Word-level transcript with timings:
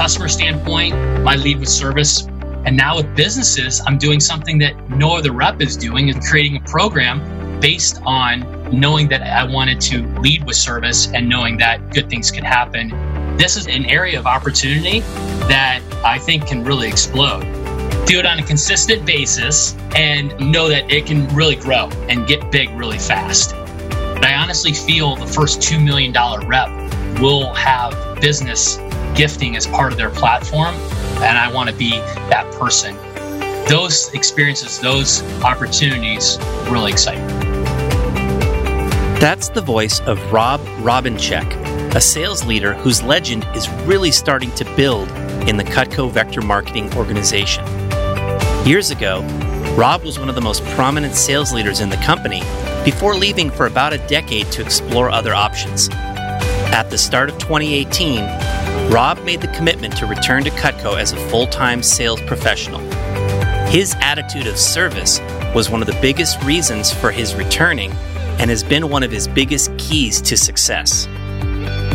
customer 0.00 0.28
standpoint, 0.28 0.94
my 1.22 1.36
lead 1.36 1.60
with 1.60 1.68
service. 1.68 2.22
And 2.64 2.74
now 2.74 2.96
with 2.96 3.14
businesses, 3.14 3.82
I'm 3.86 3.98
doing 3.98 4.18
something 4.18 4.56
that 4.56 4.88
no 4.88 5.14
other 5.14 5.30
rep 5.30 5.60
is 5.60 5.76
doing 5.76 6.08
and 6.08 6.24
creating 6.24 6.56
a 6.56 6.60
program 6.60 7.60
based 7.60 8.00
on 8.06 8.40
knowing 8.72 9.08
that 9.08 9.20
I 9.20 9.44
wanted 9.44 9.78
to 9.82 10.06
lead 10.20 10.42
with 10.44 10.56
service 10.56 11.08
and 11.12 11.28
knowing 11.28 11.58
that 11.58 11.92
good 11.92 12.08
things 12.08 12.30
could 12.30 12.44
happen. 12.44 12.88
This 13.36 13.58
is 13.58 13.66
an 13.66 13.84
area 13.84 14.18
of 14.18 14.26
opportunity 14.26 15.00
that 15.50 15.82
I 16.02 16.18
think 16.18 16.46
can 16.46 16.64
really 16.64 16.88
explode. 16.88 17.42
Do 18.06 18.20
it 18.20 18.24
on 18.24 18.38
a 18.38 18.42
consistent 18.42 19.04
basis 19.04 19.74
and 19.94 20.32
know 20.40 20.66
that 20.70 20.90
it 20.90 21.04
can 21.04 21.28
really 21.34 21.56
grow 21.56 21.90
and 22.08 22.26
get 22.26 22.50
big 22.50 22.70
really 22.70 22.98
fast. 22.98 23.50
But 23.50 24.24
I 24.24 24.34
honestly 24.36 24.72
feel 24.72 25.14
the 25.14 25.26
first 25.26 25.60
$2 25.60 25.84
million 25.84 26.14
rep 26.48 26.70
will 27.20 27.52
have 27.52 28.18
business 28.18 28.78
gifting 29.14 29.56
as 29.56 29.66
part 29.66 29.92
of 29.92 29.98
their 29.98 30.10
platform. 30.10 30.74
And 31.22 31.36
I 31.36 31.52
want 31.52 31.68
to 31.70 31.76
be 31.76 31.90
that 32.30 32.50
person. 32.58 32.96
Those 33.68 34.12
experiences, 34.14 34.80
those 34.80 35.22
opportunities 35.42 36.38
really 36.68 36.92
excite 36.92 37.18
me. 37.18 37.50
That's 39.20 39.50
the 39.50 39.60
voice 39.60 40.00
of 40.00 40.18
Rob 40.32 40.60
Robinchek, 40.80 41.94
a 41.94 42.00
sales 42.00 42.44
leader 42.46 42.72
whose 42.74 43.02
legend 43.02 43.46
is 43.54 43.68
really 43.84 44.10
starting 44.10 44.50
to 44.52 44.64
build 44.76 45.10
in 45.46 45.56
the 45.56 45.64
Cutco 45.64 46.10
Vector 46.10 46.40
Marketing 46.40 46.92
organization. 46.94 47.64
Years 48.66 48.90
ago, 48.90 49.20
Rob 49.76 50.02
was 50.02 50.18
one 50.18 50.28
of 50.28 50.34
the 50.34 50.40
most 50.40 50.64
prominent 50.68 51.14
sales 51.14 51.52
leaders 51.52 51.80
in 51.80 51.90
the 51.90 51.96
company 51.98 52.40
before 52.84 53.14
leaving 53.14 53.50
for 53.50 53.66
about 53.66 53.92
a 53.92 53.98
decade 54.08 54.50
to 54.52 54.62
explore 54.62 55.10
other 55.10 55.34
options. 55.34 55.88
At 56.72 56.90
the 56.90 56.98
start 56.98 57.28
of 57.28 57.38
2018, 57.38 58.20
Rob 58.90 59.22
made 59.22 59.40
the 59.40 59.46
commitment 59.46 59.96
to 59.98 60.06
return 60.06 60.42
to 60.42 60.50
Cutco 60.50 60.98
as 60.98 61.12
a 61.12 61.28
full 61.28 61.46
time 61.46 61.80
sales 61.80 62.20
professional. 62.22 62.80
His 63.68 63.94
attitude 64.00 64.48
of 64.48 64.58
service 64.58 65.20
was 65.54 65.70
one 65.70 65.80
of 65.80 65.86
the 65.86 65.96
biggest 66.02 66.42
reasons 66.42 66.92
for 66.92 67.12
his 67.12 67.36
returning 67.36 67.92
and 68.40 68.50
has 68.50 68.64
been 68.64 68.88
one 68.88 69.04
of 69.04 69.12
his 69.12 69.28
biggest 69.28 69.70
keys 69.78 70.20
to 70.22 70.36
success. 70.36 71.06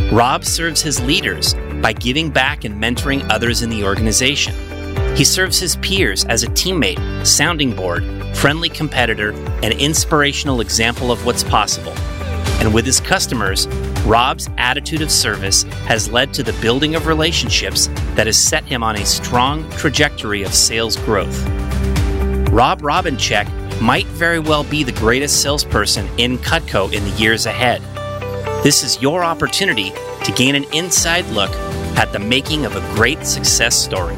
Rob 0.09 0.45
serves 0.45 0.81
his 0.81 1.01
leaders 1.01 1.53
by 1.81 1.91
giving 1.91 2.29
back 2.29 2.63
and 2.63 2.81
mentoring 2.81 3.29
others 3.29 3.61
in 3.61 3.69
the 3.69 3.83
organization. 3.83 4.55
He 5.17 5.25
serves 5.25 5.59
his 5.59 5.75
peers 5.77 6.23
as 6.23 6.43
a 6.43 6.47
teammate, 6.47 7.27
sounding 7.27 7.75
board, 7.75 8.05
friendly 8.37 8.69
competitor, 8.69 9.33
and 9.63 9.73
inspirational 9.73 10.61
example 10.61 11.11
of 11.11 11.25
what's 11.25 11.43
possible. 11.43 11.93
And 12.65 12.73
with 12.73 12.83
his 12.87 12.99
customers, 12.99 13.67
Rob's 14.07 14.49
attitude 14.57 15.03
of 15.03 15.11
service 15.11 15.61
has 15.87 16.09
led 16.09 16.33
to 16.33 16.41
the 16.41 16.53
building 16.53 16.95
of 16.95 17.05
relationships 17.05 17.89
that 18.15 18.25
has 18.25 18.37
set 18.37 18.63
him 18.63 18.81
on 18.81 18.95
a 18.95 19.05
strong 19.05 19.69
trajectory 19.73 20.41
of 20.41 20.51
sales 20.51 20.97
growth. 20.97 21.45
Rob 22.49 22.81
Robinchek 22.81 23.47
might 23.79 24.07
very 24.07 24.39
well 24.39 24.63
be 24.63 24.83
the 24.83 24.91
greatest 24.93 25.43
salesperson 25.43 26.09
in 26.17 26.39
Cutco 26.39 26.91
in 26.91 27.03
the 27.03 27.11
years 27.11 27.45
ahead. 27.45 27.83
This 28.63 28.83
is 28.83 28.99
your 28.99 29.23
opportunity 29.23 29.91
to 30.23 30.31
gain 30.31 30.55
an 30.55 30.63
inside 30.73 31.27
look 31.27 31.51
at 31.99 32.11
the 32.13 32.19
making 32.19 32.65
of 32.65 32.75
a 32.75 32.95
great 32.95 33.27
success 33.27 33.75
story. 33.75 34.17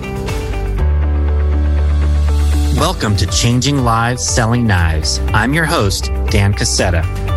Welcome 2.79 3.17
to 3.17 3.25
Changing 3.25 3.79
Lives 3.79 4.25
Selling 4.25 4.65
Knives. 4.65 5.19
I'm 5.33 5.53
your 5.53 5.65
host, 5.65 6.05
Dan 6.29 6.53
Casetta. 6.53 7.36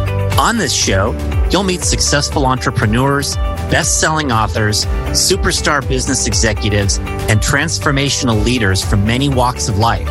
On 0.39 0.57
this 0.57 0.73
show, 0.73 1.15
you'll 1.51 1.63
meet 1.63 1.81
successful 1.81 2.45
entrepreneurs, 2.45 3.35
best 3.69 3.99
selling 3.99 4.31
authors, 4.31 4.85
superstar 5.11 5.87
business 5.87 6.25
executives, 6.25 6.97
and 6.99 7.39
transformational 7.39 8.43
leaders 8.43 8.83
from 8.83 9.05
many 9.05 9.29
walks 9.29 9.67
of 9.67 9.77
life. 9.77 10.07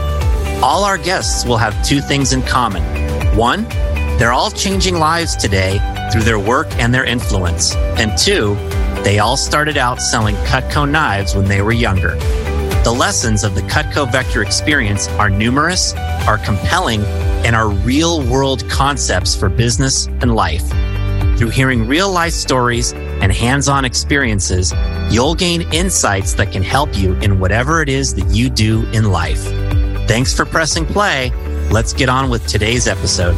All 0.63 0.85
our 0.85 0.99
guests 0.99 1.45
will 1.45 1.57
have 1.57 1.85
two 1.85 2.01
things 2.01 2.33
in 2.33 2.43
common. 2.43 2.83
One, 3.37 3.65
they're 4.19 4.33
all 4.33 4.51
changing 4.51 4.97
lives 4.97 5.35
today 5.35 5.79
through 6.13 6.23
their 6.23 6.39
work 6.39 6.69
and 6.73 6.93
their 6.93 7.05
influence. 7.05 7.75
And 7.75 8.17
two, 8.19 8.55
they 9.03 9.19
all 9.19 9.37
started 9.37 9.77
out 9.77 10.01
selling 10.01 10.37
Cutco 10.47 10.89
knives 10.89 11.35
when 11.35 11.47
they 11.47 11.63
were 11.63 11.73
younger. 11.73 12.17
The 12.85 12.95
lessons 12.97 13.45
of 13.45 13.55
the 13.55 13.63
Cutco 13.63 14.11
Vector 14.11 14.43
experience 14.43 15.09
are 15.11 15.31
numerous, 15.31 15.95
are 16.27 16.39
compelling, 16.39 17.03
and 17.45 17.57
our 17.57 17.69
real 17.69 18.23
world 18.23 18.69
concepts 18.69 19.35
for 19.35 19.49
business 19.49 20.07
and 20.07 20.35
life. 20.35 20.69
Through 21.39 21.51
hearing 21.51 21.87
real 21.87 22.11
life 22.13 22.35
stories 22.35 22.93
and 22.93 23.33
hands 23.33 23.69
on 23.69 23.85
experiences, 23.85 24.75
you'll 25.11 25.35
gain 25.35 25.63
insights 25.73 26.35
that 26.35 26.53
can 26.53 26.63
help 26.63 26.97
you 26.97 27.15
in 27.21 27.41
whatever 27.41 27.81
it 27.81 27.89
is 27.89 28.15
that 28.15 28.29
you 28.35 28.51
do 28.51 28.85
in 28.91 29.11
life. 29.11 29.43
Thanks 30.07 30.35
for 30.35 30.45
pressing 30.45 30.85
play. 30.85 31.31
Let's 31.71 31.93
get 31.93 32.09
on 32.09 32.29
with 32.31 32.47
today's 32.47 32.87
episode. 32.87 33.37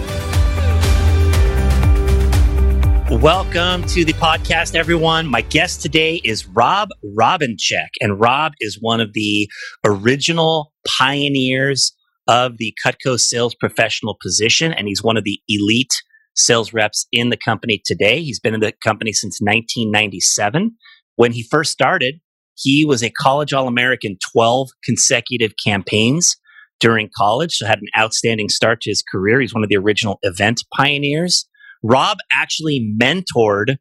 Welcome 3.21 3.85
to 3.89 4.05
the 4.07 4.15
podcast, 4.15 4.75
everyone. 4.75 5.27
My 5.27 5.43
guest 5.43 5.83
today 5.83 6.23
is 6.25 6.47
Rob 6.47 6.89
Robinchek, 7.17 7.91
and 8.01 8.19
Rob 8.19 8.55
is 8.59 8.79
one 8.81 9.01
of 9.01 9.13
the 9.13 9.49
original 9.85 10.73
pioneers 10.99 11.93
of 12.29 12.59
the 12.59 12.75
Cutco 12.85 13.19
sales 13.19 13.55
professional 13.55 14.17
position, 14.21 14.73
and 14.73 14.87
he's 14.89 15.03
one 15.03 15.17
of 15.17 15.25
the 15.25 15.41
elite 15.49 15.93
sales 16.35 16.73
reps 16.73 17.07
in 17.13 17.31
the 17.31 17.37
company 17.37 17.83
today. 17.85 18.23
He's 18.23 18.41
been 18.41 18.55
in 18.55 18.61
the 18.61 18.73
company 18.85 19.13
since 19.13 19.41
1997. 19.41 20.77
When 21.17 21.33
he 21.33 21.47
first 21.51 21.73
started, 21.73 22.21
he 22.55 22.85
was 22.85 23.03
a 23.03 23.11
college 23.11 23.53
All 23.53 23.67
American 23.69 24.17
12 24.33 24.69
consecutive 24.85 25.53
campaigns 25.63 26.37
during 26.81 27.11
college, 27.17 27.53
so 27.55 27.67
had 27.67 27.79
an 27.79 27.89
outstanding 27.99 28.49
start 28.49 28.81
to 28.83 28.91
his 28.91 29.03
career. 29.03 29.41
He's 29.41 29.55
one 29.55 29.63
of 29.63 29.69
the 29.69 29.77
original 29.77 30.19
event 30.23 30.63
pioneers. 30.77 31.47
Rob 31.83 32.19
actually 32.33 32.95
mentored 33.01 33.77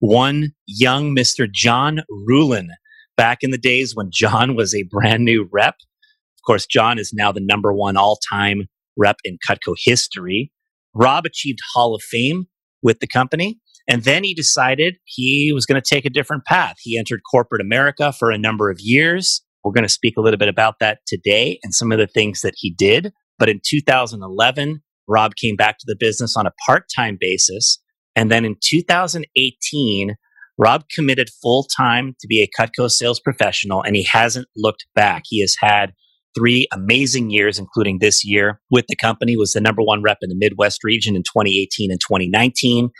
one 0.00 0.52
young 0.66 1.14
Mr. 1.14 1.46
John 1.50 2.00
Ruhlin 2.28 2.68
back 3.16 3.38
in 3.42 3.50
the 3.52 3.58
days 3.58 3.94
when 3.94 4.10
John 4.12 4.56
was 4.56 4.74
a 4.74 4.82
brand 4.90 5.24
new 5.24 5.48
rep. 5.52 5.76
Of 6.42 6.46
course, 6.46 6.66
John 6.66 6.98
is 6.98 7.12
now 7.14 7.30
the 7.30 7.40
number 7.40 7.72
one 7.72 7.96
all 7.96 8.18
time 8.32 8.66
rep 8.96 9.16
in 9.24 9.38
Cutco 9.48 9.76
history. 9.78 10.50
Rob 10.92 11.24
achieved 11.24 11.60
Hall 11.72 11.94
of 11.94 12.02
Fame 12.02 12.46
with 12.82 12.98
the 12.98 13.06
company. 13.06 13.60
And 13.88 14.02
then 14.02 14.24
he 14.24 14.34
decided 14.34 14.96
he 15.04 15.52
was 15.54 15.66
going 15.66 15.80
to 15.80 15.88
take 15.88 16.04
a 16.04 16.10
different 16.10 16.44
path. 16.44 16.76
He 16.80 16.98
entered 16.98 17.20
corporate 17.30 17.60
America 17.60 18.12
for 18.12 18.30
a 18.30 18.38
number 18.38 18.70
of 18.70 18.78
years. 18.80 19.42
We're 19.62 19.72
going 19.72 19.84
to 19.84 19.88
speak 19.88 20.16
a 20.16 20.20
little 20.20 20.38
bit 20.38 20.48
about 20.48 20.80
that 20.80 20.98
today 21.06 21.60
and 21.62 21.72
some 21.72 21.92
of 21.92 21.98
the 21.98 22.06
things 22.08 22.40
that 22.40 22.54
he 22.56 22.72
did. 22.72 23.12
But 23.38 23.48
in 23.48 23.60
2011, 23.64 24.82
Rob 25.08 25.36
came 25.36 25.56
back 25.56 25.78
to 25.78 25.84
the 25.86 25.96
business 25.98 26.36
on 26.36 26.46
a 26.46 26.52
part 26.66 26.86
time 26.94 27.18
basis. 27.20 27.80
And 28.14 28.30
then 28.30 28.44
in 28.44 28.56
2018, 28.60 30.16
Rob 30.58 30.84
committed 30.94 31.30
full 31.42 31.64
time 31.64 32.14
to 32.20 32.26
be 32.26 32.42
a 32.42 32.60
Cutco 32.60 32.90
sales 32.90 33.20
professional 33.20 33.82
and 33.82 33.96
he 33.96 34.04
hasn't 34.04 34.48
looked 34.56 34.86
back. 34.94 35.22
He 35.26 35.40
has 35.40 35.56
had 35.60 35.92
three 36.34 36.66
amazing 36.72 37.30
years, 37.30 37.58
including 37.58 37.98
this 37.98 38.24
year 38.24 38.60
with 38.70 38.86
the 38.88 38.96
company, 38.96 39.36
was 39.36 39.52
the 39.52 39.60
number 39.60 39.82
one 39.82 40.02
rep 40.02 40.18
in 40.22 40.28
the 40.28 40.36
Midwest 40.36 40.84
region 40.84 41.16
in 41.16 41.22
2018 41.22 41.90
and 41.90 42.00
2019. 42.00 42.90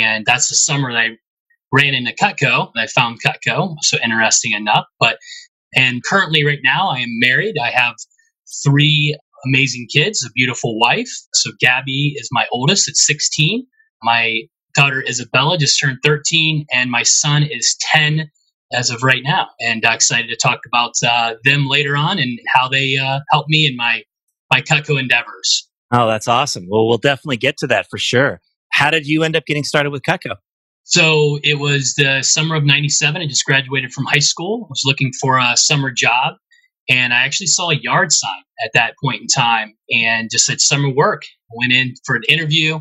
and 0.00 0.24
that's 0.26 0.48
the 0.48 0.54
summer 0.54 0.92
that 0.92 0.98
I 0.98 1.08
ran 1.72 1.94
into 1.94 2.12
Cutco. 2.12 2.70
I 2.76 2.86
found 2.86 3.18
Cutco, 3.22 3.76
so 3.82 3.98
interesting 4.02 4.52
enough. 4.52 4.86
But 4.98 5.18
and 5.74 6.02
currently, 6.04 6.44
right 6.44 6.60
now, 6.62 6.88
I 6.88 6.98
am 6.98 7.18
married. 7.18 7.56
I 7.62 7.70
have 7.70 7.94
three 8.64 9.18
amazing 9.44 9.86
kids, 9.92 10.24
a 10.24 10.30
beautiful 10.32 10.78
wife. 10.78 11.10
So 11.34 11.50
Gabby 11.60 12.14
is 12.16 12.28
my 12.32 12.46
oldest 12.52 12.88
at 12.88 12.96
16. 12.96 13.66
My 14.02 14.42
daughter 14.74 15.02
Isabella 15.08 15.58
just 15.58 15.80
turned 15.80 15.98
13, 16.04 16.66
and 16.72 16.90
my 16.90 17.02
son 17.02 17.42
is 17.42 17.76
10 17.92 18.30
as 18.72 18.90
of 18.90 19.02
right 19.02 19.22
now. 19.24 19.48
And 19.60 19.84
uh, 19.84 19.92
excited 19.92 20.28
to 20.28 20.36
talk 20.36 20.60
about 20.66 20.92
uh, 21.06 21.34
them 21.44 21.66
later 21.66 21.96
on 21.96 22.18
and 22.18 22.38
how 22.54 22.68
they 22.68 22.96
uh, 22.96 23.20
help 23.30 23.46
me 23.48 23.66
in 23.66 23.76
my 23.76 24.02
my 24.50 24.60
Cutco 24.60 24.98
endeavors. 24.98 25.68
Oh, 25.92 26.06
that's 26.06 26.28
awesome. 26.28 26.66
Well, 26.68 26.86
we'll 26.86 26.98
definitely 26.98 27.36
get 27.36 27.56
to 27.58 27.66
that 27.68 27.88
for 27.90 27.98
sure. 27.98 28.40
How 28.70 28.90
did 28.90 29.06
you 29.06 29.24
end 29.24 29.34
up 29.34 29.44
getting 29.44 29.64
started 29.64 29.90
with 29.90 30.02
Cutco? 30.02 30.36
So 30.88 31.40
it 31.42 31.58
was 31.58 31.94
the 31.94 32.22
summer 32.22 32.54
of 32.54 32.64
97. 32.64 33.20
I 33.20 33.26
just 33.26 33.44
graduated 33.44 33.92
from 33.92 34.04
high 34.04 34.20
school. 34.20 34.66
I 34.66 34.70
was 34.70 34.82
looking 34.84 35.12
for 35.20 35.36
a 35.36 35.56
summer 35.56 35.90
job. 35.90 36.34
And 36.88 37.12
I 37.12 37.24
actually 37.24 37.48
saw 37.48 37.70
a 37.70 37.76
yard 37.76 38.12
sign 38.12 38.42
at 38.64 38.70
that 38.74 38.94
point 39.02 39.20
in 39.20 39.26
time 39.26 39.74
and 39.90 40.30
just 40.30 40.46
said 40.46 40.60
summer 40.60 40.88
work. 40.88 41.24
I 41.50 41.54
went 41.56 41.72
in 41.72 41.94
for 42.06 42.14
an 42.14 42.22
interview. 42.28 42.78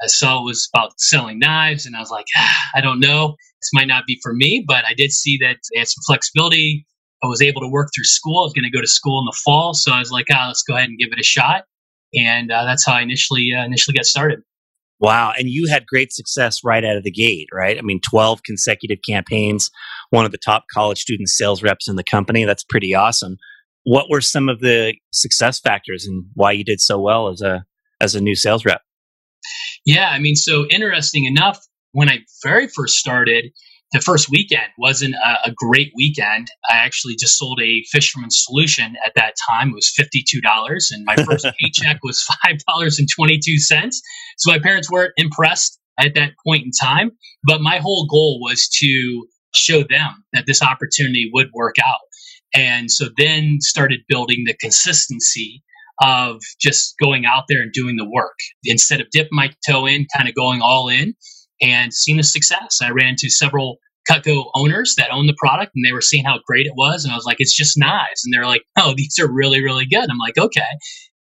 I 0.00 0.06
saw 0.06 0.40
it 0.40 0.44
was 0.44 0.68
about 0.72 0.92
selling 1.00 1.40
knives, 1.40 1.84
and 1.84 1.96
I 1.96 1.98
was 1.98 2.10
like, 2.10 2.26
ah, 2.36 2.56
I 2.76 2.80
don't 2.80 3.00
know. 3.00 3.34
This 3.60 3.70
might 3.74 3.88
not 3.88 4.04
be 4.06 4.20
for 4.22 4.32
me, 4.32 4.64
but 4.66 4.84
I 4.84 4.94
did 4.94 5.10
see 5.10 5.38
that 5.38 5.56
they 5.72 5.80
had 5.80 5.88
some 5.88 6.02
flexibility. 6.06 6.86
I 7.24 7.26
was 7.26 7.42
able 7.42 7.62
to 7.62 7.68
work 7.68 7.88
through 7.92 8.04
school. 8.04 8.38
I 8.38 8.44
was 8.44 8.52
going 8.52 8.70
to 8.70 8.70
go 8.70 8.80
to 8.80 8.86
school 8.86 9.18
in 9.18 9.26
the 9.26 9.36
fall, 9.44 9.74
so 9.74 9.90
I 9.90 9.98
was 9.98 10.12
like, 10.12 10.26
ah, 10.32 10.46
let's 10.46 10.62
go 10.62 10.76
ahead 10.76 10.88
and 10.88 10.96
give 10.98 11.12
it 11.12 11.18
a 11.18 11.24
shot. 11.24 11.64
And 12.14 12.52
uh, 12.52 12.64
that's 12.64 12.86
how 12.86 12.92
I 12.92 13.02
initially 13.02 13.52
uh, 13.52 13.64
initially 13.64 13.94
got 13.94 14.06
started. 14.06 14.40
Wow. 15.00 15.32
And 15.38 15.48
you 15.48 15.68
had 15.68 15.86
great 15.86 16.12
success 16.12 16.60
right 16.64 16.84
out 16.84 16.96
of 16.96 17.04
the 17.04 17.10
gate, 17.10 17.48
right? 17.52 17.78
I 17.78 17.82
mean, 17.82 18.00
12 18.08 18.42
consecutive 18.42 18.98
campaigns, 19.08 19.70
one 20.10 20.24
of 20.24 20.32
the 20.32 20.38
top 20.38 20.64
college 20.72 20.98
student 20.98 21.28
sales 21.28 21.62
reps 21.62 21.88
in 21.88 21.96
the 21.96 22.04
company. 22.04 22.44
That's 22.44 22.64
pretty 22.64 22.94
awesome. 22.94 23.36
What 23.84 24.10
were 24.10 24.20
some 24.20 24.48
of 24.48 24.60
the 24.60 24.94
success 25.12 25.60
factors 25.60 26.04
and 26.06 26.24
why 26.34 26.52
you 26.52 26.64
did 26.64 26.80
so 26.80 27.00
well 27.00 27.28
as 27.28 27.40
a 27.40 27.64
as 28.00 28.14
a 28.14 28.20
new 28.20 28.34
sales 28.34 28.64
rep? 28.64 28.82
Yeah, 29.84 30.08
I 30.10 30.18
mean, 30.18 30.34
so 30.34 30.66
interesting 30.66 31.24
enough, 31.24 31.58
when 31.92 32.08
I 32.08 32.18
very 32.42 32.68
first 32.68 32.96
started, 32.96 33.46
the 33.92 34.00
first 34.00 34.28
weekend 34.28 34.68
wasn't 34.76 35.14
a, 35.14 35.48
a, 35.48 35.52
great 35.54 35.92
weekend. 35.96 36.48
I 36.70 36.76
actually 36.76 37.16
just 37.18 37.38
sold 37.38 37.60
a 37.62 37.82
fisherman's 37.90 38.42
solution 38.44 38.96
at 39.04 39.12
that 39.16 39.34
time. 39.50 39.70
It 39.70 39.74
was 39.74 39.92
$52, 39.98 40.42
and 40.90 41.04
my 41.04 41.16
first 41.16 41.46
paycheck 41.60 42.00
was 42.02 42.28
$5.22. 42.46 43.92
So 44.36 44.50
my 44.50 44.58
parents 44.58 44.90
weren't 44.90 45.14
impressed 45.16 45.78
at 45.98 46.14
that 46.14 46.32
point 46.46 46.64
in 46.64 46.70
time. 46.70 47.12
But 47.44 47.62
my 47.62 47.78
whole 47.78 48.06
goal 48.06 48.40
was 48.40 48.68
to 48.80 49.26
show 49.54 49.82
them 49.82 50.24
that 50.34 50.44
this 50.46 50.62
opportunity 50.62 51.30
would 51.32 51.48
work 51.54 51.76
out. 51.82 52.00
And 52.54 52.90
so 52.90 53.06
then 53.16 53.58
started 53.60 54.00
building 54.08 54.44
the 54.46 54.54
consistency 54.54 55.62
of 56.00 56.40
just 56.60 56.94
going 57.02 57.24
out 57.26 57.44
there 57.48 57.60
and 57.60 57.72
doing 57.72 57.96
the 57.96 58.08
work 58.08 58.36
instead 58.64 59.00
of 59.00 59.08
dipping 59.10 59.30
my 59.32 59.50
toe 59.68 59.86
in, 59.86 60.06
kind 60.14 60.28
of 60.28 60.34
going 60.34 60.60
all 60.62 60.88
in 60.88 61.14
and 61.60 61.92
seen 61.92 62.16
the 62.16 62.22
success. 62.22 62.78
I 62.82 62.90
ran 62.90 63.08
into 63.08 63.30
several 63.30 63.78
Cutco 64.10 64.50
owners 64.54 64.94
that 64.96 65.10
own 65.10 65.26
the 65.26 65.36
product 65.36 65.72
and 65.74 65.84
they 65.84 65.92
were 65.92 66.00
seeing 66.00 66.24
how 66.24 66.38
great 66.46 66.66
it 66.66 66.72
was. 66.76 67.04
And 67.04 67.12
I 67.12 67.16
was 67.16 67.24
like, 67.24 67.36
it's 67.40 67.54
just 67.54 67.78
knives. 67.78 68.24
And 68.24 68.32
they're 68.32 68.46
like, 68.46 68.62
oh, 68.76 68.94
these 68.96 69.18
are 69.18 69.30
really, 69.30 69.62
really 69.62 69.86
good. 69.86 70.08
I'm 70.10 70.18
like, 70.18 70.38
okay. 70.38 70.62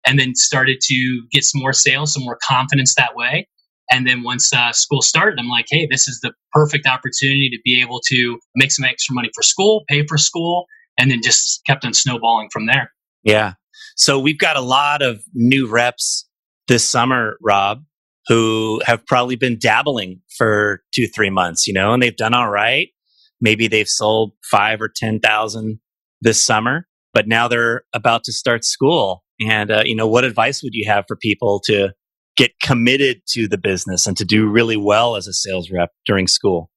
And 0.05 0.19
then 0.19 0.35
started 0.35 0.79
to 0.81 1.21
get 1.31 1.43
some 1.43 1.61
more 1.61 1.73
sales, 1.73 2.13
some 2.13 2.23
more 2.23 2.37
confidence 2.45 2.93
that 2.95 3.15
way. 3.15 3.47
And 3.91 4.07
then 4.07 4.23
once 4.23 4.51
uh, 4.53 4.71
school 4.71 5.01
started, 5.01 5.39
I'm 5.39 5.49
like, 5.49 5.65
hey, 5.69 5.87
this 5.89 6.07
is 6.07 6.19
the 6.21 6.33
perfect 6.51 6.87
opportunity 6.87 7.49
to 7.49 7.57
be 7.63 7.81
able 7.81 8.01
to 8.07 8.39
make 8.55 8.71
some 8.71 8.85
extra 8.85 9.13
money 9.13 9.29
for 9.35 9.43
school, 9.43 9.83
pay 9.87 10.05
for 10.07 10.17
school, 10.17 10.65
and 10.97 11.11
then 11.11 11.21
just 11.21 11.61
kept 11.67 11.85
on 11.85 11.93
snowballing 11.93 12.49
from 12.51 12.65
there. 12.65 12.91
Yeah. 13.23 13.53
So 13.95 14.19
we've 14.19 14.37
got 14.37 14.55
a 14.55 14.61
lot 14.61 15.01
of 15.01 15.21
new 15.33 15.67
reps 15.67 16.27
this 16.67 16.87
summer, 16.87 17.37
Rob, 17.41 17.83
who 18.27 18.81
have 18.85 19.05
probably 19.05 19.35
been 19.35 19.57
dabbling 19.59 20.21
for 20.37 20.81
two, 20.93 21.07
three 21.07 21.29
months, 21.29 21.67
you 21.67 21.73
know, 21.73 21.93
and 21.93 22.01
they've 22.01 22.15
done 22.15 22.33
all 22.33 22.49
right. 22.49 22.89
Maybe 23.41 23.67
they've 23.67 23.87
sold 23.87 24.33
five 24.49 24.81
or 24.81 24.89
10,000 24.93 25.79
this 26.21 26.43
summer, 26.43 26.87
but 27.13 27.27
now 27.27 27.47
they're 27.47 27.83
about 27.93 28.23
to 28.25 28.33
start 28.33 28.63
school. 28.63 29.23
And, 29.41 29.71
uh, 29.71 29.83
you 29.85 29.95
know, 29.95 30.07
what 30.07 30.23
advice 30.23 30.63
would 30.63 30.73
you 30.73 30.89
have 30.89 31.05
for 31.07 31.17
people 31.17 31.61
to 31.65 31.89
get 32.37 32.51
committed 32.61 33.21
to 33.29 33.47
the 33.47 33.57
business 33.57 34.07
and 34.07 34.15
to 34.17 34.25
do 34.25 34.47
really 34.47 34.77
well 34.77 35.15
as 35.15 35.27
a 35.27 35.33
sales 35.33 35.69
rep 35.71 35.91
during 36.05 36.27
school? 36.27 36.69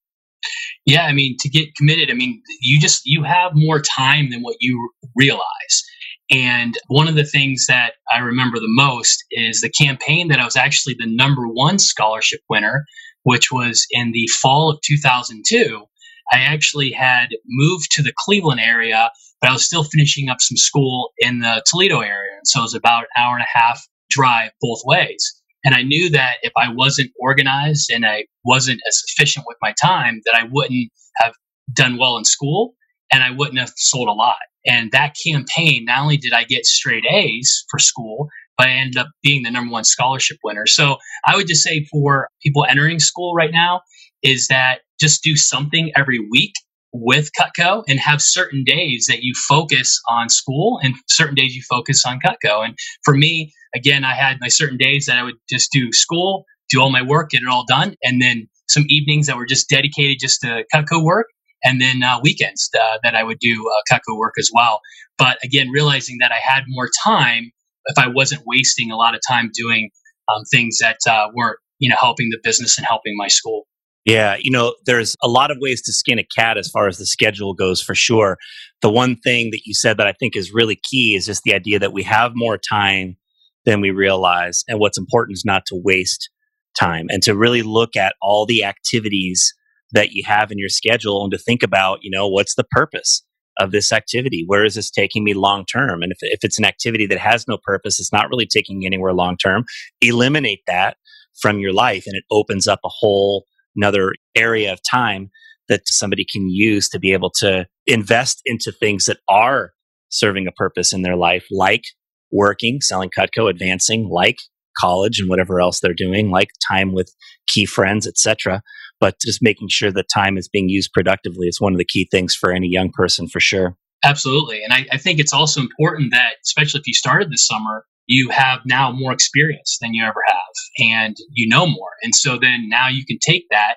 Yeah, 0.84 1.06
I 1.06 1.12
mean, 1.12 1.36
to 1.40 1.48
get 1.48 1.74
committed, 1.76 2.10
I 2.10 2.14
mean, 2.14 2.40
you 2.60 2.78
just 2.78 3.02
you 3.04 3.22
have 3.24 3.52
more 3.54 3.80
time 3.80 4.30
than 4.30 4.42
what 4.42 4.56
you 4.60 4.90
realize. 5.16 5.84
And 6.30 6.76
one 6.88 7.06
of 7.06 7.14
the 7.14 7.24
things 7.24 7.66
that 7.68 7.92
I 8.12 8.18
remember 8.18 8.58
the 8.58 8.66
most 8.68 9.24
is 9.30 9.60
the 9.60 9.70
campaign 9.70 10.28
that 10.28 10.40
I 10.40 10.44
was 10.44 10.56
actually 10.56 10.96
the 10.98 11.06
number 11.06 11.46
one 11.46 11.78
scholarship 11.78 12.40
winner, 12.48 12.84
which 13.22 13.52
was 13.52 13.86
in 13.90 14.12
the 14.12 14.26
fall 14.40 14.70
of 14.70 14.80
2002. 14.82 15.84
I 16.32 16.38
actually 16.40 16.90
had 16.90 17.28
moved 17.46 17.92
to 17.92 18.02
the 18.02 18.12
Cleveland 18.16 18.60
area, 18.60 19.10
but 19.40 19.50
I 19.50 19.52
was 19.52 19.64
still 19.64 19.84
finishing 19.84 20.28
up 20.28 20.40
some 20.40 20.56
school 20.56 21.12
in 21.18 21.38
the 21.38 21.62
Toledo 21.66 22.00
area. 22.00 22.32
And 22.32 22.46
so 22.46 22.60
it 22.60 22.62
was 22.62 22.74
about 22.74 23.04
an 23.04 23.22
hour 23.22 23.36
and 23.36 23.44
a 23.44 23.58
half 23.58 23.86
drive 24.10 24.50
both 24.60 24.80
ways. 24.84 25.40
And 25.64 25.74
I 25.74 25.82
knew 25.82 26.10
that 26.10 26.36
if 26.42 26.52
I 26.56 26.72
wasn't 26.72 27.12
organized 27.20 27.90
and 27.90 28.04
I 28.04 28.24
wasn't 28.44 28.80
as 28.88 29.02
efficient 29.08 29.46
with 29.48 29.56
my 29.62 29.74
time, 29.80 30.20
that 30.24 30.34
I 30.34 30.48
wouldn't 30.50 30.90
have 31.16 31.34
done 31.72 31.98
well 31.98 32.16
in 32.16 32.24
school 32.24 32.74
and 33.12 33.22
I 33.22 33.30
wouldn't 33.30 33.58
have 33.58 33.72
sold 33.76 34.08
a 34.08 34.12
lot. 34.12 34.36
And 34.66 34.90
that 34.92 35.14
campaign, 35.24 35.84
not 35.84 36.00
only 36.00 36.16
did 36.16 36.32
I 36.32 36.44
get 36.44 36.66
straight 36.66 37.04
A's 37.08 37.64
for 37.70 37.78
school, 37.78 38.28
but 38.58 38.68
I 38.68 38.72
ended 38.72 38.96
up 38.96 39.08
being 39.22 39.42
the 39.42 39.50
number 39.50 39.72
one 39.72 39.84
scholarship 39.84 40.38
winner. 40.42 40.66
So 40.66 40.96
I 41.26 41.36
would 41.36 41.46
just 41.46 41.62
say 41.62 41.86
for 41.90 42.28
people 42.42 42.64
entering 42.68 42.98
school 42.98 43.34
right 43.34 43.52
now 43.52 43.82
is 44.22 44.48
that 44.48 44.80
just 45.00 45.22
do 45.22 45.36
something 45.36 45.92
every 45.94 46.18
week 46.18 46.54
with 46.92 47.30
Cutco 47.38 47.84
and 47.86 48.00
have 48.00 48.22
certain 48.22 48.64
days 48.64 49.06
that 49.08 49.22
you 49.22 49.34
focus 49.48 50.00
on 50.10 50.28
school 50.30 50.80
and 50.82 50.94
certain 51.08 51.34
days 51.34 51.54
you 51.54 51.62
focus 51.68 52.04
on 52.06 52.18
Cutco. 52.18 52.64
And 52.64 52.74
for 53.04 53.14
me, 53.14 53.52
again, 53.74 54.04
I 54.04 54.14
had 54.14 54.38
my 54.40 54.48
certain 54.48 54.78
days 54.78 55.06
that 55.06 55.18
I 55.18 55.22
would 55.22 55.36
just 55.50 55.70
do 55.70 55.92
school, 55.92 56.44
do 56.70 56.80
all 56.80 56.90
my 56.90 57.02
work, 57.02 57.30
get 57.30 57.42
it 57.42 57.48
all 57.48 57.64
done, 57.68 57.94
and 58.02 58.22
then 58.22 58.48
some 58.68 58.84
evenings 58.88 59.26
that 59.26 59.36
were 59.36 59.46
just 59.46 59.68
dedicated 59.68 60.16
just 60.18 60.40
to 60.40 60.64
Cutco 60.74 61.04
work 61.04 61.26
and 61.64 61.80
then 61.80 62.02
uh, 62.02 62.20
weekends 62.22 62.70
uh, 62.78 62.98
that 63.02 63.14
I 63.14 63.22
would 63.22 63.38
do 63.38 63.70
uh, 63.92 63.98
work 64.14 64.34
as 64.38 64.50
well. 64.52 64.80
But 65.18 65.38
again, 65.42 65.70
realizing 65.70 66.18
that 66.20 66.32
I 66.32 66.38
had 66.42 66.64
more 66.68 66.88
time 67.04 67.50
if 67.86 67.98
I 67.98 68.08
wasn't 68.08 68.42
wasting 68.46 68.90
a 68.90 68.96
lot 68.96 69.14
of 69.14 69.20
time 69.26 69.50
doing 69.54 69.90
um, 70.28 70.42
things 70.50 70.78
that 70.80 70.98
uh, 71.08 71.28
weren't, 71.34 71.58
you 71.78 71.88
know, 71.88 71.96
helping 71.98 72.30
the 72.30 72.38
business 72.42 72.76
and 72.78 72.86
helping 72.86 73.16
my 73.16 73.28
school. 73.28 73.66
Yeah, 74.04 74.36
you 74.40 74.52
know, 74.52 74.74
there's 74.86 75.16
a 75.22 75.28
lot 75.28 75.50
of 75.50 75.58
ways 75.60 75.82
to 75.82 75.92
skin 75.92 76.20
a 76.20 76.24
cat 76.24 76.56
as 76.56 76.68
far 76.68 76.86
as 76.86 76.98
the 76.98 77.06
schedule 77.06 77.54
goes 77.54 77.82
for 77.82 77.94
sure. 77.94 78.38
The 78.80 78.90
one 78.90 79.16
thing 79.16 79.50
that 79.50 79.62
you 79.64 79.74
said 79.74 79.96
that 79.96 80.06
I 80.06 80.12
think 80.12 80.36
is 80.36 80.52
really 80.52 80.78
key 80.88 81.16
is 81.16 81.26
just 81.26 81.42
the 81.42 81.54
idea 81.54 81.80
that 81.80 81.92
we 81.92 82.04
have 82.04 82.32
more 82.34 82.56
time 82.56 83.16
than 83.64 83.80
we 83.80 83.90
realize. 83.90 84.62
And 84.68 84.78
what's 84.78 84.98
important 84.98 85.34
is 85.34 85.44
not 85.44 85.64
to 85.66 85.80
waste 85.82 86.30
time 86.78 87.06
and 87.08 87.20
to 87.24 87.34
really 87.34 87.62
look 87.62 87.96
at 87.96 88.14
all 88.22 88.46
the 88.46 88.62
activities 88.62 89.52
that 89.92 90.12
you 90.12 90.24
have 90.26 90.50
in 90.50 90.58
your 90.58 90.68
schedule 90.68 91.22
and 91.22 91.32
to 91.32 91.38
think 91.38 91.62
about, 91.62 92.00
you 92.02 92.10
know, 92.10 92.28
what's 92.28 92.54
the 92.54 92.64
purpose 92.70 93.22
of 93.58 93.70
this 93.70 93.92
activity? 93.92 94.44
Where 94.46 94.64
is 94.64 94.74
this 94.74 94.90
taking 94.90 95.24
me 95.24 95.34
long 95.34 95.64
term? 95.64 96.02
And 96.02 96.12
if, 96.12 96.18
if 96.20 96.40
it's 96.42 96.58
an 96.58 96.64
activity 96.64 97.06
that 97.06 97.18
has 97.18 97.46
no 97.48 97.58
purpose, 97.62 97.98
it's 97.98 98.12
not 98.12 98.28
really 98.28 98.46
taking 98.46 98.82
you 98.82 98.86
anywhere 98.86 99.12
long 99.12 99.36
term, 99.36 99.64
eliminate 100.00 100.60
that 100.66 100.96
from 101.40 101.58
your 101.58 101.72
life 101.72 102.04
and 102.06 102.16
it 102.16 102.24
opens 102.30 102.66
up 102.66 102.80
a 102.84 102.90
whole 102.90 103.44
another 103.76 104.14
area 104.34 104.72
of 104.72 104.80
time 104.90 105.30
that 105.68 105.82
somebody 105.86 106.24
can 106.24 106.48
use 106.48 106.88
to 106.88 106.98
be 106.98 107.12
able 107.12 107.30
to 107.30 107.66
invest 107.86 108.40
into 108.46 108.72
things 108.72 109.06
that 109.06 109.18
are 109.28 109.72
serving 110.08 110.46
a 110.46 110.52
purpose 110.52 110.92
in 110.92 111.02
their 111.02 111.16
life, 111.16 111.44
like 111.50 111.82
working, 112.30 112.80
selling 112.80 113.10
Cutco, 113.16 113.50
advancing, 113.50 114.08
like 114.10 114.38
college 114.78 115.18
and 115.18 115.28
whatever 115.28 115.60
else 115.60 115.80
they're 115.80 115.94
doing, 115.94 116.30
like 116.30 116.50
time 116.68 116.92
with 116.92 117.12
key 117.46 117.66
friends, 117.66 118.06
etc. 118.06 118.62
But 118.98 119.20
just 119.20 119.42
making 119.42 119.68
sure 119.68 119.92
that 119.92 120.08
time 120.12 120.38
is 120.38 120.48
being 120.48 120.68
used 120.68 120.92
productively 120.92 121.48
is 121.48 121.60
one 121.60 121.72
of 121.72 121.78
the 121.78 121.84
key 121.84 122.08
things 122.10 122.34
for 122.34 122.52
any 122.52 122.68
young 122.68 122.90
person 122.90 123.28
for 123.28 123.40
sure. 123.40 123.76
Absolutely. 124.04 124.62
And 124.62 124.72
I, 124.72 124.86
I 124.92 124.98
think 124.98 125.18
it's 125.18 125.32
also 125.32 125.60
important 125.60 126.12
that, 126.12 126.34
especially 126.44 126.80
if 126.80 126.86
you 126.86 126.94
started 126.94 127.30
this 127.30 127.46
summer, 127.46 127.84
you 128.06 128.30
have 128.30 128.60
now 128.64 128.92
more 128.92 129.12
experience 129.12 129.78
than 129.80 129.92
you 129.92 130.04
ever 130.04 130.22
have 130.26 130.88
and 130.96 131.16
you 131.32 131.48
know 131.48 131.66
more. 131.66 131.90
And 132.02 132.14
so 132.14 132.38
then 132.38 132.68
now 132.68 132.88
you 132.88 133.04
can 133.04 133.18
take 133.18 133.46
that 133.50 133.76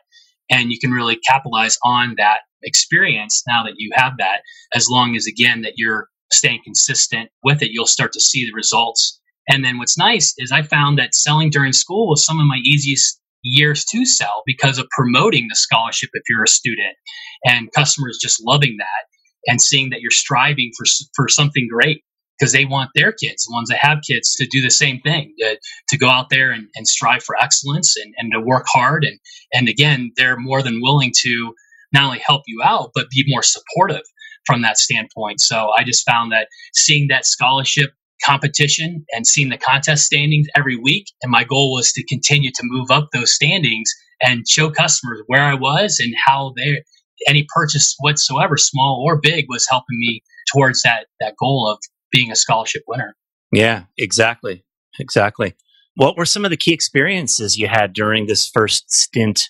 and 0.50 0.72
you 0.72 0.80
can 0.80 0.92
really 0.92 1.18
capitalize 1.28 1.78
on 1.84 2.16
that 2.18 2.40
experience 2.64 3.44
now 3.48 3.64
that 3.64 3.76
you 3.78 3.92
have 3.94 4.14
that 4.18 4.42
as 4.74 4.90
long 4.90 5.16
as 5.16 5.26
again 5.26 5.62
that 5.62 5.74
you're 5.78 6.08
staying 6.32 6.60
consistent 6.64 7.30
with 7.44 7.62
it 7.62 7.72
you'll 7.72 7.88
start 7.88 8.12
to 8.12 8.20
see 8.20 8.46
the 8.46 8.54
results 8.54 9.20
and 9.48 9.64
then 9.64 9.78
what's 9.78 9.98
nice 9.98 10.34
is 10.38 10.52
i 10.52 10.62
found 10.62 11.00
that 11.00 11.16
selling 11.16 11.50
during 11.50 11.72
school 11.72 12.10
was 12.10 12.26
some 12.26 12.40
of 12.40 12.46
my 12.46 12.58
easiest 12.66 13.20
years 13.44 13.86
to 13.86 14.06
sell 14.06 14.44
because 14.46 14.78
of 14.78 14.88
promoting 14.90 15.48
the 15.50 15.56
scholarship 15.56 16.10
if 16.14 16.24
you're 16.30 16.44
a 16.44 16.48
student 16.48 16.96
and 17.46 17.72
customers 17.74 18.18
just 18.22 18.44
loving 18.46 18.78
that 18.78 19.06
and 19.48 19.62
seeing 19.62 19.90
that 19.90 20.02
you're 20.02 20.12
striving 20.12 20.72
for 20.78 20.86
for 21.16 21.28
something 21.28 21.68
great 21.72 22.04
because 22.38 22.52
they 22.54 22.66
want 22.66 22.90
their 22.96 23.12
kids, 23.12 23.46
the 23.46 23.54
ones 23.54 23.70
that 23.70 23.80
have 23.80 24.00
kids, 24.10 24.34
to 24.36 24.48
do 24.48 24.62
the 24.62 24.72
same 24.72 25.00
thing, 25.02 25.34
to, 25.40 25.58
to 25.90 25.98
go 25.98 26.08
out 26.08 26.30
there 26.30 26.52
and, 26.52 26.68
and 26.76 26.88
strive 26.88 27.22
for 27.24 27.36
excellence 27.42 27.98
and, 27.98 28.14
and 28.18 28.32
to 28.32 28.40
work 28.40 28.66
hard. 28.68 29.04
And, 29.04 29.20
and 29.54 29.68
again, 29.68 30.12
they're 30.16 30.38
more 30.38 30.62
than 30.62 30.82
willing 30.82 31.12
to 31.24 31.54
not 31.92 32.04
only 32.04 32.20
help 32.20 32.44
you 32.48 32.62
out, 32.64 32.92
but 32.96 33.10
be 33.10 33.26
more 33.28 33.44
supportive 33.44 34.04
from 34.46 34.62
that 34.62 34.78
standpoint. 34.78 35.42
So 35.42 35.72
I 35.78 35.84
just 35.84 36.06
found 36.06 36.32
that 36.32 36.48
seeing 36.74 37.08
that 37.10 37.26
scholarship 37.26 37.92
competition 38.24 39.06
and 39.12 39.26
seeing 39.26 39.50
the 39.50 39.58
contest 39.58 40.06
standings 40.06 40.48
every 40.56 40.78
week, 40.78 41.06
and 41.22 41.32
my 41.32 41.44
goal 41.44 41.74
was 41.74 41.92
to 41.94 42.06
continue 42.06 42.52
to 42.52 42.64
move 42.64 42.92
up 42.92 43.10
those 43.14 43.34
standings 43.34 43.90
and 44.22 44.48
show 44.48 44.70
customers 44.70 45.22
where 45.28 45.44
I 45.44 45.54
was 45.54 46.00
and 46.00 46.14
how 46.26 46.54
they 46.56 46.84
any 47.28 47.46
purchase 47.54 47.96
whatsoever, 48.00 48.56
small 48.58 49.04
or 49.06 49.20
big, 49.20 49.46
was 49.50 49.68
helping 49.70 49.98
me 49.98 50.22
towards 50.52 50.82
that 50.84 51.08
that 51.20 51.36
goal 51.40 51.70
of 51.70 51.80
being 52.12 52.32
a 52.32 52.36
scholarship 52.36 52.84
winner. 52.88 53.16
Yeah, 53.52 53.84
exactly. 53.98 54.64
Exactly. 55.00 55.56
What 55.96 56.18
were 56.18 56.26
some 56.26 56.46
of 56.46 56.52
the 56.52 56.58
key 56.58 56.74
experiences 56.74 57.58
you 57.58 57.68
had 57.68 57.94
during 57.94 58.26
this 58.26 58.48
first 58.48 58.92
stint 58.92 59.42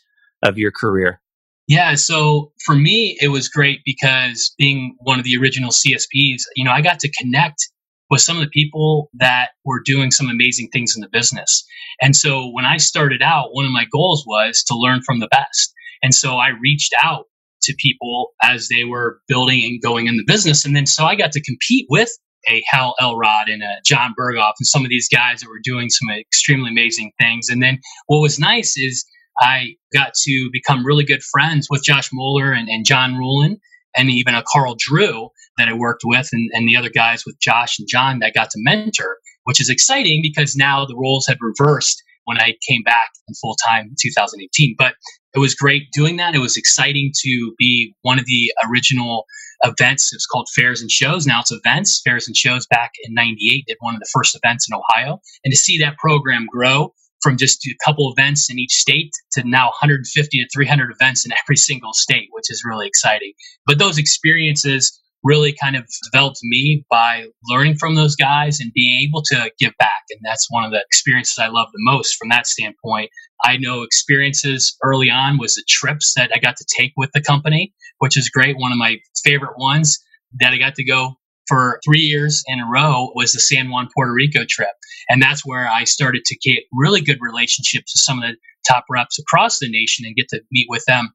of 0.44 0.58
your 0.58 0.72
career? 0.72 1.22
Yeah, 1.68 1.94
so 1.96 2.52
for 2.66 2.74
me, 2.74 3.18
it 3.22 3.28
was 3.28 3.48
great 3.48 3.82
because 3.86 4.54
being 4.58 4.96
one 5.02 5.20
of 5.20 5.26
the 5.26 5.38
original 5.38 5.70
CSPs, 5.70 6.42
you 6.56 6.64
know, 6.66 6.72
I 6.72 6.82
got 6.82 7.00
to 7.00 7.12
connect 7.12 7.70
with 8.10 8.22
some 8.22 8.38
of 8.38 8.44
the 8.44 8.50
people 8.50 9.10
that 9.16 9.50
were 9.66 9.82
doing 9.84 10.12
some 10.12 10.30
amazing 10.30 10.70
things 10.72 10.94
in 10.96 11.02
the 11.02 11.10
business. 11.12 11.66
And 12.02 12.16
so 12.16 12.50
when 12.52 12.66
I 12.66 12.78
started 12.78 13.22
out, 13.22 13.50
one 13.54 13.66
of 13.66 13.72
my 13.72 13.86
goals 13.92 14.24
was 14.26 14.64
to 14.68 14.76
learn 14.76 15.02
from 15.06 15.20
the 15.20 15.28
best. 15.28 15.74
And 16.02 16.14
so 16.14 16.36
I 16.36 16.50
reached 16.62 16.94
out 17.02 17.26
to 17.64 17.76
people 17.78 18.30
as 18.42 18.70
they 18.70 18.86
were 18.86 19.20
building 19.28 19.64
and 19.64 19.82
going 19.82 20.08
in 20.08 20.18
the 20.18 20.24
business. 20.26 20.66
And 20.66 20.76
then 20.76 20.86
so 20.86 21.06
I 21.06 21.16
got 21.16 21.32
to 21.34 21.44
compete 21.44 21.88
with 21.90 22.10
a 22.50 22.64
Hal 22.70 22.96
Elrod 23.02 23.50
and 23.50 23.62
a 23.62 23.76
John 23.86 24.14
Berghoff 24.18 24.54
and 24.60 24.68
some 24.68 24.84
of 24.84 24.90
these 24.90 25.10
guys 25.10 25.42
that 25.42 25.50
were 25.50 25.60
doing 25.62 25.90
some 25.90 26.10
extremely 26.10 26.70
amazing 26.70 27.12
things. 27.20 27.50
And 27.50 27.62
then 27.62 27.80
what 28.08 28.22
was 28.22 28.40
nice 28.40 28.78
is 28.78 29.06
I 29.42 29.76
got 29.94 30.14
to 30.24 30.50
become 30.52 30.86
really 30.86 31.04
good 31.04 31.22
friends 31.22 31.68
with 31.70 31.84
Josh 31.84 32.10
Moeller 32.14 32.52
and, 32.52 32.70
and 32.70 32.86
John 32.86 33.14
Ruhlin 33.14 33.58
and 33.96 34.10
even 34.10 34.36
a 34.36 34.44
Carl 34.52 34.76
Drew 34.78 35.30
that 35.60 35.70
I 35.70 35.74
worked 35.74 36.02
with 36.04 36.30
and, 36.32 36.50
and 36.54 36.68
the 36.68 36.76
other 36.76 36.90
guys 36.90 37.24
with 37.26 37.40
Josh 37.40 37.80
and 37.80 37.88
John 37.88 38.20
that 38.20 38.28
I 38.28 38.32
got 38.32 38.50
to 38.52 38.60
mentor, 38.62 39.18
which 39.44 39.62
is 39.62 39.70
exciting 39.70 40.22
because 40.22 40.56
now 40.56 40.86
the 40.86 40.98
roles 40.98 41.28
have 41.28 41.38
reversed 41.42 42.02
when 42.26 42.40
I 42.40 42.54
came 42.68 42.84
back 42.84 43.10
in 43.28 43.36
full 43.42 43.56
time 43.68 43.86
in 43.86 43.96
2018. 44.02 44.76
But 44.78 44.96
it 45.36 45.40
was 45.40 45.56
great 45.56 45.92
doing 45.92 46.18
that. 46.18 46.36
It 46.36 46.40
was 46.40 46.58
exciting 46.58 47.12
to 47.24 47.54
be 47.58 47.94
one 48.02 48.20
of 48.20 48.26
the 48.26 48.52
original 48.70 49.26
events. 49.64 50.12
It 50.12 50.18
was 50.18 50.26
called 50.26 50.48
Fairs 50.56 50.82
and 50.82 50.90
Shows. 50.90 51.28
Now 51.28 51.42
it's 51.42 51.52
events. 51.52 52.02
Fairs 52.04 52.28
and 52.28 52.36
Shows 52.36 52.66
back 52.68 52.92
in 53.04 53.14
98 53.14 53.66
did 53.68 53.78
one 53.80 53.94
of 53.94 54.00
the 54.00 54.10
first 54.14 54.38
events 54.42 54.68
in 54.70 54.78
Ohio. 54.78 55.20
And 55.44 55.52
to 55.52 55.58
see 55.58 55.78
that 55.80 55.98
program 55.98 56.48
grow 56.52 56.94
from 57.22 57.38
just 57.38 57.66
a 57.68 57.76
couple 57.84 58.12
events 58.16 58.50
in 58.50 58.60
each 58.60 58.74
state 58.74 59.12
to 59.34 59.44
now 59.44 59.66
150 59.66 60.38
to 60.38 60.50
300 60.54 60.92
events 60.92 61.26
in 61.26 61.34
every 61.34 61.58
single 61.58 61.94
state, 61.94 62.30
which 62.32 62.50
is 62.50 62.64
really 62.66 62.88
exciting. 62.88 63.34
But 63.66 63.78
those 63.78 63.98
experiences 63.98 65.00
really 65.24 65.54
kind 65.54 65.76
of 65.76 65.86
developed 66.12 66.40
me 66.44 66.86
by 66.90 67.26
learning 67.50 67.76
from 67.78 67.96
those 67.96 68.16
guys 68.16 68.60
and 68.60 68.72
being 68.74 69.08
able 69.08 69.22
to 69.22 69.52
give 69.60 69.74
back. 69.78 70.04
And 70.10 70.20
that's 70.24 70.48
one 70.50 70.64
of 70.64 70.72
the 70.72 70.84
experiences 70.92 71.38
I 71.40 71.48
love 71.48 71.68
the 71.74 71.80
most 71.80 72.16
from 72.18 72.30
that 72.30 72.48
standpoint. 72.48 73.10
I 73.44 73.58
know 73.58 73.84
experiences 73.84 74.78
early 74.84 75.10
on 75.10 75.38
was 75.38 75.56
the 75.56 75.64
trips 75.68 76.14
that 76.16 76.32
I 76.34 76.40
got 76.40 76.58
to 76.58 76.66
take 76.78 76.94
with 76.96 77.12
the 77.14 77.22
company, 77.22 77.74
which 78.00 78.18
is 78.18 78.30
great. 78.30 78.58
One 78.58 78.72
of 78.72 78.78
my 78.78 78.98
favorite 79.24 79.58
ones 79.58 80.00
that 80.40 80.54
I 80.54 80.58
got 80.58 80.76
to 80.76 80.86
go 80.86 81.16
for 81.48 81.80
three 81.84 82.02
years 82.02 82.44
in 82.48 82.60
a 82.60 82.70
row 82.70 83.12
was 83.16 83.32
the 83.32 83.40
San 83.40 83.70
Juan, 83.70 83.90
Puerto 83.94 84.14
Rico 84.14 84.46
trip. 84.48 84.70
And 85.10 85.22
that's 85.22 85.46
where 85.46 85.68
I 85.68 85.84
started 85.84 86.24
to 86.26 86.38
get 86.38 86.64
really 86.72 87.02
good 87.02 87.18
relationships 87.20 87.94
with 87.96 88.02
some 88.02 88.22
of 88.22 88.30
the 88.30 88.38
top 88.68 88.86
reps 88.90 89.18
across 89.20 89.60
the 89.60 89.70
nation 89.70 90.06
and 90.06 90.16
get 90.16 90.28
to 90.30 90.42
meet 90.52 90.68
with 90.70 90.84
them 90.86 91.10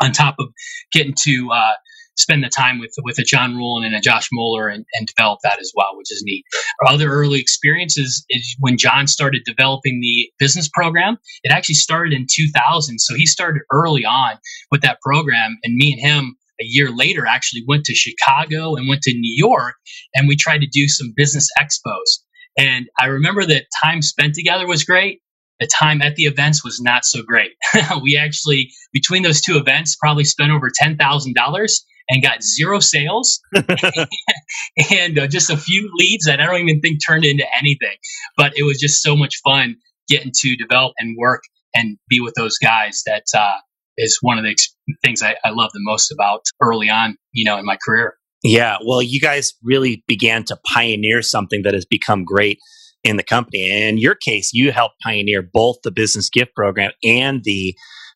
on 0.00 0.12
top 0.12 0.34
of 0.38 0.48
getting 0.92 1.14
to 1.22 1.50
uh, 1.52 1.72
spend 2.18 2.42
the 2.42 2.48
time 2.48 2.78
with 2.78 2.94
with 3.04 3.18
a 3.18 3.22
John 3.22 3.54
Ruhlin 3.54 3.86
and 3.86 3.94
a 3.94 4.00
Josh 4.00 4.28
Moeller 4.32 4.68
and, 4.68 4.84
and 4.94 5.06
develop 5.06 5.40
that 5.44 5.58
as 5.60 5.72
well, 5.74 5.96
which 5.96 6.10
is 6.10 6.22
neat. 6.24 6.44
other 6.86 7.10
early 7.10 7.40
experiences 7.40 8.24
is 8.28 8.56
when 8.58 8.76
John 8.76 9.06
started 9.06 9.42
developing 9.44 10.00
the 10.00 10.30
business 10.38 10.68
program. 10.68 11.16
It 11.44 11.52
actually 11.52 11.76
started 11.76 12.12
in 12.12 12.26
2000, 12.30 12.98
so 12.98 13.14
he 13.14 13.26
started 13.26 13.62
early 13.72 14.04
on 14.04 14.38
with 14.70 14.82
that 14.82 15.00
program, 15.00 15.56
and 15.62 15.76
me 15.76 15.92
and 15.92 16.00
him 16.00 16.36
a 16.60 16.64
year 16.64 16.90
later 16.90 17.24
actually 17.24 17.62
went 17.68 17.84
to 17.84 17.94
Chicago 17.94 18.74
and 18.74 18.88
went 18.88 19.02
to 19.02 19.14
New 19.14 19.34
York, 19.36 19.74
and 20.14 20.26
we 20.26 20.36
tried 20.36 20.60
to 20.60 20.66
do 20.66 20.88
some 20.88 21.12
business 21.16 21.48
expos. 21.60 22.18
And 22.58 22.86
I 22.98 23.06
remember 23.06 23.46
that 23.46 23.66
time 23.84 24.02
spent 24.02 24.34
together 24.34 24.66
was 24.66 24.82
great, 24.82 25.20
the 25.60 25.68
time 25.68 26.02
at 26.02 26.16
the 26.16 26.24
events 26.24 26.64
was 26.64 26.80
not 26.80 27.04
so 27.04 27.22
great. 27.22 27.52
we 28.02 28.16
actually, 28.16 28.70
between 28.92 29.22
those 29.22 29.40
two 29.40 29.56
events, 29.56 29.96
probably 29.96 30.24
spent 30.24 30.50
over 30.50 30.70
$10,000 30.70 31.78
and 32.08 32.22
got 32.22 32.42
zero 32.42 32.80
sales 32.80 33.40
and 33.54 35.18
uh, 35.18 35.26
just 35.26 35.50
a 35.50 35.56
few 35.56 35.90
leads 35.94 36.24
that 36.24 36.40
I 36.40 36.46
don't 36.46 36.68
even 36.68 36.80
think 36.80 36.98
turned 37.06 37.24
into 37.24 37.44
anything. 37.58 37.96
But 38.36 38.52
it 38.56 38.62
was 38.62 38.78
just 38.78 39.02
so 39.02 39.16
much 39.16 39.34
fun 39.44 39.76
getting 40.08 40.32
to 40.40 40.56
develop 40.56 40.94
and 40.98 41.16
work 41.18 41.42
and 41.74 41.98
be 42.08 42.20
with 42.20 42.34
those 42.34 42.56
guys. 42.58 43.02
That 43.06 43.24
uh, 43.36 43.56
is 43.96 44.18
one 44.22 44.38
of 44.38 44.44
the 44.44 44.50
ex- 44.50 44.74
things 45.04 45.22
I, 45.22 45.36
I 45.44 45.50
love 45.50 45.70
the 45.72 45.80
most 45.82 46.10
about 46.10 46.42
early 46.62 46.88
on, 46.88 47.16
you 47.32 47.44
know, 47.44 47.58
in 47.58 47.66
my 47.66 47.76
career. 47.84 48.14
Yeah, 48.42 48.78
well, 48.86 49.02
you 49.02 49.20
guys 49.20 49.54
really 49.62 50.04
began 50.06 50.44
to 50.44 50.58
pioneer 50.72 51.22
something 51.22 51.62
that 51.64 51.74
has 51.74 51.84
become 51.84 52.24
great 52.24 52.58
in 53.02 53.16
the 53.16 53.24
company. 53.24 53.68
And 53.70 53.82
in 53.84 53.98
your 53.98 54.14
case, 54.14 54.50
you 54.52 54.70
helped 54.70 54.96
pioneer 55.02 55.42
both 55.42 55.78
the 55.82 55.90
business 55.90 56.30
gift 56.30 56.54
program 56.54 56.92
and 57.02 57.42
the 57.44 57.74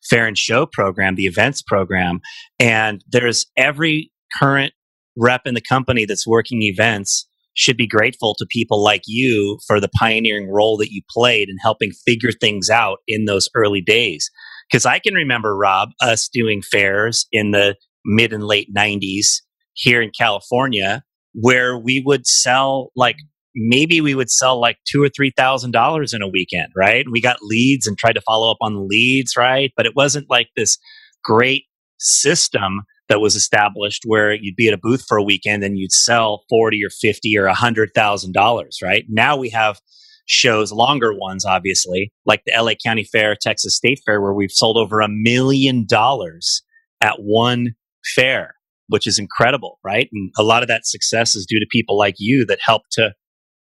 fair 0.09 0.27
and 0.27 0.37
show 0.37 0.65
program, 0.65 1.15
the 1.15 1.25
events 1.25 1.61
program. 1.61 2.19
And 2.59 3.03
there's 3.09 3.45
every 3.57 4.11
current 4.39 4.73
rep 5.17 5.41
in 5.45 5.53
the 5.53 5.61
company 5.61 6.05
that's 6.05 6.27
working 6.27 6.63
events 6.63 7.27
should 7.55 7.77
be 7.77 7.87
grateful 7.87 8.35
to 8.37 8.47
people 8.49 8.83
like 8.83 9.03
you 9.05 9.59
for 9.67 9.79
the 9.79 9.89
pioneering 9.99 10.49
role 10.51 10.75
that 10.77 10.91
you 10.91 11.01
played 11.09 11.49
in 11.49 11.57
helping 11.61 11.91
figure 12.05 12.31
things 12.31 12.69
out 12.69 12.99
in 13.07 13.25
those 13.25 13.47
early 13.55 13.81
days. 13.81 14.29
Because 14.71 14.85
I 14.85 14.97
can 14.97 15.13
remember, 15.13 15.55
Rob, 15.55 15.89
us 16.01 16.27
doing 16.33 16.63
fairs 16.63 17.27
in 17.31 17.51
the 17.51 17.75
mid 18.05 18.33
and 18.33 18.43
late 18.43 18.73
90s 18.75 19.41
here 19.73 20.01
in 20.01 20.11
California 20.17 21.03
where 21.33 21.77
we 21.77 22.01
would 22.05 22.25
sell 22.27 22.91
like 22.95 23.17
maybe 23.55 24.01
we 24.01 24.15
would 24.15 24.29
sell 24.29 24.59
like 24.59 24.77
two 24.89 25.01
or 25.03 25.09
three 25.09 25.31
thousand 25.35 25.71
dollars 25.71 26.13
in 26.13 26.21
a 26.21 26.27
weekend, 26.27 26.71
right? 26.75 27.05
We 27.11 27.21
got 27.21 27.37
leads 27.41 27.87
and 27.87 27.97
tried 27.97 28.13
to 28.13 28.21
follow 28.21 28.51
up 28.51 28.57
on 28.61 28.73
the 28.73 28.81
leads, 28.81 29.35
right? 29.37 29.71
But 29.75 29.85
it 29.85 29.95
wasn't 29.95 30.29
like 30.29 30.47
this 30.55 30.77
great 31.23 31.63
system 31.99 32.81
that 33.09 33.21
was 33.21 33.35
established 33.35 34.03
where 34.05 34.33
you'd 34.33 34.55
be 34.55 34.67
at 34.67 34.73
a 34.73 34.79
booth 34.81 35.03
for 35.07 35.17
a 35.17 35.23
weekend 35.23 35.63
and 35.63 35.77
you'd 35.77 35.91
sell 35.91 36.43
forty 36.49 36.83
or 36.83 36.89
fifty 36.89 37.37
or 37.37 37.45
a 37.45 37.53
hundred 37.53 37.89
thousand 37.95 38.33
dollars, 38.33 38.79
right? 38.83 39.05
Now 39.09 39.35
we 39.37 39.49
have 39.49 39.79
shows, 40.25 40.71
longer 40.71 41.13
ones, 41.13 41.45
obviously, 41.45 42.11
like 42.25 42.41
the 42.45 42.53
LA 42.57 42.73
County 42.83 43.03
Fair, 43.03 43.35
Texas 43.39 43.75
State 43.75 43.99
Fair, 44.05 44.21
where 44.21 44.33
we've 44.33 44.51
sold 44.51 44.77
over 44.77 45.01
a 45.01 45.09
million 45.09 45.85
dollars 45.87 46.61
at 47.01 47.15
one 47.19 47.73
fair, 48.15 48.55
which 48.87 49.05
is 49.05 49.19
incredible, 49.19 49.79
right? 49.83 50.09
And 50.11 50.31
a 50.37 50.43
lot 50.43 50.63
of 50.63 50.69
that 50.69 50.85
success 50.85 51.35
is 51.35 51.45
due 51.47 51.59
to 51.59 51.65
people 51.69 51.97
like 51.97 52.15
you 52.17 52.45
that 52.45 52.59
helped 52.61 52.91
to 52.93 53.13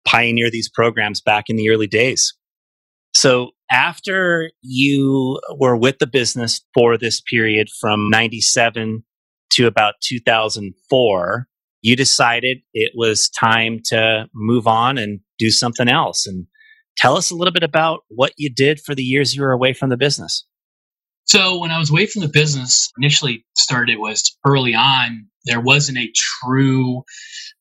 pioneer 0.07 0.50
these 0.50 0.71
programs 0.71 1.21
back 1.21 1.45
in 1.49 1.57
the 1.57 1.71
early 1.71 1.87
days. 1.87 2.35
So 3.14 3.50
after 3.71 4.50
you 4.62 5.40
were 5.57 5.76
with 5.76 5.99
the 5.99 6.07
business 6.07 6.61
for 6.75 6.97
this 6.97 7.21
period 7.21 7.69
from 7.81 8.11
97 8.11 9.05
to 9.52 9.67
about 9.67 9.95
2004, 10.02 11.47
you 11.83 11.97
decided 11.97 12.59
it 12.75 12.93
was 12.95 13.28
time 13.31 13.81
to 13.87 14.26
move 14.35 14.67
on 14.67 14.99
and 14.99 15.21
do 15.38 15.50
something 15.50 15.88
else. 15.88 16.26
And 16.26 16.47
tell 16.97 17.17
us 17.17 17.31
a 17.31 17.35
little 17.35 17.52
bit 17.52 17.62
about 17.62 18.00
what 18.09 18.33
you 18.37 18.50
did 18.52 18.81
for 18.81 18.95
the 18.95 19.02
years 19.02 19.35
you 19.35 19.43
were 19.43 19.52
away 19.52 19.73
from 19.73 19.90
the 19.90 19.97
business. 19.97 20.47
So 21.25 21.59
when 21.59 21.71
I 21.71 21.78
was 21.78 21.90
away 21.90 22.07
from 22.07 22.23
the 22.23 22.28
business, 22.28 22.90
initially 22.99 23.45
started 23.57 23.99
was 23.99 24.37
early 24.47 24.75
on, 24.75 25.26
there 25.45 25.61
wasn't 25.61 25.99
a 25.99 26.11
true, 26.17 27.05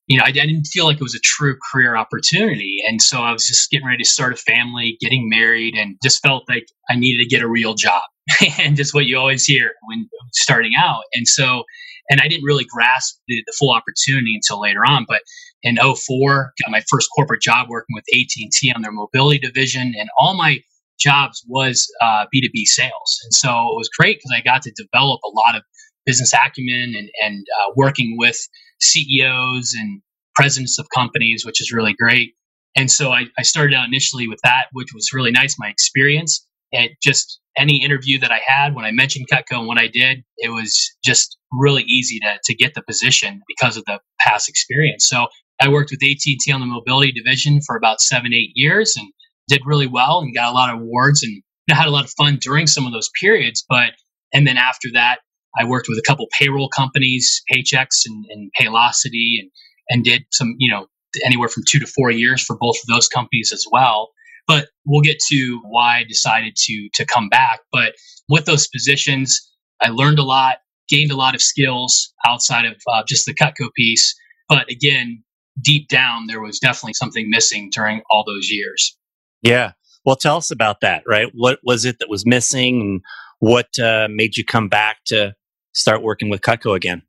you 0.08 0.18
know, 0.18 0.24
I, 0.24 0.30
I, 0.30 0.32
didn't 0.32 0.66
feel 0.66 0.86
like 0.86 0.98
it 0.98 1.04
was 1.04 1.16
a 1.16 1.20
true 1.20 1.58
career 1.72 1.98
opportunity. 1.98 2.78
And 2.88 3.02
so 3.02 3.22
I 3.22 3.34
was 3.34 3.46
just 3.46 3.70
getting 3.70 3.86
ready 3.86 4.04
to 4.04 4.10
start 4.10 4.34
a 4.34 4.38
family, 4.38 4.98
getting 5.02 5.30
married, 5.30 5.76
and 5.76 5.98
just 6.02 6.22
felt 6.22 6.44
like 6.48 6.66
I 6.90 6.96
needed 6.96 7.24
to 7.24 7.30
get 7.30 7.44
a 7.44 7.48
real 7.48 7.76
job. 7.76 8.02
and 8.60 8.76
just 8.76 8.94
what 8.94 9.06
you 9.06 9.18
always 9.18 9.46
hear 9.46 9.72
when 9.84 10.10
starting 10.34 10.74
out. 10.78 11.04
And 11.14 11.28
so, 11.28 11.64
and 12.10 12.20
I 12.22 12.28
didn't 12.28 12.44
really 12.44 12.66
grasp 12.66 13.18
the, 13.28 13.42
the 13.46 13.54
full 13.58 13.72
opportunity 13.72 14.34
until 14.36 14.62
later 14.62 14.82
on. 14.86 15.06
But 15.08 15.22
in 15.64 15.78
04, 15.78 16.54
got 16.64 16.72
my 16.72 16.84
first 16.90 17.10
corporate 17.16 17.42
job 17.42 17.68
working 17.70 17.96
with 17.96 18.04
AT&T 18.14 18.72
on 18.76 18.82
their 18.82 18.92
mobility 18.92 19.40
division. 19.40 19.94
And 19.98 20.10
all 20.20 20.36
my 20.36 20.60
jobs 21.00 21.44
was 21.48 21.88
uh, 22.02 22.26
B2B 22.34 22.66
sales. 22.66 23.20
And 23.24 23.34
so 23.34 23.50
it 23.50 23.78
was 23.78 23.90
great 23.98 24.18
because 24.18 24.36
I 24.36 24.42
got 24.42 24.62
to 24.64 24.72
develop 24.72 25.22
a 25.26 25.30
lot 25.30 25.56
of 25.56 25.64
business 26.06 26.34
acumen 26.34 26.96
and, 26.96 27.10
and 27.22 27.46
uh, 27.62 27.74
working 27.76 28.16
with 28.18 28.38
CEOs 28.82 29.74
and 29.78 30.02
presidents 30.36 30.78
of 30.80 30.88
companies, 30.94 31.46
which 31.46 31.62
is 31.62 31.72
really 31.72 31.96
great. 32.00 32.34
And 32.76 32.92
so 32.92 33.12
I, 33.12 33.26
I 33.38 33.42
started 33.42 33.76
out 33.76 33.88
initially 33.88 34.28
with 34.28 34.40
that, 34.44 34.66
which 34.72 34.90
was 34.94 35.12
really 35.14 35.32
nice, 35.32 35.56
my 35.58 35.68
experience. 35.68 36.46
at 36.74 36.92
just 37.02 37.40
any 37.58 37.84
interview 37.84 38.20
that 38.20 38.32
I 38.32 38.40
had, 38.46 38.76
when 38.76 38.86
I 38.86 38.92
mentioned 38.92 39.26
Cutco 39.32 39.58
and 39.58 39.68
what 39.68 39.80
I 39.80 39.88
did, 39.88 40.24
it 40.38 40.50
was 40.50 40.96
just 41.04 41.38
really 41.52 41.84
easy 41.84 42.20
to, 42.20 42.38
to 42.44 42.56
get 42.56 42.76
the 42.76 42.84
position 42.84 43.42
because 43.48 43.78
of 43.78 43.86
the 43.86 44.00
past 44.20 44.48
experience. 44.48 45.08
So 45.10 45.28
I 45.60 45.70
worked 45.70 45.90
with 45.90 46.04
AT&T 46.04 46.52
on 46.52 46.60
the 46.60 46.68
mobility 46.68 47.12
division 47.12 47.62
for 47.66 47.76
about 47.76 48.00
seven, 48.00 48.32
eight 48.32 48.52
years 48.54 48.96
and 48.96 49.08
did 49.48 49.62
really 49.66 49.88
well 49.88 50.20
and 50.20 50.36
got 50.36 50.52
a 50.52 50.54
lot 50.54 50.74
of 50.74 50.82
awards 50.82 51.24
and 51.24 51.42
had 51.70 51.88
a 51.88 51.92
lot 51.92 52.06
of 52.06 52.12
fun 52.12 52.38
during 52.40 52.68
some 52.68 52.86
of 52.86 52.94
those 52.94 53.10
periods. 53.20 53.66
But 53.68 53.94
and 54.34 54.46
then 54.46 54.58
after 54.58 54.90
that, 54.94 55.20
I 55.60 55.66
worked 55.66 55.88
with 55.90 55.98
a 55.98 56.04
couple 56.06 56.28
payroll 56.40 56.70
companies, 56.70 57.42
Paychex 57.52 57.88
and, 58.06 58.26
and 58.30 58.52
Paylocity, 58.60 59.40
and 59.40 59.52
and 59.90 60.04
did 60.04 60.26
some 60.32 60.56
you 60.58 60.72
know 60.72 60.88
anywhere 61.26 61.50
from 61.50 61.64
two 61.68 61.80
to 61.80 61.88
four 61.88 62.12
years 62.12 62.44
for 62.44 62.58
both 62.58 62.78
of 62.78 62.88
those 62.88 63.08
companies 63.08 63.52
as 63.54 63.66
well. 63.72 64.10
But 64.48 64.68
we'll 64.86 65.02
get 65.02 65.20
to 65.30 65.60
why 65.66 66.00
I 66.00 66.04
decided 66.04 66.56
to 66.56 66.90
to 66.96 67.06
come 67.06 67.30
back. 67.30 67.62
But 67.72 67.94
with 68.30 68.46
those 68.46 68.68
positions, 68.68 69.40
I 69.82 69.90
learned 69.90 70.20
a 70.20 70.24
lot, 70.24 70.58
gained 70.90 71.12
a 71.12 71.16
lot 71.18 71.36
of 71.36 71.42
skills 71.42 72.14
outside 72.26 72.66
of 72.66 72.76
uh, 72.92 73.04
just 73.08 73.26
the 73.26 73.34
Cutco 73.34 73.70
piece. 73.76 74.16
But 74.50 74.70
again, 74.72 75.24
deep 75.62 75.90
down, 75.90 76.28
there 76.28 76.42
was 76.42 76.60
definitely 76.60 76.94
something 76.94 77.30
missing 77.30 77.70
during 77.74 78.02
all 78.10 78.24
those 78.26 78.50
years. 78.50 78.98
Yeah. 79.42 79.74
Well, 80.06 80.16
tell 80.16 80.38
us 80.38 80.52
about 80.52 80.82
that, 80.82 81.04
right? 81.06 81.28
What 81.34 81.60
was 81.64 81.84
it 81.84 82.00
that 82.00 82.10
was 82.10 82.26
missing 82.26 82.82
and 82.82 83.02
what 83.40 83.68
uh, 83.80 84.08
made 84.10 84.38
you 84.38 84.46
come 84.46 84.70
back 84.70 84.98
to 85.08 85.36
start 85.74 86.02
working 86.02 86.30
with 86.30 86.42
Cutco 86.42 86.76
again? 86.76 87.04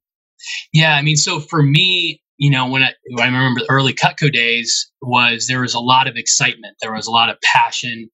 Yeah, 0.72 0.94
I 0.94 1.02
mean, 1.02 1.16
so 1.16 1.40
for 1.40 1.62
me, 1.62 2.22
you 2.36 2.50
know, 2.50 2.68
when 2.68 2.82
I, 2.82 2.92
when 3.10 3.24
I 3.24 3.26
remember 3.26 3.60
the 3.60 3.70
early 3.70 3.92
Cutco 3.92 4.32
days 4.32 4.90
was 5.02 5.46
there 5.48 5.62
was 5.62 5.74
a 5.74 5.80
lot 5.80 6.06
of 6.06 6.16
excitement, 6.16 6.76
there 6.80 6.94
was 6.94 7.06
a 7.06 7.10
lot 7.10 7.30
of 7.30 7.36
passion, 7.42 8.10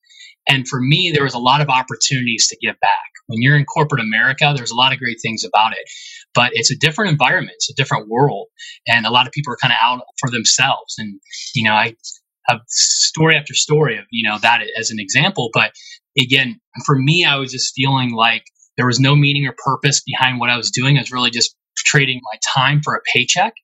and 0.48 0.66
for 0.66 0.80
me, 0.80 1.10
there 1.12 1.24
was 1.24 1.34
a 1.34 1.38
lot 1.38 1.60
of 1.60 1.68
opportunities 1.68 2.48
to 2.48 2.56
give 2.60 2.78
back. 2.80 3.10
When 3.26 3.40
you're 3.40 3.56
in 3.56 3.64
corporate 3.64 4.02
America, 4.02 4.52
there's 4.54 4.70
a 4.70 4.76
lot 4.76 4.92
of 4.92 4.98
great 4.98 5.18
things 5.22 5.44
about 5.44 5.72
it, 5.72 5.90
but 6.34 6.50
it's 6.54 6.70
a 6.70 6.76
different 6.76 7.10
environment, 7.10 7.56
it's 7.56 7.70
a 7.70 7.74
different 7.74 8.08
world, 8.08 8.48
and 8.86 9.06
a 9.06 9.10
lot 9.10 9.26
of 9.26 9.32
people 9.32 9.52
are 9.52 9.58
kind 9.60 9.72
of 9.72 9.78
out 9.82 10.02
for 10.18 10.30
themselves. 10.30 10.94
And 10.98 11.20
you 11.54 11.64
know, 11.64 11.72
I 11.72 11.94
have 12.46 12.60
story 12.68 13.36
after 13.36 13.54
story 13.54 13.98
of 13.98 14.04
you 14.10 14.28
know 14.28 14.38
that 14.38 14.60
as 14.78 14.90
an 14.90 14.98
example 15.00 15.50
but 15.52 15.72
again 16.18 16.60
for 16.84 16.96
me 16.96 17.24
i 17.24 17.36
was 17.36 17.52
just 17.52 17.72
feeling 17.74 18.12
like 18.12 18.44
there 18.76 18.86
was 18.86 19.00
no 19.00 19.14
meaning 19.14 19.46
or 19.46 19.54
purpose 19.64 20.02
behind 20.04 20.40
what 20.40 20.50
i 20.50 20.56
was 20.56 20.70
doing. 20.70 20.96
I 20.96 21.00
was 21.00 21.12
really 21.12 21.30
just 21.30 21.56
trading 21.76 22.20
my 22.32 22.38
time 22.54 22.80
for 22.82 22.94
a 22.94 23.00
paycheck. 23.12 23.54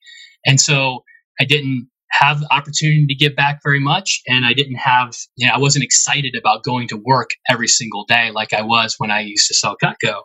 And 0.47 0.61
so 0.61 1.05
i 1.41 1.45
didn't 1.45 1.89
have 2.13 2.41
the 2.41 2.53
opportunity 2.53 3.07
to 3.07 3.15
give 3.15 3.37
back 3.37 3.61
very 3.63 3.81
much. 3.81 4.21
And 4.27 4.45
i 4.45 4.53
didn't 4.53 4.77
have 4.77 5.15
you 5.37 5.47
know 5.47 5.55
i 5.55 5.59
wasn't 5.59 5.85
excited 5.85 6.35
about 6.39 6.65
going 6.65 6.89
to 6.89 7.01
work 7.05 7.31
every 7.49 7.69
single 7.69 8.05
day 8.05 8.31
like 8.31 8.53
i 8.53 8.63
was 8.63 8.95
when 8.99 9.11
i 9.11 9.21
used 9.21 9.49
to 9.49 9.55
sell 9.55 9.77
cutco. 9.83 10.23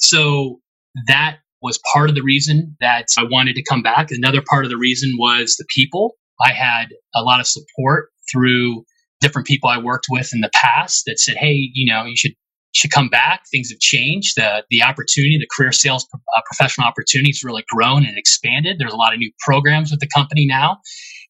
So 0.00 0.60
that 1.06 1.38
was 1.60 1.80
part 1.92 2.08
of 2.08 2.14
the 2.14 2.22
reason 2.22 2.76
that 2.80 3.06
i 3.18 3.24
wanted 3.24 3.56
to 3.56 3.62
come 3.62 3.82
back. 3.82 4.08
Another 4.10 4.42
part 4.48 4.64
of 4.64 4.70
the 4.70 4.78
reason 4.78 5.16
was 5.18 5.56
the 5.56 5.66
people. 5.74 6.14
I 6.40 6.52
had 6.52 6.86
a 7.16 7.22
lot 7.22 7.40
of 7.40 7.46
support 7.48 8.10
through 8.30 8.84
different 9.20 9.46
people 9.46 9.68
I 9.70 9.78
worked 9.78 10.06
with 10.10 10.30
in 10.32 10.40
the 10.40 10.50
past 10.54 11.04
that 11.06 11.18
said, 11.18 11.36
"Hey, 11.36 11.70
you 11.74 11.92
know, 11.92 12.04
you 12.04 12.16
should 12.16 12.32
should 12.74 12.90
come 12.90 13.08
back. 13.08 13.42
Things 13.50 13.70
have 13.70 13.80
changed. 13.80 14.34
The 14.36 14.64
the 14.70 14.82
opportunity, 14.82 15.38
the 15.38 15.48
career 15.56 15.72
sales 15.72 16.06
uh, 16.14 16.40
professional 16.46 16.86
opportunities, 16.86 17.42
really 17.44 17.64
grown 17.68 18.04
and 18.04 18.18
expanded. 18.18 18.76
There's 18.78 18.92
a 18.92 18.96
lot 18.96 19.12
of 19.12 19.18
new 19.18 19.32
programs 19.40 19.90
with 19.90 20.00
the 20.00 20.08
company 20.14 20.46
now, 20.46 20.78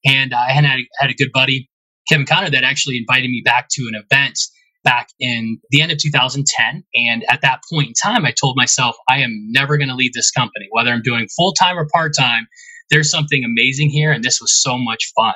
and 0.04 0.34
I 0.34 0.52
had 0.52 0.64
a, 0.64 0.88
had 0.98 1.10
a 1.10 1.14
good 1.14 1.30
buddy, 1.32 1.68
Kevin 2.08 2.26
Connor, 2.26 2.50
that 2.50 2.64
actually 2.64 2.98
invited 2.98 3.30
me 3.30 3.42
back 3.44 3.68
to 3.72 3.82
an 3.92 3.94
event 3.94 4.38
back 4.84 5.08
in 5.20 5.58
the 5.70 5.82
end 5.82 5.90
of 5.92 5.98
2010. 5.98 6.84
And 6.94 7.24
at 7.28 7.40
that 7.42 7.60
point 7.70 7.88
in 7.88 7.94
time, 7.94 8.24
I 8.24 8.32
told 8.32 8.56
myself, 8.56 8.96
I 9.10 9.18
am 9.18 9.32
never 9.50 9.76
going 9.76 9.88
to 9.88 9.94
leave 9.94 10.12
this 10.12 10.30
company, 10.30 10.68
whether 10.70 10.90
I'm 10.90 11.02
doing 11.02 11.26
full 11.36 11.52
time 11.52 11.78
or 11.78 11.86
part 11.92 12.12
time 12.16 12.46
there's 12.90 13.10
something 13.10 13.44
amazing 13.44 13.90
here 13.90 14.12
and 14.12 14.24
this 14.24 14.40
was 14.40 14.62
so 14.62 14.78
much 14.78 15.12
fun 15.16 15.34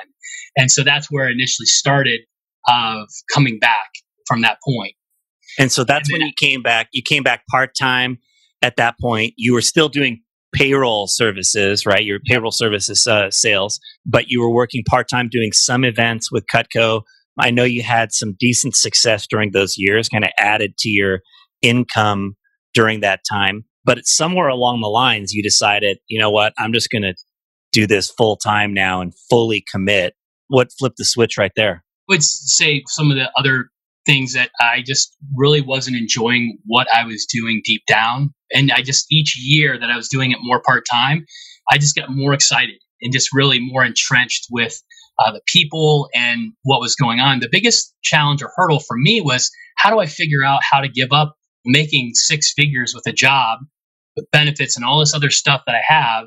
and 0.57 0.71
so 0.71 0.83
that's 0.83 1.11
where 1.11 1.27
I 1.27 1.31
initially 1.31 1.67
started 1.67 2.21
of 2.69 3.09
coming 3.33 3.59
back 3.59 3.91
from 4.27 4.43
that 4.43 4.59
point. 4.65 4.95
And 5.59 5.71
so 5.71 5.85
that's 5.85 6.09
and 6.09 6.19
when 6.19 6.27
you 6.27 6.33
came 6.41 6.63
back 6.63 6.89
you 6.93 7.03
came 7.03 7.23
back 7.23 7.45
part-time 7.51 8.19
at 8.63 8.77
that 8.77 8.97
point. 9.01 9.35
You 9.37 9.53
were 9.55 9.61
still 9.61 9.89
doing 9.89 10.23
payroll 10.55 11.07
services 11.07 11.87
right? 11.87 12.05
Your 12.05 12.21
payroll 12.27 12.53
services 12.53 13.07
uh, 13.07 13.31
sales 13.31 13.81
but 14.07 14.29
you 14.29 14.41
were 14.41 14.53
working 14.53 14.83
part-time 14.89 15.29
doing 15.31 15.53
some 15.53 15.85
events 15.85 16.31
with 16.31 16.45
cutco. 16.53 17.03
I 17.39 17.51
know 17.51 17.65
you 17.65 17.83
had 17.83 18.13
some 18.13 18.35
decent 18.39 18.77
success 18.77 19.27
during 19.27 19.53
those 19.53 19.75
years 19.79 20.09
kind 20.09 20.25
of 20.25 20.31
added 20.39 20.77
to 20.79 20.89
your 20.89 21.21
income 21.63 22.37
during 22.75 23.01
that 23.01 23.21
time 23.31 23.65
but 23.85 24.07
somewhere 24.07 24.49
along 24.49 24.81
the 24.81 24.89
lines 24.89 25.33
you 25.33 25.43
decided 25.43 25.99
you 26.09 26.19
know 26.19 26.31
what? 26.31 26.53
I'm 26.59 26.73
just 26.73 26.91
going 26.91 27.03
to 27.03 27.15
do 27.73 27.87
this 27.87 28.11
full 28.11 28.37
time 28.37 28.73
now 28.73 29.01
and 29.01 29.13
fully 29.29 29.65
commit? 29.71 30.15
What 30.49 30.69
flipped 30.79 30.99
the 30.99 31.05
switch 31.05 31.39
right 31.39 31.53
there? 31.57 31.83
Would 32.13 32.23
say 32.23 32.83
some 32.89 33.11
of 33.11 33.17
the 33.17 33.31
other 33.39 33.71
things 34.05 34.35
that 34.35 34.51
I 34.61 34.83
just 34.83 35.17
really 35.35 35.63
wasn't 35.63 35.97
enjoying 35.97 36.59
what 36.67 36.87
I 36.95 37.07
was 37.07 37.25
doing 37.25 37.63
deep 37.65 37.85
down. 37.87 38.35
And 38.53 38.71
I 38.71 38.83
just, 38.83 39.07
each 39.11 39.39
year 39.41 39.79
that 39.79 39.91
I 39.91 39.97
was 39.97 40.09
doing 40.11 40.31
it 40.31 40.37
more 40.43 40.61
part 40.61 40.85
time, 40.93 41.25
I 41.73 41.79
just 41.79 41.97
got 41.97 42.11
more 42.11 42.35
excited 42.35 42.75
and 43.01 43.15
just 43.15 43.31
really 43.33 43.61
more 43.61 43.83
entrenched 43.83 44.49
with 44.51 44.79
uh, 45.19 45.33
the 45.33 45.41
people 45.47 46.11
and 46.15 46.53
what 46.65 46.83
was 46.83 46.97
going 46.97 47.21
on. 47.21 47.41
The 47.41 47.49
biggest 47.51 47.95
challenge 48.03 48.43
or 48.43 48.53
hurdle 48.57 48.81
for 48.81 48.99
me 48.99 49.23
was 49.23 49.51
how 49.79 49.89
do 49.89 49.99
I 49.99 50.05
figure 50.05 50.45
out 50.45 50.61
how 50.71 50.83
to 50.83 50.89
give 50.89 51.13
up 51.13 51.35
making 51.65 52.11
six 52.13 52.53
figures 52.53 52.93
with 52.95 53.07
a 53.07 53.13
job, 53.13 53.61
with 54.17 54.31
benefits 54.33 54.77
and 54.77 54.85
all 54.85 55.01
this 55.01 55.15
other 55.15 55.31
stuff 55.31 55.63
that 55.65 55.75
I 55.75 55.83
have, 55.87 56.27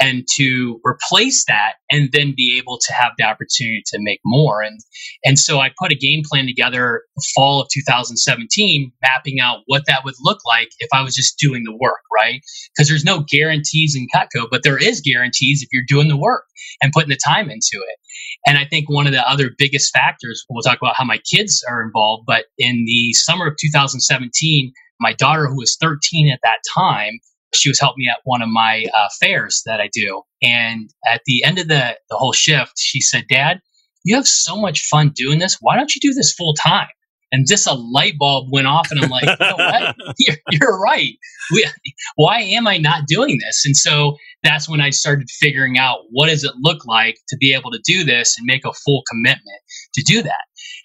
and 0.00 0.26
to 0.36 0.80
replace 0.84 1.44
that 1.46 1.74
and 1.90 2.10
then 2.12 2.34
be 2.36 2.58
able 2.58 2.78
to 2.78 2.92
have 2.92 3.12
the 3.16 3.24
opportunity 3.24 3.82
to 3.86 3.98
make 4.00 4.20
more. 4.24 4.62
And 4.62 4.80
and 5.24 5.38
so 5.38 5.58
i 5.58 5.70
put 5.78 5.92
a 5.92 5.96
game 5.96 6.22
plan 6.24 6.46
together 6.46 7.02
the 7.16 7.26
fall 7.34 7.60
of 7.60 7.68
2017 7.72 8.92
mapping 9.02 9.40
out 9.40 9.60
what 9.66 9.84
that 9.86 10.04
would 10.04 10.14
look 10.20 10.38
like 10.46 10.68
if 10.78 10.88
i 10.92 11.02
was 11.02 11.14
just 11.14 11.38
doing 11.38 11.64
the 11.64 11.76
work 11.76 12.00
right? 12.16 12.40
Because 12.74 12.88
there's 12.88 13.04
no 13.04 13.24
guarantees 13.28 13.96
in 13.96 14.06
cutco 14.14 14.46
but 14.50 14.62
there 14.62 14.78
is 14.78 15.00
guarantees 15.00 15.62
if 15.62 15.68
you're 15.72 15.84
doing 15.86 16.08
the 16.08 16.16
work 16.16 16.44
and 16.82 16.92
putting 16.92 17.10
the 17.10 17.18
time 17.24 17.50
into 17.50 17.74
it. 17.74 17.98
And 18.46 18.58
i 18.58 18.64
think 18.64 18.88
one 18.88 19.06
of 19.06 19.12
the 19.12 19.28
other 19.28 19.50
biggest 19.56 19.92
factors 19.92 20.44
we'll 20.48 20.62
talk 20.62 20.78
about 20.80 20.96
how 20.96 21.04
my 21.04 21.18
kids 21.18 21.64
are 21.68 21.82
involved 21.82 22.24
but 22.26 22.46
in 22.58 22.84
the 22.86 23.12
summer 23.12 23.46
of 23.46 23.54
2017 23.60 24.72
my 25.00 25.12
daughter 25.12 25.46
who 25.46 25.56
was 25.56 25.76
13 25.80 26.30
at 26.32 26.40
that 26.42 26.58
time 26.76 27.18
she 27.56 27.68
was 27.68 27.80
helping 27.80 28.04
me 28.04 28.08
at 28.10 28.20
one 28.24 28.42
of 28.42 28.48
my 28.48 28.86
uh, 28.94 29.08
fairs 29.20 29.62
that 29.66 29.80
I 29.80 29.88
do. 29.92 30.22
And 30.42 30.90
at 31.06 31.22
the 31.26 31.44
end 31.44 31.58
of 31.58 31.68
the, 31.68 31.96
the 32.08 32.16
whole 32.16 32.32
shift, 32.32 32.72
she 32.78 33.00
said, 33.00 33.24
Dad, 33.28 33.60
you 34.04 34.14
have 34.14 34.28
so 34.28 34.56
much 34.56 34.86
fun 34.86 35.12
doing 35.14 35.38
this. 35.38 35.58
Why 35.60 35.76
don't 35.76 35.94
you 35.94 36.00
do 36.00 36.14
this 36.14 36.32
full 36.32 36.54
time? 36.54 36.88
And 37.32 37.44
just 37.46 37.66
a 37.66 37.74
light 37.74 38.14
bulb 38.18 38.48
went 38.52 38.68
off, 38.68 38.92
and 38.92 39.00
I'm 39.00 39.10
like, 39.10 39.24
you 39.24 39.46
know 39.46 39.56
what? 39.56 39.96
You're, 40.18 40.36
you're 40.52 40.80
right. 40.80 41.12
We, 41.52 41.68
why 42.14 42.40
am 42.40 42.68
I 42.68 42.78
not 42.78 43.06
doing 43.08 43.38
this? 43.44 43.64
And 43.66 43.76
so 43.76 44.16
that's 44.44 44.68
when 44.68 44.80
I 44.80 44.90
started 44.90 45.28
figuring 45.28 45.76
out 45.76 45.98
what 46.10 46.28
does 46.28 46.44
it 46.44 46.52
look 46.60 46.86
like 46.86 47.16
to 47.28 47.36
be 47.36 47.52
able 47.52 47.72
to 47.72 47.80
do 47.84 48.04
this 48.04 48.36
and 48.38 48.46
make 48.46 48.64
a 48.64 48.72
full 48.72 49.02
commitment 49.10 49.60
to 49.94 50.02
do 50.02 50.22
that. 50.22 50.44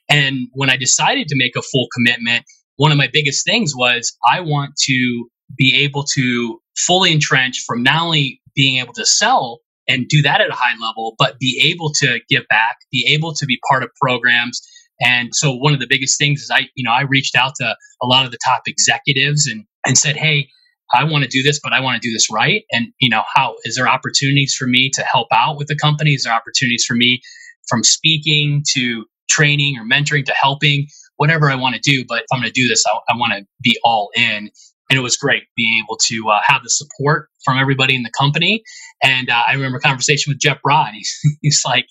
And 0.09 0.47
when 0.53 0.69
I 0.69 0.77
decided 0.77 1.27
to 1.27 1.35
make 1.37 1.55
a 1.55 1.61
full 1.61 1.87
commitment, 1.95 2.43
one 2.77 2.91
of 2.91 2.97
my 2.97 3.09
biggest 3.11 3.45
things 3.45 3.73
was 3.75 4.11
I 4.27 4.41
want 4.41 4.71
to 4.85 5.27
be 5.57 5.75
able 5.83 6.05
to 6.15 6.59
fully 6.77 7.11
entrench 7.11 7.63
from 7.67 7.83
not 7.83 8.01
only 8.03 8.41
being 8.55 8.77
able 8.79 8.93
to 8.93 9.05
sell 9.05 9.59
and 9.87 10.07
do 10.09 10.21
that 10.23 10.41
at 10.41 10.49
a 10.49 10.55
high 10.55 10.77
level, 10.81 11.15
but 11.19 11.39
be 11.39 11.71
able 11.71 11.91
to 11.93 12.19
give 12.29 12.43
back, 12.49 12.77
be 12.91 13.07
able 13.13 13.33
to 13.35 13.45
be 13.45 13.59
part 13.69 13.83
of 13.83 13.89
programs 14.01 14.59
And 15.01 15.29
so 15.33 15.53
one 15.53 15.73
of 15.73 15.79
the 15.79 15.87
biggest 15.89 16.17
things 16.19 16.41
is 16.41 16.51
I, 16.51 16.69
you 16.75 16.83
know, 16.83 16.91
I 16.91 17.03
reached 17.03 17.35
out 17.35 17.55
to 17.57 17.75
a 18.01 18.07
lot 18.07 18.25
of 18.25 18.31
the 18.31 18.39
top 18.45 18.63
executives 18.67 19.47
and, 19.47 19.65
and 19.85 19.97
said, 19.97 20.17
Hey, 20.17 20.49
I 20.93 21.03
want 21.05 21.23
to 21.25 21.29
do 21.29 21.43
this, 21.43 21.59
but 21.63 21.73
I 21.73 21.81
want 21.81 22.01
to 22.01 22.07
do 22.07 22.13
this 22.13 22.31
right. 22.31 22.63
And, 22.71 22.87
you 23.01 23.09
know, 23.09 23.23
how 23.35 23.55
is 23.65 23.75
there 23.75 23.87
opportunities 23.89 24.55
for 24.57 24.67
me 24.67 24.89
to 24.95 25.03
help 25.03 25.27
out 25.33 25.57
with 25.57 25.67
the 25.67 25.77
company? 25.77 26.13
Is 26.13 26.23
there 26.23 26.33
opportunities 26.33 26.85
for 26.87 26.95
me 26.95 27.21
from 27.69 27.83
speaking 27.83 28.63
to 28.73 29.05
training 29.29 29.77
or 29.77 29.85
mentoring 29.85 30.25
to 30.25 30.33
helping, 30.33 30.87
whatever 31.17 31.51
I 31.51 31.55
want 31.55 31.75
to 31.75 31.81
do? 31.83 32.05
But 32.07 32.19
if 32.19 32.25
I'm 32.33 32.39
going 32.39 32.51
to 32.51 32.61
do 32.61 32.69
this, 32.69 32.85
I, 32.87 33.13
I 33.13 33.17
want 33.17 33.33
to 33.33 33.45
be 33.61 33.77
all 33.83 34.11
in. 34.15 34.49
And 34.91 34.99
it 34.99 35.01
was 35.01 35.15
great 35.15 35.43
being 35.55 35.81
able 35.81 35.97
to 36.07 36.29
uh, 36.29 36.39
have 36.45 36.63
the 36.63 36.69
support 36.69 37.29
from 37.45 37.57
everybody 37.57 37.95
in 37.95 38.03
the 38.03 38.11
company. 38.19 38.61
And 39.01 39.29
uh, 39.29 39.43
I 39.47 39.53
remember 39.53 39.77
a 39.77 39.79
conversation 39.79 40.31
with 40.31 40.39
Jeff 40.39 40.61
Broad. 40.61 40.89
He's, 40.93 41.17
he's 41.41 41.61
like, 41.65 41.85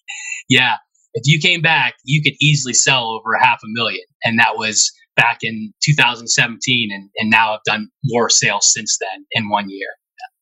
yeah, 0.50 0.76
if 1.14 1.22
you 1.24 1.40
came 1.40 1.62
back, 1.62 1.94
you 2.04 2.22
could 2.22 2.34
easily 2.42 2.74
sell 2.74 3.06
over 3.06 3.32
a 3.32 3.42
half 3.42 3.60
a 3.64 3.68
million. 3.68 4.04
And 4.22 4.38
that 4.38 4.58
was 4.58 4.92
back 5.16 5.38
in 5.42 5.72
2017. 5.82 6.90
And, 6.92 7.08
and 7.16 7.30
now 7.30 7.54
I've 7.54 7.64
done 7.64 7.88
more 8.04 8.28
sales 8.28 8.70
since 8.70 8.98
then 9.00 9.24
in 9.32 9.48
one 9.48 9.70
year. 9.70 9.88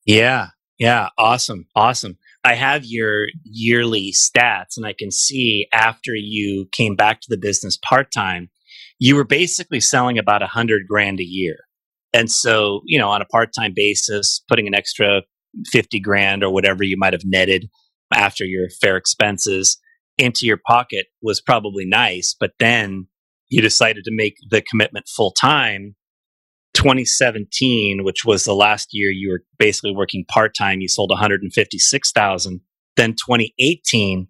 Yeah. 0.04 0.48
Yeah. 0.78 1.10
Awesome. 1.16 1.66
Awesome. 1.76 2.18
I 2.44 2.54
have 2.54 2.84
your 2.84 3.26
yearly 3.44 4.12
stats 4.12 4.76
and 4.76 4.84
I 4.84 4.94
can 4.98 5.12
see 5.12 5.68
after 5.72 6.12
you 6.14 6.66
came 6.72 6.96
back 6.96 7.20
to 7.20 7.28
the 7.28 7.38
business 7.38 7.78
part 7.88 8.10
time, 8.12 8.50
you 8.98 9.14
were 9.14 9.24
basically 9.24 9.80
selling 9.80 10.18
about 10.18 10.42
a 10.42 10.46
hundred 10.46 10.88
grand 10.88 11.20
a 11.20 11.24
year. 11.24 11.67
And 12.12 12.30
so, 12.30 12.82
you 12.86 12.98
know, 12.98 13.08
on 13.08 13.22
a 13.22 13.26
part 13.26 13.50
time 13.58 13.72
basis, 13.74 14.42
putting 14.48 14.66
an 14.66 14.74
extra 14.74 15.22
50 15.66 16.00
grand 16.00 16.42
or 16.42 16.50
whatever 16.50 16.82
you 16.82 16.96
might 16.96 17.12
have 17.12 17.22
netted 17.24 17.68
after 18.12 18.44
your 18.44 18.68
fair 18.80 18.96
expenses 18.96 19.78
into 20.16 20.46
your 20.46 20.58
pocket 20.66 21.06
was 21.22 21.40
probably 21.40 21.86
nice. 21.86 22.34
But 22.38 22.52
then 22.58 23.06
you 23.48 23.62
decided 23.62 24.04
to 24.04 24.10
make 24.12 24.36
the 24.50 24.62
commitment 24.62 25.06
full 25.08 25.32
time. 25.32 25.94
2017, 26.74 28.04
which 28.04 28.24
was 28.24 28.44
the 28.44 28.54
last 28.54 28.90
year 28.92 29.10
you 29.10 29.30
were 29.30 29.42
basically 29.58 29.92
working 29.92 30.24
part 30.28 30.54
time, 30.56 30.80
you 30.80 30.88
sold 30.88 31.10
156,000. 31.10 32.60
Then 32.96 33.12
2018, 33.12 34.28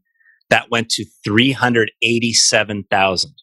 that 0.51 0.71
went 0.71 0.89
to 0.91 1.05
387,000. 1.25 3.35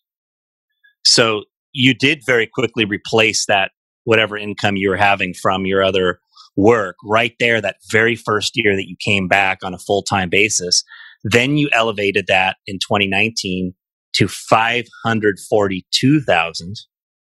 So 1.03 1.43
you 1.71 1.93
did 1.93 2.21
very 2.25 2.47
quickly 2.51 2.85
replace 2.85 3.45
that 3.47 3.71
whatever 4.05 4.37
income 4.37 4.77
you 4.77 4.89
were 4.89 4.95
having 4.95 5.33
from 5.33 5.65
your 5.65 5.83
other 5.83 6.19
work 6.55 6.95
right 7.03 7.33
there 7.39 7.59
that 7.59 7.75
very 7.91 8.15
first 8.15 8.53
year 8.55 8.73
that 8.75 8.87
you 8.87 8.95
came 9.03 9.27
back 9.27 9.57
on 9.63 9.73
a 9.73 9.79
full-time 9.79 10.29
basis 10.29 10.83
then 11.23 11.57
you 11.57 11.67
elevated 11.73 12.27
that 12.27 12.57
in 12.65 12.75
2019 12.75 13.73
to 14.13 14.27
542,000 14.27 16.75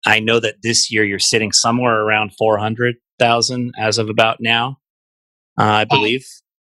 i 0.05 0.19
know 0.19 0.39
that 0.39 0.57
this 0.61 0.91
year 0.91 1.03
you're 1.03 1.17
sitting 1.17 1.51
somewhere 1.51 2.01
around 2.01 2.33
400,000 2.37 3.73
as 3.79 3.97
of 3.97 4.09
about 4.09 4.37
now 4.39 4.77
uh, 5.59 5.63
i 5.63 5.85
believe. 5.85 6.23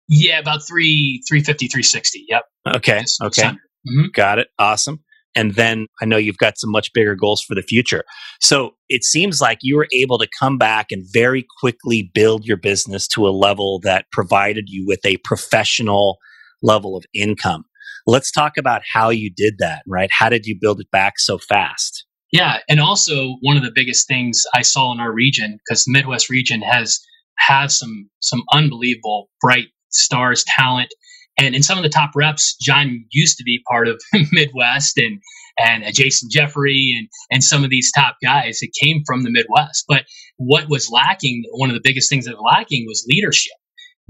Yeah 0.07 0.37
about 0.37 0.67
3 0.67 1.23
350 1.27 1.67
360 1.67 2.25
yep. 2.29 2.43
Okay 2.67 3.03
okay. 3.23 3.43
mm-hmm. 3.43 4.05
got 4.13 4.37
it 4.37 4.49
awesome 4.59 5.03
and 5.35 5.55
then 5.55 5.87
I 6.01 6.05
know 6.05 6.17
you've 6.17 6.37
got 6.37 6.57
some 6.57 6.71
much 6.71 6.91
bigger 6.93 7.15
goals 7.15 7.41
for 7.41 7.55
the 7.55 7.61
future. 7.61 8.03
So 8.39 8.71
it 8.89 9.03
seems 9.03 9.41
like 9.41 9.59
you 9.61 9.75
were 9.75 9.87
able 9.93 10.17
to 10.17 10.27
come 10.39 10.57
back 10.57 10.87
and 10.91 11.05
very 11.11 11.45
quickly 11.59 12.09
build 12.13 12.45
your 12.45 12.57
business 12.57 13.07
to 13.09 13.27
a 13.27 13.29
level 13.29 13.79
that 13.83 14.05
provided 14.11 14.65
you 14.67 14.85
with 14.87 15.05
a 15.05 15.17
professional 15.17 16.17
level 16.61 16.95
of 16.95 17.05
income. 17.13 17.65
Let's 18.07 18.31
talk 18.31 18.53
about 18.57 18.81
how 18.93 19.09
you 19.09 19.31
did 19.35 19.55
that, 19.59 19.81
right? 19.87 20.09
How 20.11 20.29
did 20.29 20.45
you 20.45 20.57
build 20.59 20.79
it 20.79 20.91
back 20.91 21.13
so 21.17 21.37
fast? 21.37 22.05
Yeah, 22.31 22.59
and 22.67 22.79
also 22.79 23.35
one 23.41 23.57
of 23.57 23.63
the 23.63 23.71
biggest 23.73 24.07
things 24.07 24.43
I 24.53 24.61
saw 24.61 24.91
in 24.91 24.99
our 24.99 25.11
region 25.11 25.57
because 25.65 25.83
the 25.83 25.91
Midwest 25.91 26.29
region 26.29 26.61
has 26.61 26.99
has 27.37 27.77
some 27.77 28.09
some 28.21 28.43
unbelievable 28.53 29.29
bright 29.41 29.67
stars, 29.89 30.43
talent, 30.47 30.93
and 31.37 31.55
in 31.55 31.63
some 31.63 31.77
of 31.77 31.83
the 31.83 31.89
top 31.89 32.11
reps, 32.15 32.55
John 32.55 33.05
used 33.11 33.37
to 33.37 33.43
be 33.43 33.61
part 33.67 33.87
of 33.87 34.01
Midwest 34.31 34.97
and 34.97 35.21
and 35.57 35.85
Jason 35.93 36.29
Jeffrey 36.31 36.93
and 36.97 37.07
and 37.31 37.43
some 37.43 37.63
of 37.63 37.69
these 37.69 37.91
top 37.91 38.17
guys 38.23 38.59
that 38.59 38.71
came 38.81 39.03
from 39.05 39.23
the 39.23 39.31
Midwest. 39.31 39.85
But 39.87 40.05
what 40.37 40.69
was 40.69 40.89
lacking, 40.89 41.43
one 41.51 41.69
of 41.69 41.75
the 41.75 41.81
biggest 41.83 42.09
things 42.09 42.25
that 42.25 42.35
was 42.35 42.53
lacking 42.55 42.85
was 42.87 43.05
leadership. 43.07 43.53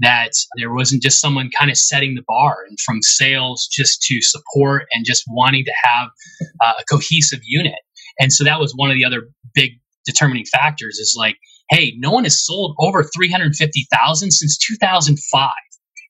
That 0.00 0.32
there 0.58 0.74
wasn't 0.74 1.02
just 1.02 1.22
someone 1.22 1.48
kind 1.58 1.70
of 1.70 1.78
setting 1.78 2.16
the 2.16 2.24
bar 2.28 2.58
and 2.68 2.78
from 2.84 3.00
sales 3.00 3.66
just 3.72 4.02
to 4.02 4.20
support 4.20 4.84
and 4.92 5.06
just 5.06 5.24
wanting 5.26 5.64
to 5.64 5.72
have 5.84 6.08
uh, 6.62 6.74
a 6.78 6.84
cohesive 6.84 7.40
unit. 7.44 7.78
And 8.20 8.30
so 8.30 8.44
that 8.44 8.60
was 8.60 8.74
one 8.76 8.90
of 8.90 8.96
the 8.96 9.06
other 9.06 9.28
big 9.54 9.72
determining 10.04 10.44
factors 10.44 10.98
is 10.98 11.14
like, 11.18 11.36
hey, 11.70 11.94
no 11.96 12.10
one 12.10 12.24
has 12.24 12.44
sold 12.44 12.76
over 12.78 13.04
350,000 13.04 14.30
since 14.30 14.58
2005. 14.58 15.50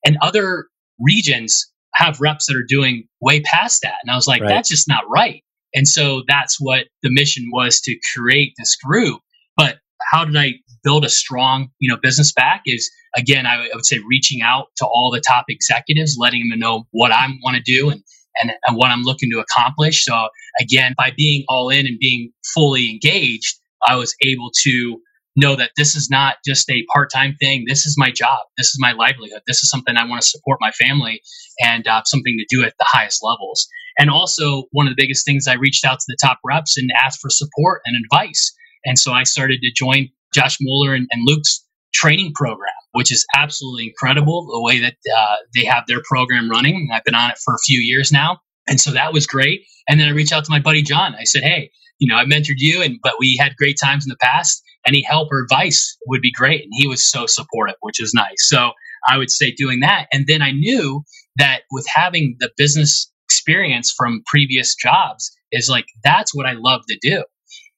And 0.05 0.17
other 0.21 0.67
regions 1.01 1.71
have 1.95 2.21
reps 2.21 2.47
that 2.47 2.57
are 2.57 2.67
doing 2.67 3.09
way 3.21 3.41
past 3.41 3.83
that. 3.83 3.95
And 4.03 4.11
I 4.11 4.15
was 4.15 4.27
like, 4.27 4.43
right. 4.43 4.49
that's 4.49 4.69
just 4.69 4.89
not 4.89 5.05
right. 5.09 5.43
And 5.75 5.89
so 5.89 6.23
that's 6.29 6.57
what 6.61 6.87
the 7.03 7.11
mission 7.11 7.45
was 7.53 7.81
to 7.81 7.97
create 8.15 8.53
this 8.59 8.77
group. 8.77 9.21
But 9.57 9.79
how 10.13 10.25
did 10.25 10.37
I 10.37 10.55
build 10.85 11.05
a 11.05 11.09
strong, 11.09 11.69
you 11.79 11.91
know, 11.91 11.99
business 12.03 12.33
back 12.33 12.63
is 12.67 12.91
again, 13.17 13.47
I 13.47 13.69
would 13.75 13.87
say 13.87 13.99
reaching 14.07 14.43
out 14.43 14.67
to 14.77 14.87
all 14.87 15.11
the 15.11 15.23
top 15.27 15.47
executives, 15.49 16.17
letting 16.19 16.49
them 16.49 16.59
know 16.59 16.85
what 16.91 17.13
I 17.13 17.27
want 17.43 17.57
to 17.57 17.63
do 17.63 17.91
and, 17.91 18.03
and, 18.43 18.53
and 18.67 18.77
what 18.77 18.91
I'm 18.91 19.03
looking 19.03 19.31
to 19.33 19.41
accomplish. 19.41 20.05
So 20.05 20.29
again, 20.61 20.95
by 20.97 21.13
being 21.17 21.45
all 21.49 21.71
in 21.71 21.87
and 21.87 21.99
being 21.99 22.31
fully 22.55 22.91
engaged, 22.91 23.59
I 23.87 23.97
was 23.97 24.15
able 24.23 24.51
to 24.63 25.01
know 25.37 25.57
that 25.57 25.73
this 25.77 25.95
is 25.95 26.09
not 26.11 26.37
just 26.45 26.69
a 26.71 26.85
part-time 26.93 27.37
thing. 27.41 27.65
This 27.69 27.87
is 27.87 27.97
my 27.99 28.11
job. 28.11 28.39
This 28.57 28.69
is 28.69 28.79
my 28.81 28.93
livelihood. 28.93 29.43
This 29.47 29.63
is 29.63 29.71
something 29.71 29.97
i 29.97 30.07
want 30.07 30.23
to 30.23 30.29
support 30.29 30.59
my 30.61 30.71
family 30.73 31.21
and 31.61 31.87
uh, 31.87 32.03
something 32.05 32.37
to 32.39 32.57
do 32.57 32.65
at 32.65 32.75
the 32.79 32.87
highest 32.87 33.23
levels. 33.23 33.67
And 33.99 34.11
also 34.11 34.65
one 34.73 34.87
of 34.87 34.95
the 34.97 35.03
biggest 35.03 35.25
things 35.25 35.47
i 35.47 35.55
reached 35.55 35.85
out 35.85 35.99
to 35.99 36.07
the 36.09 36.19
top 36.21 36.39
reps 36.45 36.77
and 36.77 36.91
asked 37.05 37.21
for 37.21 37.31
support 37.31 37.83
and 37.85 37.97
advice. 38.05 38.53
And 38.85 38.99
so 38.99 39.13
i 39.13 39.23
started 39.23 39.61
to 39.61 39.71
join 39.73 40.09
josh 40.35 40.59
moeller 40.61 40.95
and, 40.95 41.07
and 41.13 41.23
luke's 41.25 41.65
training 41.95 42.33
program 42.35 42.73
which 42.97 43.13
is 43.13 43.27
absolutely 43.37 43.89
incredible 43.89 44.47
the 44.47 44.63
way 44.63 44.81
that 44.81 44.97
uh, 45.19 45.37
they 45.55 45.67
have 45.67 45.85
their 45.87 46.01
program 46.09 46.51
running. 46.51 46.89
I've 46.91 47.05
been 47.05 47.15
on 47.15 47.31
it 47.31 47.37
for 47.45 47.53
a 47.53 47.59
few 47.67 47.79
years 47.79 48.11
now. 48.11 48.39
And 48.67 48.81
so 48.81 48.93
that 48.93 49.13
was 49.13 49.27
great. 49.27 49.67
And 49.87 50.01
then 50.01 50.09
i 50.09 50.13
reached 50.13 50.33
out 50.33 50.47
to 50.47 50.51
my 50.51 50.61
buddy 50.61 50.83
john. 50.83 51.15
I 51.15 51.25
said 51.25 51.43
hey 51.43 51.71
you 51.99 52.09
know 52.09 52.17
i 52.17 52.25
mentored 52.25 52.57
you 52.59 52.83
and 52.83 52.99
but 53.03 53.15
we 53.19 53.37
had 53.39 53.57
great 53.57 53.77
times 53.83 54.05
in 54.05 54.11
the 54.11 54.17
past 54.21 54.63
any 54.87 55.03
help 55.03 55.29
or 55.33 55.43
advice 55.43 55.97
would 56.07 56.23
be 56.23 56.33
great. 56.33 56.63
And 56.63 56.73
he 56.73 56.87
was 56.87 57.07
so 57.07 57.27
supportive, 57.27 57.77
which 57.81 58.01
is 58.01 58.15
nice. 58.15 58.49
So 58.49 58.71
I 59.09 59.19
would 59.19 59.31
say 59.31 59.51
doing 59.51 59.81
that. 59.81 60.07
And 60.13 60.27
then 60.27 60.43
I 60.43 60.53
knew 60.53 61.03
that 61.37 61.63
with 61.71 61.87
having 61.93 62.37
the 62.39 62.51
business 62.57 63.11
experience 63.29 63.93
from 63.97 64.23
previous 64.27 64.75
jobs 64.75 65.37
is 65.53 65.69
like, 65.69 65.87
that's 66.05 66.35
what 66.35 66.47
I 66.47 66.53
love 66.53 66.83
to 66.89 66.99
do 67.01 67.25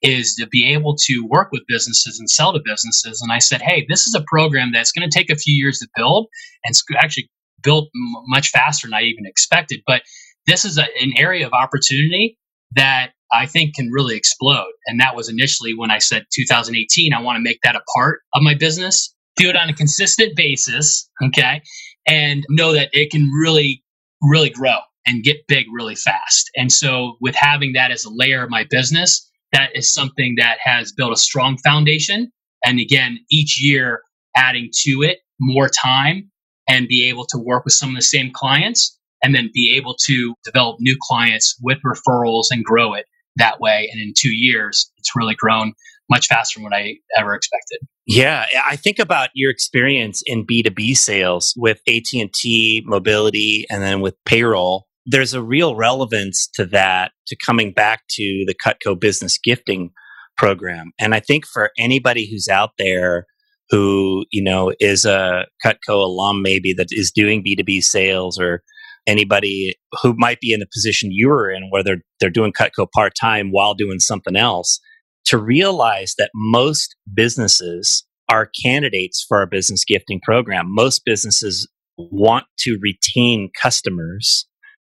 is 0.00 0.36
to 0.36 0.46
be 0.46 0.72
able 0.72 0.94
to 0.96 1.26
work 1.28 1.48
with 1.50 1.62
businesses 1.66 2.20
and 2.20 2.30
sell 2.30 2.52
to 2.52 2.60
businesses. 2.64 3.20
And 3.20 3.32
I 3.32 3.40
said, 3.40 3.60
hey, 3.60 3.84
this 3.88 4.06
is 4.06 4.14
a 4.14 4.24
program 4.28 4.70
that's 4.72 4.92
going 4.92 5.08
to 5.08 5.18
take 5.18 5.28
a 5.28 5.34
few 5.34 5.54
years 5.54 5.80
to 5.80 5.88
build 5.96 6.28
and 6.64 6.74
actually 7.02 7.28
built 7.64 7.86
m- 7.86 8.22
much 8.28 8.50
faster 8.50 8.86
than 8.86 8.94
I 8.94 9.02
even 9.02 9.26
expected. 9.26 9.80
But 9.88 10.02
this 10.46 10.64
is 10.64 10.78
a, 10.78 10.84
an 11.02 11.14
area 11.16 11.44
of 11.44 11.52
opportunity 11.52 12.38
that 12.76 13.10
I 13.32 13.46
think 13.46 13.74
can 13.74 13.90
really 13.90 14.16
explode. 14.16 14.72
And 14.86 15.00
that 15.00 15.16
was 15.16 15.28
initially 15.28 15.74
when 15.74 15.90
I 15.90 15.98
said 15.98 16.26
2018, 16.32 17.12
I 17.12 17.20
want 17.20 17.36
to 17.36 17.42
make 17.42 17.60
that 17.62 17.76
a 17.76 17.82
part 17.96 18.20
of 18.34 18.42
my 18.42 18.54
business, 18.54 19.14
do 19.36 19.48
it 19.48 19.56
on 19.56 19.68
a 19.68 19.74
consistent 19.74 20.36
basis, 20.36 21.08
okay, 21.22 21.62
and 22.06 22.44
know 22.48 22.72
that 22.72 22.90
it 22.92 23.10
can 23.10 23.30
really, 23.30 23.82
really 24.22 24.50
grow 24.50 24.78
and 25.06 25.22
get 25.22 25.46
big 25.46 25.66
really 25.72 25.94
fast. 25.94 26.50
And 26.56 26.72
so, 26.72 27.16
with 27.20 27.34
having 27.34 27.72
that 27.74 27.90
as 27.90 28.04
a 28.04 28.10
layer 28.10 28.42
of 28.42 28.50
my 28.50 28.66
business, 28.68 29.28
that 29.52 29.70
is 29.74 29.92
something 29.92 30.34
that 30.38 30.58
has 30.62 30.92
built 30.92 31.12
a 31.12 31.16
strong 31.16 31.58
foundation. 31.58 32.30
And 32.64 32.80
again, 32.80 33.18
each 33.30 33.62
year 33.62 34.02
adding 34.36 34.70
to 34.84 35.02
it 35.02 35.18
more 35.40 35.68
time 35.68 36.30
and 36.68 36.88
be 36.88 37.08
able 37.08 37.24
to 37.26 37.38
work 37.38 37.64
with 37.64 37.72
some 37.72 37.90
of 37.90 37.94
the 37.94 38.02
same 38.02 38.30
clients 38.32 38.98
and 39.22 39.34
then 39.34 39.50
be 39.52 39.74
able 39.76 39.96
to 40.06 40.34
develop 40.44 40.76
new 40.80 40.96
clients 41.00 41.56
with 41.62 41.78
referrals 41.84 42.46
and 42.50 42.64
grow 42.64 42.94
it 42.94 43.06
that 43.38 43.60
way. 43.60 43.88
And 43.90 44.00
in 44.00 44.12
two 44.16 44.32
years, 44.32 44.90
it's 44.98 45.10
really 45.16 45.34
grown 45.34 45.72
much 46.10 46.26
faster 46.26 46.58
than 46.58 46.64
what 46.64 46.74
I 46.74 46.94
ever 47.18 47.34
expected. 47.34 47.80
Yeah, 48.06 48.46
I 48.66 48.76
think 48.76 48.98
about 48.98 49.28
your 49.34 49.50
experience 49.50 50.22
in 50.24 50.46
B2B 50.46 50.96
sales 50.96 51.52
with 51.56 51.80
AT&T 51.86 52.82
Mobility 52.86 53.66
and 53.70 53.82
then 53.82 54.00
with 54.00 54.14
payroll. 54.24 54.86
There's 55.04 55.34
a 55.34 55.42
real 55.42 55.74
relevance 55.74 56.48
to 56.54 56.64
that 56.66 57.12
to 57.26 57.36
coming 57.44 57.72
back 57.72 58.02
to 58.10 58.44
the 58.46 58.54
Cutco 58.54 58.98
business 58.98 59.38
gifting 59.38 59.90
program. 60.38 60.92
And 60.98 61.14
I 61.14 61.20
think 61.20 61.46
for 61.46 61.70
anybody 61.78 62.30
who's 62.30 62.48
out 62.48 62.70
there 62.78 63.26
who, 63.70 64.24
you 64.30 64.42
know, 64.42 64.72
is 64.80 65.04
a 65.04 65.46
Cutco 65.64 66.02
alum 66.02 66.40
maybe 66.42 66.72
that 66.74 66.88
is 66.90 67.12
doing 67.14 67.44
B2B 67.44 67.82
sales 67.82 68.38
or 68.38 68.62
anybody 69.06 69.76
who 70.02 70.14
might 70.16 70.40
be 70.40 70.52
in 70.52 70.60
the 70.60 70.68
position 70.72 71.10
you 71.12 71.28
were 71.28 71.50
in, 71.50 71.68
where 71.70 71.82
they're, 71.82 72.02
they're 72.20 72.30
doing 72.30 72.52
Cutco 72.52 72.86
part 72.94 73.12
time 73.20 73.50
while 73.50 73.74
doing 73.74 73.98
something 74.00 74.36
else, 74.36 74.80
to 75.26 75.38
realize 75.38 76.14
that 76.18 76.30
most 76.34 76.96
businesses 77.14 78.04
are 78.30 78.50
candidates 78.64 79.24
for 79.26 79.38
our 79.38 79.46
business 79.46 79.84
gifting 79.84 80.20
program. 80.22 80.66
Most 80.68 81.02
businesses 81.04 81.68
want 81.96 82.46
to 82.58 82.78
retain 82.82 83.50
customers. 83.60 84.46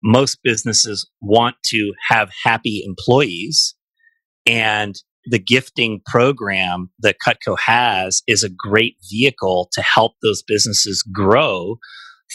Most 0.03 0.39
businesses 0.43 1.09
want 1.21 1.55
to 1.65 1.93
have 2.09 2.29
happy 2.43 2.83
employees. 2.85 3.75
And 4.45 4.95
the 5.25 5.39
gifting 5.39 6.01
program 6.05 6.89
that 6.99 7.17
Cutco 7.25 7.57
has 7.59 8.23
is 8.27 8.43
a 8.43 8.49
great 8.49 8.95
vehicle 9.09 9.69
to 9.73 9.81
help 9.81 10.13
those 10.23 10.41
businesses 10.41 11.03
grow 11.03 11.77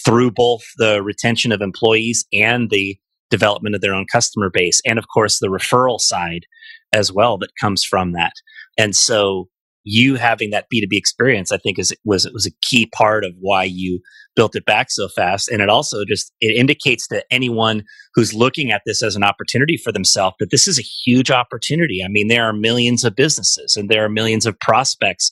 through 0.04 0.30
both 0.30 0.62
the 0.76 1.02
retention 1.02 1.52
of 1.52 1.60
employees 1.60 2.24
and 2.32 2.70
the 2.70 2.98
development 3.30 3.74
of 3.74 3.80
their 3.80 3.94
own 3.94 4.06
customer 4.10 4.50
base. 4.52 4.80
And 4.86 4.98
of 4.98 5.06
course, 5.12 5.38
the 5.38 5.48
referral 5.48 6.00
side 6.00 6.46
as 6.92 7.12
well 7.12 7.38
that 7.38 7.50
comes 7.60 7.84
from 7.84 8.12
that. 8.12 8.32
And 8.78 8.94
so 8.94 9.48
you 9.88 10.16
having 10.16 10.50
that 10.50 10.66
B2B 10.72 10.92
experience, 10.92 11.52
I 11.52 11.58
think 11.58 11.78
is 11.78 11.94
was 12.04 12.28
was 12.34 12.46
a 12.46 12.50
key 12.60 12.86
part 12.86 13.24
of 13.24 13.32
why 13.38 13.64
you 13.64 14.00
built 14.34 14.56
it 14.56 14.66
back 14.66 14.90
so 14.90 15.08
fast. 15.08 15.48
And 15.48 15.62
it 15.62 15.68
also 15.68 16.04
just 16.04 16.32
it 16.40 16.56
indicates 16.56 17.06
to 17.08 17.24
anyone 17.30 17.84
who's 18.14 18.34
looking 18.34 18.72
at 18.72 18.82
this 18.84 19.02
as 19.02 19.14
an 19.14 19.22
opportunity 19.22 19.76
for 19.76 19.92
themselves 19.92 20.36
that 20.40 20.50
this 20.50 20.66
is 20.66 20.78
a 20.78 20.82
huge 20.82 21.30
opportunity. 21.30 22.02
I 22.04 22.08
mean, 22.08 22.26
there 22.28 22.44
are 22.44 22.52
millions 22.52 23.04
of 23.04 23.14
businesses 23.14 23.76
and 23.76 23.88
there 23.88 24.04
are 24.04 24.08
millions 24.08 24.44
of 24.44 24.58
prospects 24.58 25.30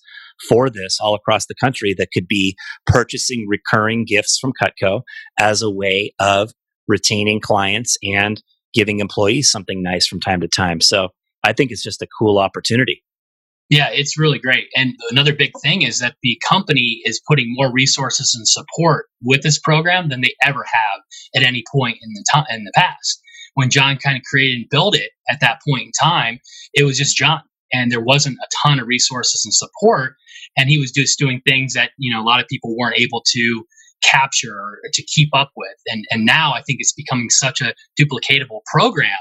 for 0.49 0.71
this 0.71 0.99
all 1.01 1.15
across 1.15 1.47
the 1.47 1.55
country 1.55 1.95
that 1.99 2.09
could 2.13 2.27
be 2.29 2.57
purchasing 2.87 3.47
recurring 3.49 4.05
gifts 4.07 4.39
from 4.41 4.53
Cutco 4.61 5.03
as 5.39 5.63
a 5.63 5.71
way 5.71 6.13
of 6.19 6.53
retaining 6.89 7.41
clients 7.41 7.97
and 8.03 8.43
giving 8.75 9.01
employees 9.01 9.51
something 9.51 9.83
nice 9.83 10.07
from 10.07 10.21
time 10.21 10.41
to 10.41 10.49
time. 10.49 10.81
So 10.81 11.09
I 11.45 11.53
think 11.53 11.71
it's 11.71 11.83
just 11.83 12.03
a 12.03 12.09
cool 12.19 12.39
opportunity. 12.39 13.03
Yeah, 13.71 13.89
it's 13.91 14.19
really 14.19 14.39
great. 14.39 14.67
And 14.77 14.95
another 15.11 15.35
big 15.35 15.53
thing 15.63 15.83
is 15.83 15.99
that 16.01 16.17
the 16.23 16.39
company 16.47 17.01
is 17.05 17.23
putting 17.27 17.47
more 17.49 17.73
resources 17.73 18.35
and 18.35 18.47
support 18.47 19.07
with 19.23 19.43
this 19.43 19.59
program 19.59 20.11
than 20.11 20.21
they 20.21 20.35
ever 20.45 20.65
have 20.65 21.01
at 21.35 21.43
any 21.43 21.65
point 21.73 21.99
in 22.03 22.13
the 22.13 22.25
time 22.33 22.45
in 22.51 22.65
the 22.65 22.73
past. 22.75 23.23
When 23.55 23.71
John 23.71 23.97
kind 23.97 24.17
of 24.17 24.23
created 24.25 24.57
and 24.57 24.67
built 24.71 24.97
it 24.97 25.11
at 25.31 25.41
that 25.41 25.61
point 25.67 25.87
in 25.87 25.93
time, 26.01 26.41
it 26.75 26.85
was 26.85 26.99
just 26.99 27.17
John 27.17 27.41
and 27.75 27.91
there 27.93 28.01
wasn't 28.01 28.39
a 28.43 28.49
ton 28.63 28.81
of 28.81 28.87
resources 28.87 29.45
and 29.45 29.53
support 29.53 30.15
and 30.57 30.69
he 30.69 30.79
was 30.79 30.91
just 30.91 31.19
doing 31.19 31.41
things 31.47 31.75
that, 31.75 31.91
you 31.99 32.13
know, 32.13 32.23
a 32.23 32.27
lot 32.27 32.41
of 32.41 32.47
people 32.49 32.77
weren't 32.77 32.99
able 32.99 33.23
to 33.33 33.65
capture 34.03 34.57
or 34.57 34.79
to 34.93 35.03
keep 35.03 35.31
up 35.35 35.51
with. 35.57 35.77
And 35.87 36.05
and 36.11 36.25
now 36.25 36.53
I 36.53 36.63
think 36.63 36.79
it's 36.81 36.93
becoming 36.93 37.31
such 37.31 37.61
a 37.61 37.75
duplicatable 38.01 38.61
program 38.73 39.19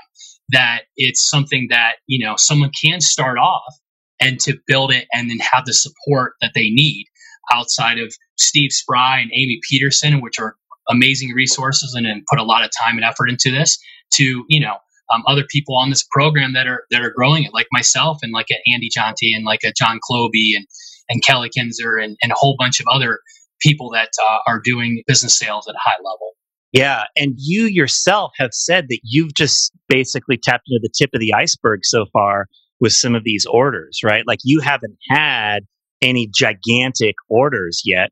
that 0.50 0.84
it's 0.98 1.30
something 1.30 1.68
that, 1.70 1.96
you 2.08 2.24
know, 2.24 2.36
someone 2.38 2.72
can 2.84 3.02
start 3.02 3.38
off 3.38 3.74
and 4.20 4.40
to 4.42 4.58
build 4.68 4.92
it 4.92 5.08
and 5.14 5.30
then 5.30 5.40
have 5.40 5.66
the 5.66 5.74
support 5.74 6.34
that 6.42 6.52
they 6.54 6.70
need 6.70 7.06
outside 7.52 7.98
of 7.98 8.14
Steve 8.38 8.72
Spry 8.72 9.20
and 9.20 9.32
Amy 9.34 9.60
Peterson, 9.70 10.22
which 10.22 10.40
are 10.40 10.56
amazing 10.90 11.32
resources 11.32 11.94
and, 11.94 12.06
and 12.06 12.24
put 12.30 12.40
a 12.40 12.44
lot 12.44 12.64
of 12.64 12.72
time 12.78 12.98
and 12.98 13.06
effort 13.06 13.30
into 13.30 13.52
this 13.52 13.80
to, 14.14 14.44
you 14.48 14.60
know, 14.60 14.78
um, 15.14 15.24
other 15.28 15.44
people 15.50 15.76
on 15.76 15.90
this 15.90 16.04
program 16.12 16.54
that 16.54 16.68
are 16.68 16.86
that 16.92 17.02
are 17.02 17.12
growing 17.12 17.44
it, 17.44 17.54
like 17.54 17.68
myself 17.72 18.20
and 18.22 18.32
like 18.32 18.48
Andy 18.72 18.90
Jonty 18.96 19.36
and 19.36 19.46
like 19.46 19.62
a 19.64 19.74
John 19.78 20.00
Kloby 20.10 20.56
and 20.56 20.66
and 21.10 21.24
Kelly 21.24 21.50
Kinzer 21.56 21.98
and, 21.98 22.18
and 22.22 22.32
a 22.32 22.36
whole 22.36 22.56
bunch 22.58 22.80
of 22.80 22.86
other 22.92 23.20
people 23.62 23.90
that 23.92 24.10
uh, 24.22 24.38
are 24.48 24.62
doing 24.64 25.04
business 25.08 25.38
sales 25.38 25.68
at 25.68 25.76
a 25.76 25.80
high 25.84 25.98
level. 25.98 26.34
Yeah, 26.72 27.04
and 27.16 27.36
you 27.38 27.66
yourself 27.66 28.32
have 28.38 28.52
said 28.52 28.88
that 28.90 29.00
you've 29.04 29.36
just 29.36 29.72
basically 29.88 30.38
tapped 30.38 30.64
into 30.68 30.80
the 30.82 30.90
tip 30.98 31.12
of 31.14 31.20
the 31.20 31.34
iceberg 31.34 31.82
so 31.84 32.06
far 32.12 32.48
with 32.80 32.94
some 32.94 33.16
of 33.16 33.24
these 33.24 33.46
orders, 33.46 34.00
right? 34.04 34.24
Like 34.26 34.40
you 34.44 34.60
haven't 34.60 34.98
had 35.10 35.60
any 36.02 36.30
gigantic 36.34 37.16
orders 37.30 37.84
yet, 37.86 38.12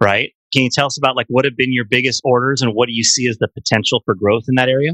right? 0.00 0.30
Can 0.52 0.62
you 0.62 0.70
tell 0.72 0.86
us 0.86 0.98
about 0.98 1.16
like 1.16 1.26
what 1.28 1.44
have 1.44 1.56
been 1.56 1.72
your 1.72 1.86
biggest 1.88 2.20
orders 2.24 2.62
and 2.62 2.72
what 2.72 2.86
do 2.86 2.92
you 2.92 3.02
see 3.02 3.28
as 3.28 3.38
the 3.38 3.48
potential 3.48 4.02
for 4.04 4.14
growth 4.14 4.44
in 4.48 4.54
that 4.56 4.68
area? 4.68 4.92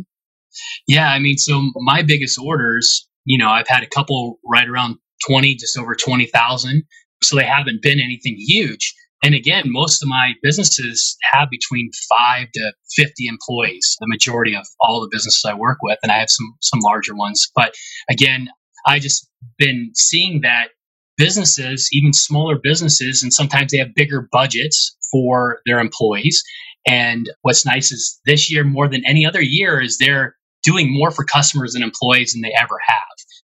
Yeah, 0.86 1.10
I 1.10 1.18
mean, 1.18 1.38
so 1.38 1.70
my 1.76 2.02
biggest 2.02 2.38
orders, 2.42 3.08
you 3.24 3.38
know, 3.38 3.48
I've 3.48 3.68
had 3.68 3.82
a 3.82 3.88
couple 3.88 4.38
right 4.44 4.68
around 4.68 4.96
20, 5.26 5.54
just 5.56 5.78
over 5.78 5.94
20,000. 5.94 6.82
So 7.22 7.36
they 7.36 7.44
haven't 7.44 7.82
been 7.82 8.00
anything 8.00 8.36
huge. 8.36 8.94
And 9.22 9.34
again, 9.34 9.64
most 9.66 10.02
of 10.02 10.08
my 10.08 10.32
businesses 10.42 11.16
have 11.32 11.48
between 11.48 11.90
five 12.10 12.48
to 12.54 12.72
50 12.96 13.26
employees, 13.28 13.96
the 14.00 14.08
majority 14.08 14.56
of 14.56 14.66
all 14.80 15.00
the 15.00 15.08
businesses 15.12 15.44
I 15.46 15.54
work 15.54 15.78
with. 15.82 15.98
And 16.02 16.10
I 16.10 16.18
have 16.18 16.30
some, 16.30 16.54
some 16.60 16.80
larger 16.80 17.14
ones. 17.14 17.48
But 17.54 17.74
again, 18.10 18.48
I 18.86 18.98
just 18.98 19.28
been 19.58 19.92
seeing 19.94 20.40
that 20.40 20.68
businesses, 21.16 21.88
even 21.92 22.12
smaller 22.12 22.58
businesses, 22.60 23.22
and 23.22 23.32
sometimes 23.32 23.70
they 23.70 23.78
have 23.78 23.94
bigger 23.94 24.28
budgets 24.32 24.96
for 25.12 25.60
their 25.66 25.78
employees. 25.78 26.42
And 26.84 27.30
what's 27.42 27.64
nice 27.64 27.92
is 27.92 28.20
this 28.26 28.50
year, 28.50 28.64
more 28.64 28.88
than 28.88 29.06
any 29.06 29.24
other 29.24 29.40
year, 29.40 29.80
is 29.80 29.98
they're 29.98 30.34
doing 30.62 30.92
more 30.92 31.11
for 31.11 31.25
customers 31.25 31.75
and 31.75 31.85
employees 31.85 32.33
than 32.33 32.42
they 32.42 32.55
ever 32.61 32.79
have 32.87 33.03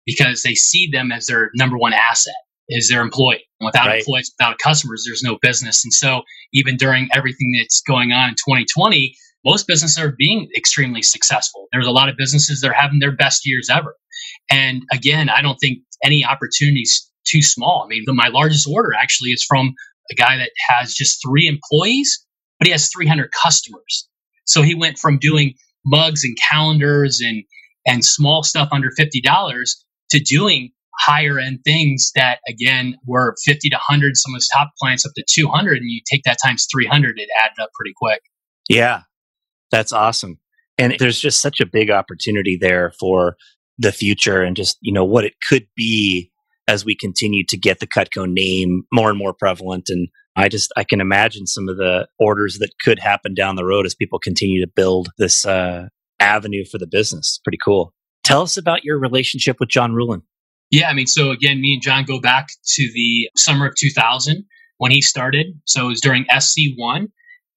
because 0.05 0.41
they 0.43 0.55
see 0.55 0.89
them 0.91 1.11
as 1.11 1.27
their 1.27 1.51
number 1.55 1.77
one 1.77 1.93
asset 1.93 2.33
is 2.69 2.89
their 2.89 3.01
employee. 3.01 3.43
Without 3.59 3.87
right. 3.87 3.99
employees, 3.99 4.33
without 4.37 4.57
customers, 4.57 5.03
there's 5.05 5.23
no 5.23 5.37
business. 5.41 5.83
And 5.83 5.93
so 5.93 6.21
even 6.53 6.77
during 6.77 7.09
everything 7.13 7.53
that's 7.57 7.81
going 7.81 8.11
on 8.11 8.29
in 8.29 8.35
2020, 8.35 9.15
most 9.45 9.67
businesses 9.67 9.97
are 9.97 10.13
being 10.17 10.49
extremely 10.55 11.01
successful. 11.01 11.67
There's 11.71 11.87
a 11.87 11.91
lot 11.91 12.09
of 12.09 12.15
businesses 12.17 12.61
that 12.61 12.69
are 12.69 12.73
having 12.73 12.99
their 12.99 13.15
best 13.15 13.45
years 13.45 13.69
ever. 13.69 13.95
And 14.49 14.83
again, 14.91 15.29
I 15.29 15.41
don't 15.41 15.57
think 15.57 15.79
any 16.03 16.25
opportunity 16.25 16.81
is 16.81 17.11
too 17.25 17.41
small. 17.41 17.83
I 17.85 17.87
mean, 17.87 18.03
the, 18.05 18.13
my 18.13 18.29
largest 18.29 18.67
order 18.71 18.93
actually 18.93 19.29
is 19.29 19.43
from 19.43 19.73
a 20.11 20.15
guy 20.15 20.37
that 20.37 20.51
has 20.69 20.93
just 20.93 21.19
three 21.25 21.47
employees, 21.47 22.25
but 22.59 22.67
he 22.67 22.71
has 22.71 22.89
300 22.89 23.31
customers. 23.31 24.07
So 24.45 24.61
he 24.61 24.75
went 24.75 24.97
from 24.97 25.17
doing 25.19 25.53
mugs 25.85 26.23
and 26.23 26.35
calendars 26.49 27.19
and 27.21 27.43
and 27.85 28.05
small 28.05 28.43
stuff 28.43 28.69
under 28.71 28.89
$50 28.99 29.69
to 30.11 30.19
doing 30.19 30.69
higher 30.99 31.39
end 31.39 31.59
things 31.63 32.11
that 32.15 32.39
again 32.47 32.95
were 33.07 33.33
50 33.45 33.69
to 33.69 33.75
100 33.75 34.15
some 34.15 34.33
of 34.33 34.37
his 34.37 34.49
top 34.55 34.69
clients 34.79 35.05
up 35.05 35.13
to 35.15 35.23
200 35.27 35.77
and 35.77 35.89
you 35.89 36.01
take 36.11 36.23
that 36.23 36.37
times 36.43 36.67
300 36.71 37.17
it 37.17 37.29
added 37.43 37.63
up 37.63 37.69
pretty 37.73 37.93
quick 37.95 38.21
yeah 38.69 39.01
that's 39.71 39.93
awesome 39.93 40.37
and 40.77 40.95
there's 40.99 41.19
just 41.19 41.41
such 41.41 41.59
a 41.59 41.65
big 41.65 41.89
opportunity 41.89 42.57
there 42.59 42.91
for 42.99 43.35
the 43.79 43.91
future 43.91 44.43
and 44.43 44.55
just 44.55 44.77
you 44.81 44.93
know 44.93 45.05
what 45.05 45.23
it 45.23 45.33
could 45.49 45.65
be 45.75 46.31
as 46.67 46.85
we 46.85 46.95
continue 46.95 47.43
to 47.49 47.57
get 47.57 47.79
the 47.79 47.87
Cutco 47.87 48.25
name 48.27 48.83
more 48.93 49.09
and 49.09 49.17
more 49.17 49.33
prevalent. 49.33 49.89
And 49.89 50.07
I 50.35 50.47
just 50.47 50.71
I 50.77 50.83
can 50.83 51.01
imagine 51.01 51.45
some 51.45 51.67
of 51.67 51.77
the 51.77 52.07
orders 52.19 52.57
that 52.59 52.71
could 52.83 52.99
happen 52.99 53.33
down 53.33 53.55
the 53.55 53.65
road 53.65 53.85
as 53.85 53.95
people 53.95 54.19
continue 54.19 54.63
to 54.65 54.71
build 54.73 55.09
this 55.17 55.45
uh, 55.45 55.87
avenue 56.19 56.63
for 56.69 56.77
the 56.77 56.87
business. 56.87 57.39
Pretty 57.43 57.59
cool. 57.63 57.93
Tell 58.23 58.41
us 58.41 58.57
about 58.57 58.83
your 58.83 58.99
relationship 58.99 59.57
with 59.59 59.69
John 59.69 59.91
Ruhlin. 59.91 60.21
Yeah, 60.69 60.89
I 60.89 60.93
mean, 60.93 61.07
so 61.07 61.31
again, 61.31 61.59
me 61.59 61.73
and 61.73 61.81
John 61.81 62.05
go 62.05 62.21
back 62.21 62.49
to 62.75 62.91
the 62.93 63.29
summer 63.35 63.67
of 63.67 63.75
2000 63.75 64.45
when 64.77 64.91
he 64.91 65.01
started. 65.01 65.47
So 65.65 65.85
it 65.85 65.89
was 65.89 66.01
during 66.01 66.25
SC1, 66.25 67.07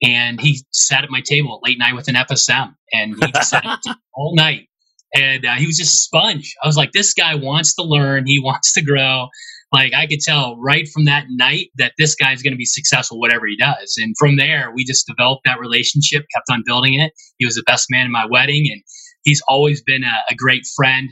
and 0.02 0.40
he 0.40 0.60
sat 0.72 1.04
at 1.04 1.10
my 1.10 1.20
table 1.24 1.60
late 1.62 1.78
night 1.78 1.94
with 1.94 2.08
an 2.08 2.16
FSM, 2.16 2.74
and 2.92 3.14
he 3.14 3.32
sat 3.42 3.64
all 4.14 4.34
night 4.34 4.68
and 5.14 5.46
uh, 5.46 5.54
he 5.54 5.66
was 5.66 5.78
just 5.78 5.94
a 5.94 5.96
sponge. 5.96 6.54
I 6.62 6.66
was 6.66 6.76
like, 6.76 6.92
this 6.92 7.14
guy 7.14 7.36
wants 7.36 7.74
to 7.76 7.82
learn, 7.82 8.26
he 8.26 8.40
wants 8.40 8.72
to 8.74 8.82
grow. 8.82 9.28
Like 9.74 9.92
I 9.92 10.06
could 10.06 10.20
tell 10.20 10.56
right 10.60 10.86
from 10.86 11.04
that 11.06 11.24
night 11.30 11.70
that 11.78 11.94
this 11.98 12.14
guy's 12.14 12.42
going 12.42 12.52
to 12.52 12.56
be 12.56 12.64
successful, 12.64 13.18
whatever 13.18 13.44
he 13.48 13.56
does. 13.56 13.96
And 13.98 14.14
from 14.16 14.36
there, 14.36 14.70
we 14.72 14.84
just 14.84 15.04
developed 15.08 15.42
that 15.46 15.58
relationship, 15.58 16.24
kept 16.32 16.48
on 16.48 16.62
building 16.64 16.94
it. 16.94 17.12
He 17.38 17.44
was 17.44 17.56
the 17.56 17.64
best 17.66 17.88
man 17.90 18.06
in 18.06 18.12
my 18.12 18.24
wedding, 18.24 18.68
and 18.70 18.80
he's 19.24 19.42
always 19.48 19.82
been 19.82 20.04
a, 20.04 20.32
a, 20.32 20.36
great 20.36 20.62
friend, 20.76 21.08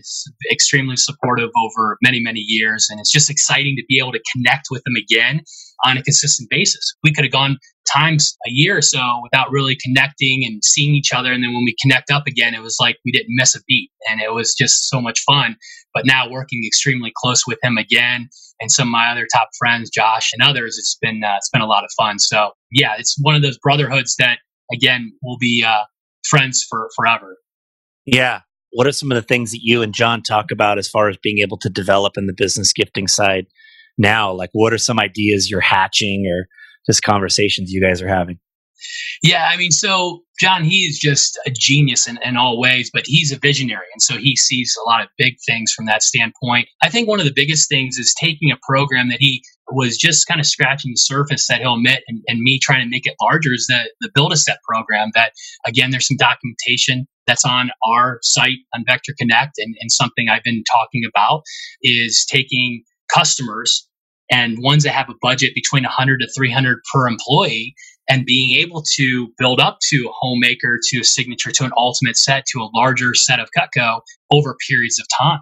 extremely 0.53 0.97
supportive 0.97 1.51
over 1.61 1.99
many, 2.03 2.21
many 2.21 2.39
years. 2.39 2.87
And 2.89 3.01
it's 3.01 3.11
just 3.11 3.31
exciting 3.31 3.75
to 3.77 3.85
be 3.89 3.99
able 3.99 4.13
to 4.13 4.23
connect 4.33 4.69
with 4.71 4.83
him 4.87 4.95
again 4.95 5.41
on 5.85 5.99
a 5.99 6.03
consistent 6.05 6.49
basis. 6.49 6.95
We 7.03 7.13
could 7.13 7.25
have 7.25 7.33
gone 7.33 7.59
times 7.93 8.37
a 8.47 8.51
year 8.51 8.79
or 8.79 8.83
so 8.83 9.03
without 9.25 9.51
really 9.51 9.77
connecting 9.83 10.45
and 10.45 10.63
seeing 10.65 10.95
each 10.95 11.13
other. 11.13 11.33
And 11.33 11.43
then 11.43 11.53
when 11.53 11.65
we 11.65 11.75
connect 11.83 12.13
up 12.13 12.29
again, 12.29 12.55
it 12.55 12.63
was 12.63 12.77
like 12.81 12.97
we 13.05 13.11
didn't 13.11 13.31
miss 13.31 13.57
a 13.57 13.61
beat 13.67 13.91
and 14.09 14.21
it 14.21 14.33
was 14.33 14.55
just 14.55 14.89
so 14.89 15.01
much 15.01 15.21
fun. 15.27 15.57
But 15.95 16.07
now 16.07 16.31
working 16.31 16.63
extremely 16.65 17.13
close 17.17 17.47
with 17.47 17.59
him 17.63 17.77
again 17.77 18.29
and 18.63 18.71
some 18.71 18.89
of 18.89 18.93
my 18.93 19.11
other 19.11 19.27
top 19.35 19.51
friends, 19.59 19.91
Josh 19.91 20.31
and 20.33 20.49
others, 20.49 20.79
it's 20.79 20.97
been, 21.03 21.21
uh, 21.23 21.35
it's 21.37 21.51
been 21.51 21.61
a 21.61 21.67
lot 21.67 21.85
of 21.85 21.91
fun. 21.99 22.19
So 22.19 22.53
yeah, 22.71 22.95
it's 22.99 23.19
one 23.21 23.35
of 23.35 23.43
those 23.43 23.59
brotherhoods 23.59 24.17
that 24.19 24.39
again 24.73 25.13
will 25.23 25.37
be, 25.39 25.63
uh, 25.67 25.83
friends 26.31 26.65
for 26.71 26.89
forever. 26.97 27.37
Yeah. 28.07 28.41
What 28.71 28.87
are 28.87 28.93
some 28.93 29.13
of 29.13 29.17
the 29.17 29.23
things 29.23 29.51
that 29.51 29.61
you 29.61 29.83
and 29.83 29.93
John 29.93 30.23
talk 30.23 30.51
about 30.51 30.79
as 30.79 30.89
far 30.89 31.09
as 31.09 31.19
being 31.23 31.41
able 31.41 31.59
to 31.59 31.69
develop 31.69 32.17
in 32.17 32.27
the 32.27 32.33
business 32.33 32.73
gifting 32.73 33.07
side 33.07 33.47
now? 33.99 34.33
Like, 34.33 34.51
what 34.53 34.73
are 34.73 34.79
some 34.79 34.99
ideas 34.99 35.51
you're 35.51 35.61
hatching 35.61 36.25
or 36.27 36.47
just 36.87 37.03
conversations 37.03 37.71
you 37.71 37.83
guys 37.83 38.01
are 38.01 38.09
having? 38.09 38.39
Yeah, 39.23 39.49
I 39.51 39.57
mean, 39.57 39.71
so 39.71 40.23
John, 40.41 40.65
he 40.65 40.81
is 40.81 40.99
just 40.99 41.39
a 41.47 41.51
genius 41.51 42.09
in, 42.09 42.19
in 42.23 42.37
all 42.37 42.59
ways, 42.59 42.91
but 42.93 43.05
he's 43.07 43.33
a 43.33 43.39
visionary. 43.39 43.87
And 43.93 44.03
so 44.03 44.17
he 44.17 44.37
sees 44.37 44.75
a 44.85 44.89
lot 44.89 45.03
of 45.03 45.09
big 45.19 45.35
things 45.47 45.73
from 45.73 45.87
that 45.87 46.03
standpoint. 46.03 46.69
I 46.83 46.89
think 46.89 47.09
one 47.09 47.21
of 47.21 47.27
the 47.27 47.33
biggest 47.35 47.69
things 47.69 47.97
is 47.97 48.15
taking 48.19 48.51
a 48.51 48.59
program 48.67 49.09
that 49.11 49.21
he 49.21 49.43
was 49.71 49.97
just 49.97 50.27
kind 50.27 50.41
of 50.41 50.47
scratching 50.47 50.91
the 50.93 50.97
surface 50.97 51.47
that 51.49 51.61
he'll 51.61 51.75
admit 51.75 52.03
and, 52.09 52.23
and 52.27 52.41
me 52.41 52.59
trying 52.61 52.85
to 52.85 52.91
make 52.91 53.07
it 53.07 53.15
larger 53.21 53.53
is 53.53 53.67
the, 53.69 53.91
the 54.01 54.11
Build 54.15 54.33
a 54.33 54.37
Set 54.37 54.59
program 54.69 55.11
that, 55.15 55.33
again, 55.67 55.91
there's 55.91 56.09
some 56.09 56.17
documentation 56.17 57.07
that's 57.27 57.45
on 57.45 57.71
our 57.87 58.19
site 58.23 58.59
on 58.75 58.85
Vector 58.87 59.15
Connect. 59.19 59.53
And, 59.59 59.75
and 59.81 59.93
something 59.93 60.29
I've 60.29 60.43
been 60.43 60.65
talking 60.73 61.03
about 61.09 61.43
is 61.83 62.27
taking 62.29 62.83
customers 63.15 63.89
and 64.31 64.57
ones 64.61 64.85
that 64.85 64.93
have 64.93 65.11
a 65.11 65.15
budget 65.21 65.55
between 65.55 65.85
100 65.85 66.19
to 66.21 66.29
300 66.35 66.79
per 66.93 67.07
employee 67.07 67.75
and 68.09 68.27
being 68.27 68.59
able 68.59 68.83
to 68.97 69.29
build 69.39 69.61
up 69.61 69.79
to 69.81 70.07
a 70.09 70.13
homemaker 70.21 70.79
to 70.91 71.01
a 71.01 71.05
signature 71.05 71.51
to 71.53 71.65
an 71.65 71.73
ultimate 71.77 72.17
set 72.17 72.45
to 72.47 72.61
a 72.61 72.71
larger 72.75 73.15
set 73.15 73.41
of 73.41 73.49
cutco 73.57 74.01
over 74.31 74.57
periods 74.69 74.99
of 75.01 75.07
time. 75.19 75.41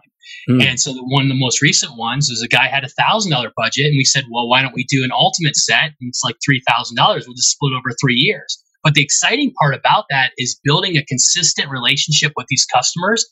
Mm. 0.49 0.65
and 0.65 0.81
so 0.81 0.93
one 0.93 1.25
of 1.25 1.29
the 1.29 1.35
most 1.39 1.61
recent 1.61 1.97
ones 1.99 2.31
is 2.31 2.41
a 2.41 2.49
guy 2.49 2.69
had 2.69 2.85
a 2.85 2.89
thousand 2.89 3.33
dollar 3.33 3.51
budget 3.57 3.87
and 3.87 3.97
we 3.97 4.05
said 4.05 4.25
well 4.31 4.49
why 4.49 4.63
don't 4.63 4.75
we 4.75 4.85
do 4.85 5.03
an 5.03 5.11
ultimate 5.13 5.57
set? 5.57 5.87
And 6.01 6.09
it's 6.09 6.23
like 6.25 6.37
three 6.45 6.63
thousand 6.69 6.97
dollars. 6.97 7.27
We'll 7.27 7.35
just 7.35 7.51
split 7.51 7.73
over 7.77 7.95
three 8.01 8.17
years. 8.17 8.63
But 8.85 8.95
the 8.95 9.03
exciting 9.03 9.53
part 9.61 9.75
about 9.75 10.05
that 10.09 10.31
is 10.39 10.59
building 10.65 10.97
a 10.97 11.05
consistent 11.05 11.69
relationship 11.69 12.33
with 12.37 12.47
these 12.49 12.65
customers 12.73 13.27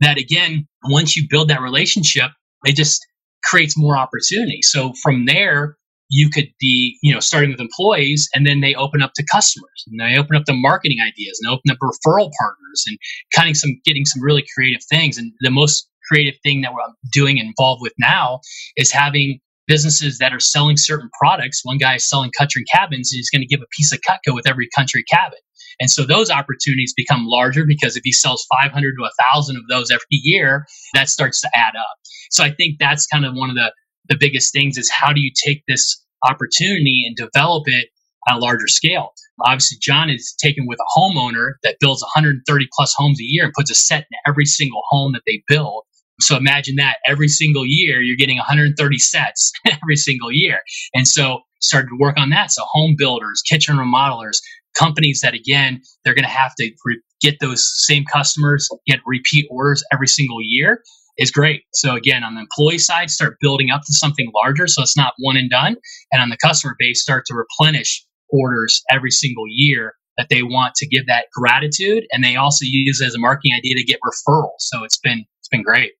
that 0.00 0.18
again 0.18 0.66
once 0.84 1.16
you 1.16 1.26
build 1.30 1.48
that 1.48 1.60
relationship 1.60 2.32
it 2.64 2.76
just 2.76 3.06
creates 3.44 3.76
more 3.76 3.96
opportunity. 3.96 4.60
So 4.62 4.92
from 5.02 5.26
there 5.26 5.76
you 6.10 6.28
could 6.28 6.48
be, 6.58 6.98
you 7.02 7.14
know, 7.14 7.20
starting 7.20 7.50
with 7.50 7.60
employees 7.60 8.28
and 8.34 8.44
then 8.46 8.60
they 8.60 8.74
open 8.74 9.00
up 9.00 9.12
to 9.14 9.24
customers 9.30 9.84
and 9.86 9.98
they 10.00 10.18
open 10.18 10.36
up 10.36 10.44
the 10.44 10.52
marketing 10.52 10.98
ideas 11.00 11.38
and 11.40 11.52
open 11.52 11.70
up 11.70 11.78
referral 11.78 12.30
partners 12.38 12.84
and 12.86 13.56
some 13.56 13.80
getting 13.84 14.04
some 14.04 14.22
really 14.22 14.44
creative 14.54 14.82
things. 14.90 15.16
And 15.16 15.32
the 15.40 15.50
most 15.50 15.88
creative 16.10 16.34
thing 16.42 16.62
that 16.62 16.74
we're 16.74 16.80
doing 17.12 17.38
involved 17.38 17.80
with 17.80 17.92
now 17.98 18.40
is 18.76 18.92
having 18.92 19.38
businesses 19.68 20.18
that 20.18 20.32
are 20.32 20.40
selling 20.40 20.76
certain 20.76 21.08
products. 21.22 21.60
One 21.64 21.78
guy 21.78 21.94
is 21.94 22.08
selling 22.08 22.32
country 22.36 22.64
cabins 22.74 23.12
and 23.12 23.18
he's 23.18 23.30
going 23.30 23.42
to 23.42 23.46
give 23.46 23.60
a 23.60 23.70
piece 23.76 23.92
of 23.92 24.00
Cutco 24.00 24.34
with 24.34 24.48
every 24.48 24.68
country 24.76 25.04
cabin. 25.08 25.38
And 25.78 25.88
so 25.88 26.04
those 26.04 26.28
opportunities 26.28 26.92
become 26.96 27.24
larger 27.24 27.64
because 27.64 27.96
if 27.96 28.02
he 28.04 28.12
sells 28.12 28.44
500 28.62 28.96
to 28.96 29.02
1,000 29.02 29.56
of 29.56 29.62
those 29.70 29.92
every 29.92 30.02
year, 30.10 30.66
that 30.94 31.08
starts 31.08 31.40
to 31.42 31.50
add 31.54 31.76
up. 31.78 31.96
So 32.32 32.42
I 32.42 32.50
think 32.50 32.78
that's 32.80 33.06
kind 33.06 33.24
of 33.24 33.34
one 33.34 33.48
of 33.48 33.54
the 33.54 33.72
the 34.10 34.18
biggest 34.18 34.52
things 34.52 34.76
is 34.76 34.90
how 34.90 35.12
do 35.12 35.20
you 35.20 35.30
take 35.46 35.62
this 35.66 36.04
opportunity 36.28 37.04
and 37.06 37.16
develop 37.16 37.64
it 37.66 37.88
on 38.28 38.36
a 38.36 38.40
larger 38.40 38.66
scale. 38.66 39.12
Obviously, 39.42 39.78
John 39.80 40.10
is 40.10 40.34
taken 40.42 40.66
with 40.66 40.78
a 40.78 40.98
homeowner 40.98 41.52
that 41.62 41.76
builds 41.80 42.02
130 42.02 42.68
plus 42.74 42.94
homes 42.94 43.18
a 43.20 43.24
year 43.24 43.44
and 43.44 43.52
puts 43.56 43.70
a 43.70 43.74
set 43.74 44.00
in 44.10 44.18
every 44.26 44.44
single 44.44 44.82
home 44.90 45.12
that 45.12 45.22
they 45.26 45.42
build. 45.48 45.84
So 46.20 46.36
imagine 46.36 46.76
that 46.76 46.98
every 47.06 47.28
single 47.28 47.64
year 47.64 48.02
you're 48.02 48.16
getting 48.16 48.36
130 48.36 48.98
sets 48.98 49.52
every 49.66 49.96
single 49.96 50.30
year. 50.30 50.58
And 50.92 51.08
so 51.08 51.40
started 51.62 51.88
to 51.88 51.96
work 51.98 52.18
on 52.18 52.30
that. 52.30 52.50
So 52.50 52.62
home 52.66 52.94
builders, 52.98 53.42
kitchen 53.48 53.76
remodelers, 53.76 54.36
companies 54.78 55.20
that 55.22 55.32
again, 55.32 55.80
they're 56.04 56.14
going 56.14 56.24
to 56.24 56.30
have 56.30 56.54
to 56.56 56.70
re- 56.84 57.00
get 57.22 57.36
those 57.40 57.66
same 57.86 58.04
customers, 58.04 58.68
get 58.86 59.00
repeat 59.06 59.46
orders 59.50 59.82
every 59.92 60.08
single 60.08 60.40
year 60.42 60.82
is 61.18 61.30
great. 61.30 61.62
So 61.72 61.94
again, 61.94 62.24
on 62.24 62.34
the 62.34 62.40
employee 62.40 62.78
side, 62.78 63.10
start 63.10 63.36
building 63.40 63.70
up 63.70 63.82
to 63.82 63.92
something 63.92 64.30
larger 64.34 64.66
so 64.66 64.82
it's 64.82 64.96
not 64.96 65.14
one 65.18 65.36
and 65.36 65.50
done. 65.50 65.76
And 66.12 66.22
on 66.22 66.28
the 66.28 66.36
customer 66.36 66.74
base, 66.78 67.02
start 67.02 67.24
to 67.26 67.34
replenish 67.34 68.04
orders 68.28 68.82
every 68.90 69.10
single 69.10 69.44
year 69.48 69.94
that 70.16 70.28
they 70.28 70.42
want 70.42 70.74
to 70.76 70.86
give 70.86 71.06
that 71.06 71.26
gratitude. 71.34 72.04
And 72.12 72.22
they 72.22 72.36
also 72.36 72.64
use 72.64 73.00
it 73.00 73.06
as 73.06 73.14
a 73.14 73.18
marketing 73.18 73.52
idea 73.56 73.76
to 73.76 73.84
get 73.84 74.00
referrals. 74.04 74.58
So 74.58 74.84
it's 74.84 74.98
been 74.98 75.24
it's 75.40 75.48
been 75.48 75.62
great. 75.62 75.92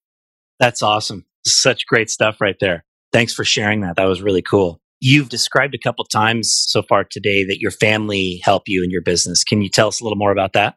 That's 0.59 0.81
awesome. 0.81 1.25
Such 1.45 1.87
great 1.87 2.09
stuff 2.09 2.39
right 2.39 2.57
there. 2.59 2.85
Thanks 3.11 3.33
for 3.33 3.43
sharing 3.43 3.81
that. 3.81 3.95
That 3.95 4.05
was 4.05 4.21
really 4.21 4.43
cool. 4.43 4.79
You've 4.99 5.29
described 5.29 5.73
a 5.73 5.79
couple 5.79 6.05
times 6.05 6.53
so 6.67 6.83
far 6.83 7.03
today 7.03 7.43
that 7.45 7.59
your 7.59 7.71
family 7.71 8.39
help 8.43 8.63
you 8.67 8.83
in 8.83 8.91
your 8.91 9.01
business. 9.01 9.43
Can 9.43 9.63
you 9.63 9.69
tell 9.69 9.87
us 9.87 9.99
a 9.99 10.03
little 10.03 10.17
more 10.17 10.31
about 10.31 10.53
that? 10.53 10.75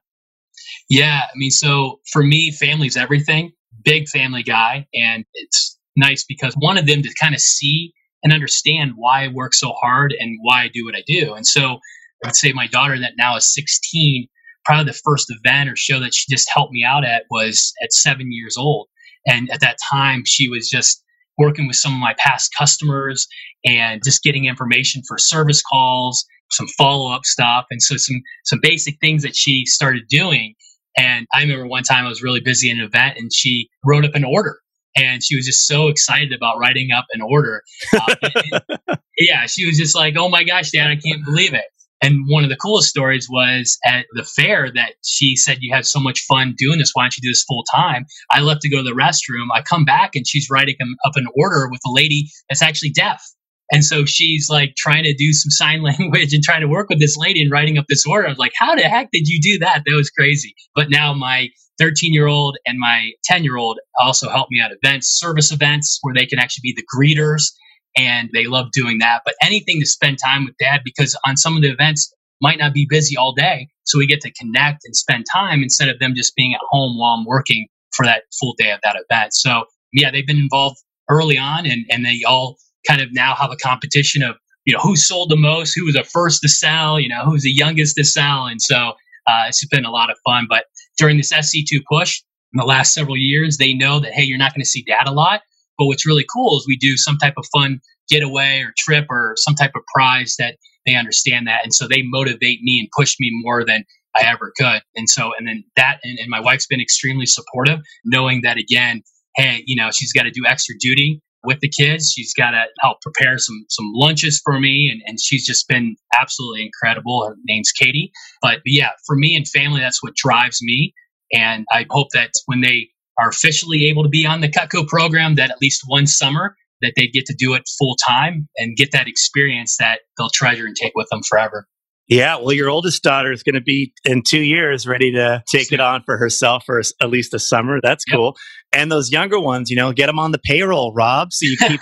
Yeah, 0.89 1.21
I 1.25 1.33
mean, 1.37 1.51
so 1.51 2.01
for 2.11 2.23
me, 2.23 2.51
family's 2.51 2.97
everything 2.97 3.53
big 3.85 4.09
family 4.09 4.43
guy. 4.43 4.87
And 4.95 5.25
it's 5.35 5.79
nice 5.97 6.25
because 6.25 6.55
one 6.59 6.79
of 6.79 6.87
them 6.87 7.03
to 7.03 7.15
kind 7.21 7.35
of 7.35 7.41
see 7.41 7.93
and 8.23 8.33
understand 8.33 8.93
why 8.97 9.25
I 9.25 9.29
work 9.29 9.55
so 9.55 9.73
hard 9.81 10.15
and 10.19 10.39
why 10.43 10.63
I 10.65 10.69
do 10.69 10.85
what 10.85 10.97
I 10.97 11.03
do. 11.07 11.35
And 11.35 11.47
so 11.47 11.79
I 12.25 12.29
would 12.29 12.37
say 12.37 12.53
my 12.53 12.67
daughter 12.67 12.99
that 12.99 13.13
now 13.19 13.37
is 13.37 13.53
16, 13.53 14.27
probably 14.65 14.85
the 14.91 14.99
first 15.05 15.31
event 15.31 15.69
or 15.69 15.77
show 15.77 16.01
that 16.01 16.15
she 16.15 16.25
just 16.33 16.49
helped 16.53 16.73
me 16.73 16.83
out 16.85 17.05
at 17.05 17.25
was 17.31 17.73
at 17.83 17.93
seven 17.93 18.33
years 18.33 18.57
old. 18.57 18.89
And 19.27 19.51
at 19.51 19.61
that 19.61 19.77
time, 19.91 20.23
she 20.27 20.49
was 20.49 20.69
just 20.69 21.03
working 21.39 21.67
with 21.67 21.77
some 21.77 21.93
of 21.93 22.01
my 22.01 22.15
past 22.19 22.53
customers 22.57 23.27
and 23.65 24.03
just 24.05 24.23
getting 24.23 24.47
information 24.47 25.03
for 25.07 25.19
service 25.19 25.63
calls, 25.63 26.25
some 26.51 26.69
follow 26.79 27.13
up 27.13 27.25
stuff, 27.25 27.67
and 27.71 27.83
so 27.83 27.97
some 27.97 28.21
some 28.45 28.61
basic 28.63 28.99
things 29.01 29.23
that 29.23 29.35
she 29.35 29.65
started 29.67 30.05
doing. 30.09 30.55
And 30.97 31.27
I 31.35 31.43
remember 31.43 31.67
one 31.67 31.83
time 31.83 32.07
I 32.07 32.09
was 32.09 32.23
really 32.23 32.41
busy 32.41 32.71
in 32.71 32.79
an 32.79 32.85
event 32.85 33.19
and 33.19 33.33
she 33.33 33.69
wrote 33.85 34.05
up 34.05 34.15
an 34.15 34.25
order 34.25 34.59
and 34.97 35.23
she 35.23 35.37
was 35.37 35.47
just 35.47 35.67
so 35.67 35.89
excited 35.89 36.33
about 36.33 36.59
writing 36.59 36.91
up 36.93 37.07
an 37.13 37.21
order. 37.21 37.63
Uh, 37.93 38.15
and, 38.23 38.99
yeah, 39.19 39.47
she 39.47 39.67
was 39.67 39.77
just 39.77 39.95
like, 39.95 40.15
oh 40.17 40.29
my 40.29 40.45
gosh, 40.45 40.71
dad, 40.71 40.91
I 40.91 40.97
can't 40.97 41.25
believe 41.25 41.55
it. 41.55 41.65
And 42.03 42.25
one 42.29 42.45
of 42.45 42.51
the 42.51 42.57
coolest 42.57 42.91
stories 42.91 43.29
was 43.31 43.79
at 43.87 44.05
the 44.13 44.25
fair 44.25 44.71
that 44.71 44.93
she 45.03 45.37
said, 45.37 45.59
You 45.61 45.75
have 45.75 45.87
so 45.87 45.99
much 45.99 46.21
fun 46.21 46.55
doing 46.57 46.79
this. 46.79 46.91
Why 46.93 47.05
don't 47.05 47.17
you 47.17 47.23
do 47.23 47.31
this 47.31 47.45
full 47.45 47.65
time? 47.75 48.05
I 48.31 48.41
left 48.41 48.61
to 48.63 48.69
go 48.69 48.79
to 48.79 48.83
the 48.83 48.91
restroom. 48.91 49.47
I 49.55 49.63
come 49.63 49.87
back 49.87 50.15
and 50.15 50.27
she's 50.27 50.49
writing 50.51 50.77
up 51.07 51.13
an 51.17 51.27
order 51.35 51.67
with 51.71 51.81
a 51.87 51.93
lady 51.93 52.29
that's 52.49 52.61
actually 52.61 52.91
deaf. 52.91 53.23
And 53.73 53.85
so 53.85 54.05
she's 54.05 54.49
like 54.51 54.75
trying 54.77 55.05
to 55.05 55.15
do 55.15 55.33
some 55.33 55.51
sign 55.51 55.83
language 55.83 56.33
and 56.33 56.43
trying 56.43 56.61
to 56.61 56.69
work 56.69 56.89
with 56.89 57.01
this 57.01 57.17
lady 57.17 57.43
and 57.43 57.51
writing 57.51 57.79
up 57.79 57.87
this 57.89 58.07
order. 58.07 58.27
I 58.27 58.31
was 58.31 58.39
like, 58.39 58.53
how 58.57 58.75
the 58.75 58.83
heck 58.83 59.11
did 59.13 59.27
you 59.27 59.41
do 59.41 59.59
that? 59.61 59.83
That 59.85 59.95
was 59.95 60.11
crazy. 60.11 60.55
But 60.75 60.91
now 60.91 61.15
my 61.15 61.49
13 61.79 62.13
year 62.13 62.27
old 62.27 62.57
and 62.67 62.79
my 62.79 63.11
10 63.25 63.45
year 63.45 63.57
old 63.57 63.79
also 63.99 64.29
help 64.29 64.49
me 64.51 64.61
at 64.61 64.73
events, 64.73 65.19
service 65.19 65.51
events 65.53 65.99
where 66.03 66.15
they 66.15 66.27
can 66.27 66.39
actually 66.39 66.63
be 66.63 66.75
the 66.77 66.87
greeters. 66.97 67.51
And 67.97 68.29
they 68.35 68.47
love 68.47 68.73
doing 68.73 68.99
that. 68.99 69.23
But 69.25 69.35
anything 69.41 69.79
to 69.81 69.87
spend 69.87 70.19
time 70.19 70.45
with 70.45 70.57
dad 70.59 70.81
because 70.85 71.17
on 71.27 71.37
some 71.37 71.57
of 71.57 71.63
the 71.63 71.71
events 71.71 72.13
might 72.43 72.59
not 72.59 72.75
be 72.75 72.87
busy 72.89 73.17
all 73.17 73.33
day. 73.33 73.69
So 73.85 73.99
we 73.99 74.07
get 74.07 74.21
to 74.23 74.33
connect 74.33 74.81
and 74.85 74.97
spend 74.97 75.27
time 75.33 75.63
instead 75.63 75.89
of 75.89 76.01
them 76.01 76.15
just 76.17 76.35
being 76.35 76.55
at 76.55 76.61
home 76.71 76.99
while 76.99 77.15
I'm 77.15 77.25
working 77.25 77.69
for 77.95 78.05
that 78.05 78.23
full 78.41 78.55
day 78.59 78.73
of 78.73 78.81
that 78.83 78.97
event. 78.97 79.33
So 79.33 79.65
yeah, 79.93 80.11
they've 80.11 80.27
been 80.27 80.39
involved 80.39 80.77
early 81.09 81.39
on 81.39 81.67
and, 81.67 81.85
and 81.91 82.05
they 82.05 82.23
all 82.27 82.57
kind 82.87 83.01
of 83.01 83.09
now 83.13 83.35
have 83.35 83.51
a 83.51 83.57
competition 83.57 84.23
of 84.23 84.37
you 84.65 84.75
know 84.75 84.81
who 84.81 84.97
sold 84.97 85.31
the 85.31 85.37
most, 85.37 85.75
who 85.75 85.85
was 85.85 85.95
the 85.95 86.05
first 86.05 86.43
to 86.43 86.49
sell, 86.49 86.99
you 86.99 87.09
know 87.09 87.25
who's 87.25 87.43
the 87.43 87.53
youngest 87.53 87.97
to 87.97 88.05
sell, 88.05 88.47
and 88.47 88.61
so 88.61 88.93
uh, 89.27 89.45
it's 89.49 89.65
been 89.67 89.85
a 89.85 89.91
lot 89.91 90.11
of 90.11 90.17
fun. 90.25 90.47
But 90.49 90.65
during 90.99 91.17
this 91.17 91.33
SC2 91.33 91.83
push 91.91 92.23
in 92.53 92.59
the 92.59 92.65
last 92.65 92.93
several 92.95 93.17
years, 93.17 93.57
they 93.59 93.75
know 93.75 94.01
that 94.01 94.13
hey, 94.13 94.23
you're 94.23 94.39
not 94.39 94.55
going 94.55 94.63
to 94.63 94.69
see 94.69 94.83
dad 94.83 95.07
a 95.07 95.13
lot. 95.13 95.43
But 95.77 95.87
what's 95.87 96.07
really 96.07 96.25
cool 96.33 96.59
is 96.59 96.67
we 96.69 96.77
do 96.77 96.97
some 96.97 97.19
type 97.19 97.35
of 97.37 97.47
fun 97.53 97.81
getaway 98.09 98.61
or 98.61 98.73
trip 98.79 99.07
or 99.11 99.35
some 99.39 99.55
type 99.55 99.73
of 99.75 99.83
prize 99.93 100.37
that 100.39 100.57
they 100.87 100.95
understand 100.95 101.47
that, 101.47 101.61
and 101.65 101.75
so 101.75 101.89
they 101.89 102.03
motivate 102.05 102.61
me 102.63 102.81
and 102.81 102.89
push 102.97 103.17
me 103.19 103.31
more 103.43 103.65
than 103.65 103.85
I 104.17 104.27
ever 104.27 104.53
could. 104.57 104.83
And 104.95 105.09
so, 105.09 105.33
and 105.37 105.49
then 105.49 105.65
that, 105.77 105.99
and, 106.05 106.19
and 106.19 106.29
my 106.29 106.41
wife's 106.41 106.67
been 106.67 106.81
extremely 106.81 107.27
supportive, 107.27 107.81
knowing 108.05 108.43
that 108.43 108.57
again, 108.57 109.03
hey, 109.37 109.63
you 109.67 109.77
know, 109.77 109.91
she's 109.93 110.13
got 110.13 110.23
to 110.23 110.31
do 110.31 110.43
extra 110.47 110.75
duty 110.79 111.21
with 111.45 111.61
the 111.61 111.69
kids. 111.69 112.13
She's 112.15 112.35
got 112.35 112.51
to 112.51 112.65
help 112.81 112.99
prepare 113.03 113.39
some 113.39 113.65
some 113.69 113.91
lunches 113.95 114.41
for 114.45 114.61
me, 114.61 114.91
and, 114.93 115.03
and 115.07 115.19
she's 115.21 115.47
just 115.47 115.69
been 115.69 115.97
absolutely 116.21 116.63
incredible. 116.65 117.27
Her 117.27 117.37
name's 117.47 117.73
Katie. 117.73 118.13
But 118.43 118.61
yeah, 118.65 118.91
for 119.07 119.17
me 119.17 119.37
and 119.37 119.47
family, 119.49 119.81
that's 119.81 120.03
what 120.03 120.15
drives 120.15 120.59
me. 120.63 120.95
And 121.33 121.65
I 121.71 121.87
hope 121.91 122.09
that 122.15 122.31
when 122.47 122.61
they 122.61 122.89
are 123.21 123.29
officially 123.29 123.87
able 123.87 124.03
to 124.03 124.09
be 124.09 124.27
on 124.27 124.41
the 124.41 124.49
Cutco 124.49 124.87
program, 124.87 125.37
that 125.37 125.51
at 125.51 125.61
least 125.61 125.83
one 125.87 126.07
summer 126.07 126.57
that 126.83 126.93
they 126.97 127.07
get 127.07 127.27
to 127.27 127.35
do 127.35 127.55
it 127.55 127.63
full 127.79 127.97
time 127.97 128.49
and 128.57 128.77
get 128.77 128.93
that 128.93 129.09
experience 129.09 129.77
that 129.79 130.01
they'll 130.19 130.31
treasure 130.31 130.67
and 130.67 130.77
take 130.77 130.93
with 130.95 131.09
them 131.11 131.23
forever. 131.29 131.67
Yeah, 132.07 132.37
well, 132.37 132.53
your 132.53 132.69
oldest 132.69 133.03
daughter 133.03 133.33
is 133.33 133.43
going 133.43 133.55
to 133.55 133.63
be 133.63 133.95
in 134.05 134.23
two 134.23 134.43
years 134.43 134.87
ready 134.87 135.13
to 135.13 135.43
take 135.51 135.73
it 135.73 135.81
on 135.81 136.03
for 136.05 136.19
herself 136.19 136.65
for 136.67 136.81
at 137.01 137.09
least 137.09 137.33
a 137.33 137.39
summer. 137.39 137.81
That's 137.83 138.05
yep. 138.07 138.17
cool. 138.17 138.37
And 138.75 138.93
those 138.93 139.11
younger 139.11 139.41
ones, 139.41 139.71
you 139.71 139.77
know, 139.77 139.93
get 139.93 140.07
them 140.07 140.19
on 140.19 140.33
the 140.33 140.39
payroll, 140.39 140.93
Rob, 140.95 141.33
so 141.33 141.47
you 141.47 141.57
keep 141.57 141.81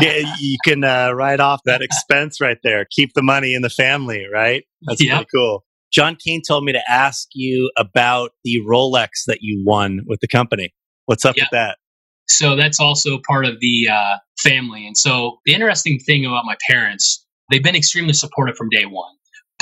get, 0.00 0.26
you 0.40 0.56
can 0.64 0.82
uh, 0.82 1.12
write 1.12 1.38
off 1.38 1.60
that 1.66 1.82
expense 1.82 2.40
right 2.40 2.58
there. 2.64 2.84
Keep 2.90 3.14
the 3.14 3.22
money 3.22 3.54
in 3.54 3.62
the 3.62 3.70
family, 3.70 4.24
right? 4.32 4.64
That's 4.82 5.04
yep. 5.04 5.12
really 5.12 5.26
cool. 5.32 5.64
John 5.92 6.16
Kane 6.16 6.42
told 6.46 6.64
me 6.64 6.72
to 6.72 6.90
ask 6.90 7.28
you 7.34 7.70
about 7.78 8.32
the 8.42 8.58
Rolex 8.68 9.26
that 9.28 9.38
you 9.40 9.62
won 9.64 10.00
with 10.08 10.18
the 10.18 10.26
company. 10.26 10.74
What's 11.06 11.24
up 11.24 11.36
yep. 11.36 11.44
with 11.44 11.50
that? 11.52 11.78
So 12.26 12.56
that's 12.56 12.80
also 12.80 13.18
part 13.28 13.44
of 13.44 13.60
the 13.60 13.88
uh, 13.92 14.16
family. 14.42 14.84
And 14.86 14.96
so 14.96 15.38
the 15.46 15.54
interesting 15.54 16.00
thing 16.00 16.24
about 16.24 16.44
my 16.44 16.56
parents, 16.68 17.24
they've 17.52 17.62
been 17.62 17.76
extremely 17.76 18.14
supportive 18.14 18.56
from 18.56 18.70
day 18.70 18.86
one 18.86 19.14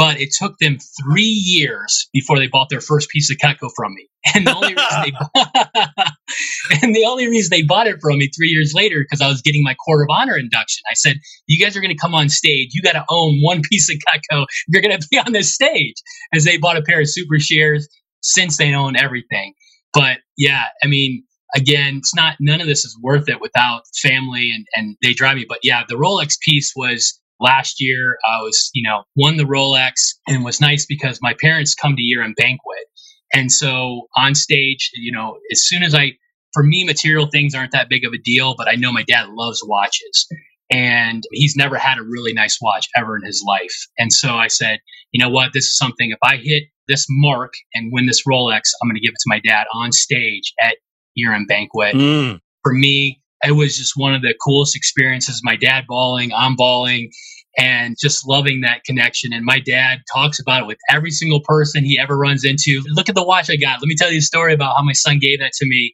but 0.03 0.21
it 0.21 0.31
took 0.37 0.59
them 0.59 0.79
three 1.01 1.23
years 1.23 2.09
before 2.13 2.37
they 2.37 2.49
bought 2.49 2.69
their 2.69 2.81
first 2.81 3.09
piece 3.09 3.31
of 3.31 3.37
Cutco 3.37 3.71
from 3.77 3.95
me. 3.95 4.09
And 4.35 4.45
the 4.45 4.53
only 4.53 4.75
reason 4.75 5.03
they 5.05 5.13
bought, 5.13 6.13
and 6.83 6.97
the 6.97 7.05
only 7.05 7.29
reason 7.29 7.51
they 7.51 7.63
bought 7.63 7.87
it 7.87 7.99
from 8.01 8.19
me 8.19 8.29
three 8.37 8.49
years 8.49 8.73
later 8.75 8.99
because 8.99 9.21
I 9.21 9.29
was 9.29 9.43
getting 9.43 9.63
my 9.63 9.75
Court 9.75 10.03
of 10.03 10.09
Honor 10.11 10.37
induction. 10.37 10.83
I 10.91 10.95
said, 10.95 11.19
"You 11.47 11.65
guys 11.65 11.77
are 11.77 11.81
going 11.81 11.95
to 11.95 12.01
come 12.01 12.17
on 12.17 12.29
stage. 12.29 12.71
You 12.73 12.83
got 12.83 12.93
to 12.93 13.05
own 13.09 13.39
one 13.43 13.63
piece 13.71 13.89
of 13.91 13.97
Cutco. 13.99 14.47
You're 14.67 14.83
going 14.83 14.99
to 14.99 15.07
be 15.09 15.19
on 15.19 15.33
this 15.33 15.55
stage." 15.55 15.95
As 16.33 16.45
they 16.45 16.57
bought 16.57 16.77
a 16.77 16.83
pair 16.83 17.01
of 17.01 17.09
Super 17.09 17.39
Shears, 17.39 17.89
since 18.23 18.57
they 18.57 18.75
own 18.75 18.97
everything. 18.97 19.55
But 19.93 20.19
yeah, 20.37 20.65
I 20.83 20.89
mean, 20.89 21.25
again, 21.55 21.99
it's 21.99 22.15
not 22.15 22.37
none 22.41 22.61
of 22.61 22.67
this 22.67 22.85
is 22.85 22.99
worth 23.01 23.29
it 23.29 23.41
without 23.41 23.83
family 24.03 24.51
and 24.53 24.67
and 24.75 24.97
they 25.03 25.13
drive 25.13 25.37
me. 25.37 25.47
But 25.49 25.59
yeah, 25.63 25.83
the 25.89 25.97
Rolex 25.97 26.35
piece 26.41 26.73
was 26.75 27.21
last 27.43 27.81
year. 27.81 28.17
I 28.25 28.41
was 28.43 28.71
you 28.75 28.89
know 28.89 29.03
won 29.17 29.37
the 29.37 29.45
Rolex 29.45 29.95
and 30.27 30.45
was 30.45 30.61
nice 30.61 30.87
because 30.87 31.19
my 31.21 31.35
parents 31.41 31.75
come 31.75 31.97
to 31.97 32.03
year 32.03 32.23
end 32.23 32.37
banquet, 32.37 32.87
and 33.35 33.51
so 33.51 34.09
on 34.17 34.35
stage, 34.35 34.91
you 34.95 35.13
know, 35.13 35.39
as 35.51 35.65
soon 35.65 35.83
as 35.83 35.95
I 35.95 36.13
for 36.53 36.63
me, 36.63 36.85
material 36.85 37.27
things 37.27 37.55
aren't 37.55 37.73
that 37.73 37.89
big 37.89 38.05
of 38.05 38.13
a 38.13 38.19
deal, 38.19 38.55
but 38.57 38.69
I 38.69 38.75
know 38.75 38.93
my 38.93 39.05
dad 39.05 39.29
loves 39.31 39.63
watches. 39.65 40.27
And 40.71 41.23
he's 41.33 41.55
never 41.57 41.77
had 41.77 41.99
a 41.99 42.03
really 42.03 42.33
nice 42.33 42.59
watch 42.61 42.89
ever 42.97 43.17
in 43.17 43.25
his 43.25 43.45
life. 43.47 43.75
And 43.99 44.13
so 44.13 44.37
I 44.37 44.49
said, 44.49 44.79
you 45.13 45.23
know 45.23 45.31
what? 45.31 45.53
This 45.53 45.65
is 45.65 45.77
something, 45.77 46.11
if 46.11 46.19
I 46.23 46.37
hit 46.37 46.65
this 46.89 47.07
mark 47.11 47.53
and 47.75 47.93
win 47.93 48.07
this 48.07 48.23
Rolex, 48.27 48.63
I'm 48.83 48.89
going 48.89 48.97
to 48.97 49.01
give 49.01 49.11
it 49.13 49.19
to 49.21 49.27
my 49.27 49.41
dad 49.41 49.67
on 49.75 49.93
stage 49.93 50.53
at 50.63 50.77
year 51.15 51.35
end 51.35 51.47
banquet. 51.47 51.95
Mm. 51.95 52.41
For 52.63 52.73
me, 52.73 53.22
it 53.45 53.53
was 53.53 53.77
just 53.77 53.93
one 53.97 54.15
of 54.15 54.23
the 54.23 54.35
coolest 54.45 54.77
experiences. 54.77 55.41
My 55.43 55.57
dad 55.57 55.85
bawling, 55.89 56.33
I'm 56.33 56.57
bawling, 56.57 57.11
and 57.59 57.97
just 58.01 58.27
loving 58.27 58.63
that 58.63 58.85
connection. 58.85 59.33
And 59.33 59.45
my 59.45 59.61
dad 59.61 59.99
talks 60.13 60.41
about 60.41 60.63
it 60.63 60.67
with 60.67 60.79
every 60.91 61.11
single 61.11 61.41
person 61.41 61.85
he 61.85 61.99
ever 61.99 62.17
runs 62.17 62.45
into. 62.45 62.83
Look 62.89 63.09
at 63.09 63.15
the 63.15 63.25
watch 63.25 63.51
I 63.51 63.57
got. 63.57 63.81
Let 63.81 63.89
me 63.89 63.97
tell 63.97 64.11
you 64.11 64.19
a 64.19 64.23
story 64.23 64.55
about 64.55 64.77
how 64.77 64.83
my 64.83 64.93
son 64.93 65.19
gave 65.19 65.41
that 65.41 65.53
to 65.55 65.67
me. 65.67 65.93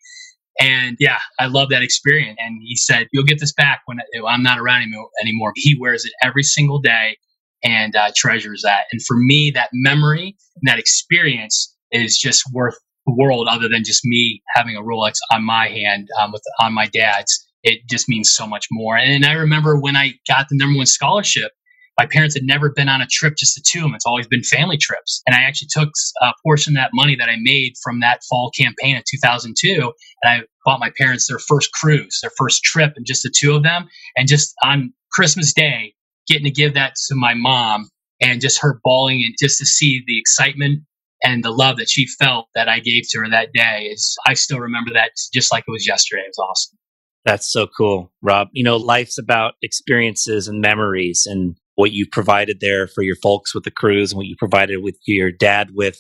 And 0.60 0.96
yeah, 0.98 1.18
I 1.38 1.46
love 1.46 1.70
that 1.70 1.82
experience. 1.82 2.36
And 2.40 2.60
he 2.64 2.76
said, 2.76 3.06
You'll 3.12 3.24
get 3.24 3.40
this 3.40 3.52
back 3.52 3.82
when 3.86 3.98
I'm 4.26 4.42
not 4.42 4.58
around 4.58 4.92
anymore. 5.22 5.52
He 5.54 5.76
wears 5.78 6.04
it 6.04 6.12
every 6.22 6.42
single 6.42 6.80
day 6.80 7.16
and 7.62 7.94
uh, 7.96 8.10
treasures 8.16 8.62
that. 8.64 8.82
And 8.92 9.00
for 9.04 9.16
me, 9.16 9.52
that 9.54 9.70
memory 9.72 10.36
and 10.56 10.68
that 10.68 10.78
experience 10.78 11.74
is 11.90 12.18
just 12.18 12.42
worth 12.52 12.76
world 13.16 13.48
other 13.48 13.68
than 13.68 13.84
just 13.84 14.04
me 14.04 14.42
having 14.54 14.76
a 14.76 14.82
Rolex 14.82 15.14
on 15.32 15.44
my 15.44 15.68
hand 15.68 16.08
um, 16.20 16.32
with 16.32 16.42
on 16.60 16.74
my 16.74 16.86
dad's. 16.86 17.46
It 17.64 17.80
just 17.90 18.08
means 18.08 18.30
so 18.30 18.46
much 18.46 18.66
more. 18.70 18.96
And 18.96 19.26
I 19.26 19.32
remember 19.32 19.78
when 19.78 19.96
I 19.96 20.14
got 20.28 20.46
the 20.48 20.56
number 20.56 20.76
one 20.76 20.86
scholarship, 20.86 21.50
my 21.98 22.06
parents 22.06 22.36
had 22.36 22.44
never 22.44 22.70
been 22.70 22.88
on 22.88 23.00
a 23.02 23.06
trip 23.06 23.34
just 23.36 23.56
the 23.56 23.62
two 23.66 23.80
of 23.80 23.84
them. 23.86 23.94
It's 23.94 24.06
always 24.06 24.28
been 24.28 24.44
family 24.44 24.76
trips. 24.76 25.20
And 25.26 25.34
I 25.34 25.42
actually 25.42 25.68
took 25.72 25.90
a 26.22 26.32
portion 26.44 26.76
of 26.76 26.82
that 26.82 26.90
money 26.94 27.16
that 27.16 27.28
I 27.28 27.34
made 27.40 27.74
from 27.82 27.98
that 28.00 28.20
fall 28.30 28.52
campaign 28.56 28.96
in 28.96 29.02
2002 29.10 29.92
and 30.22 30.30
I 30.30 30.44
bought 30.64 30.78
my 30.78 30.90
parents 30.96 31.26
their 31.26 31.40
first 31.40 31.72
cruise, 31.72 32.20
their 32.22 32.30
first 32.38 32.62
trip, 32.62 32.92
and 32.94 33.04
just 33.04 33.24
the 33.24 33.32
two 33.36 33.54
of 33.54 33.64
them. 33.64 33.88
And 34.16 34.28
just 34.28 34.54
on 34.62 34.92
Christmas 35.10 35.52
Day, 35.52 35.94
getting 36.28 36.44
to 36.44 36.50
give 36.50 36.74
that 36.74 36.94
to 37.08 37.16
my 37.16 37.34
mom 37.34 37.88
and 38.20 38.40
just 38.40 38.60
her 38.60 38.80
bawling 38.84 39.22
and 39.24 39.34
just 39.40 39.58
to 39.58 39.66
see 39.66 40.02
the 40.06 40.18
excitement 40.18 40.82
and 41.22 41.44
the 41.44 41.50
love 41.50 41.78
that 41.78 41.88
she 41.88 42.06
felt 42.06 42.46
that 42.54 42.68
I 42.68 42.80
gave 42.80 43.04
to 43.10 43.20
her 43.20 43.30
that 43.30 43.52
day 43.52 43.88
is 43.92 44.16
I 44.26 44.34
still 44.34 44.60
remember 44.60 44.92
that 44.94 45.12
just 45.32 45.52
like 45.52 45.64
it 45.66 45.70
was 45.70 45.86
yesterday. 45.86 46.22
It 46.22 46.34
was 46.36 46.48
awesome. 46.50 46.78
That's 47.24 47.50
so 47.50 47.66
cool, 47.66 48.12
Rob. 48.22 48.48
You 48.52 48.64
know, 48.64 48.76
life's 48.76 49.18
about 49.18 49.54
experiences 49.62 50.48
and 50.48 50.60
memories 50.60 51.24
and 51.26 51.56
what 51.74 51.92
you 51.92 52.06
provided 52.10 52.58
there 52.60 52.86
for 52.88 53.02
your 53.02 53.16
folks 53.16 53.54
with 53.54 53.64
the 53.64 53.70
cruise 53.70 54.12
and 54.12 54.16
what 54.16 54.26
you 54.26 54.36
provided 54.38 54.78
with 54.82 54.96
your 55.06 55.30
dad 55.30 55.70
with 55.74 55.98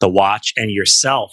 the 0.00 0.08
watch 0.08 0.52
and 0.56 0.70
yourself 0.70 1.32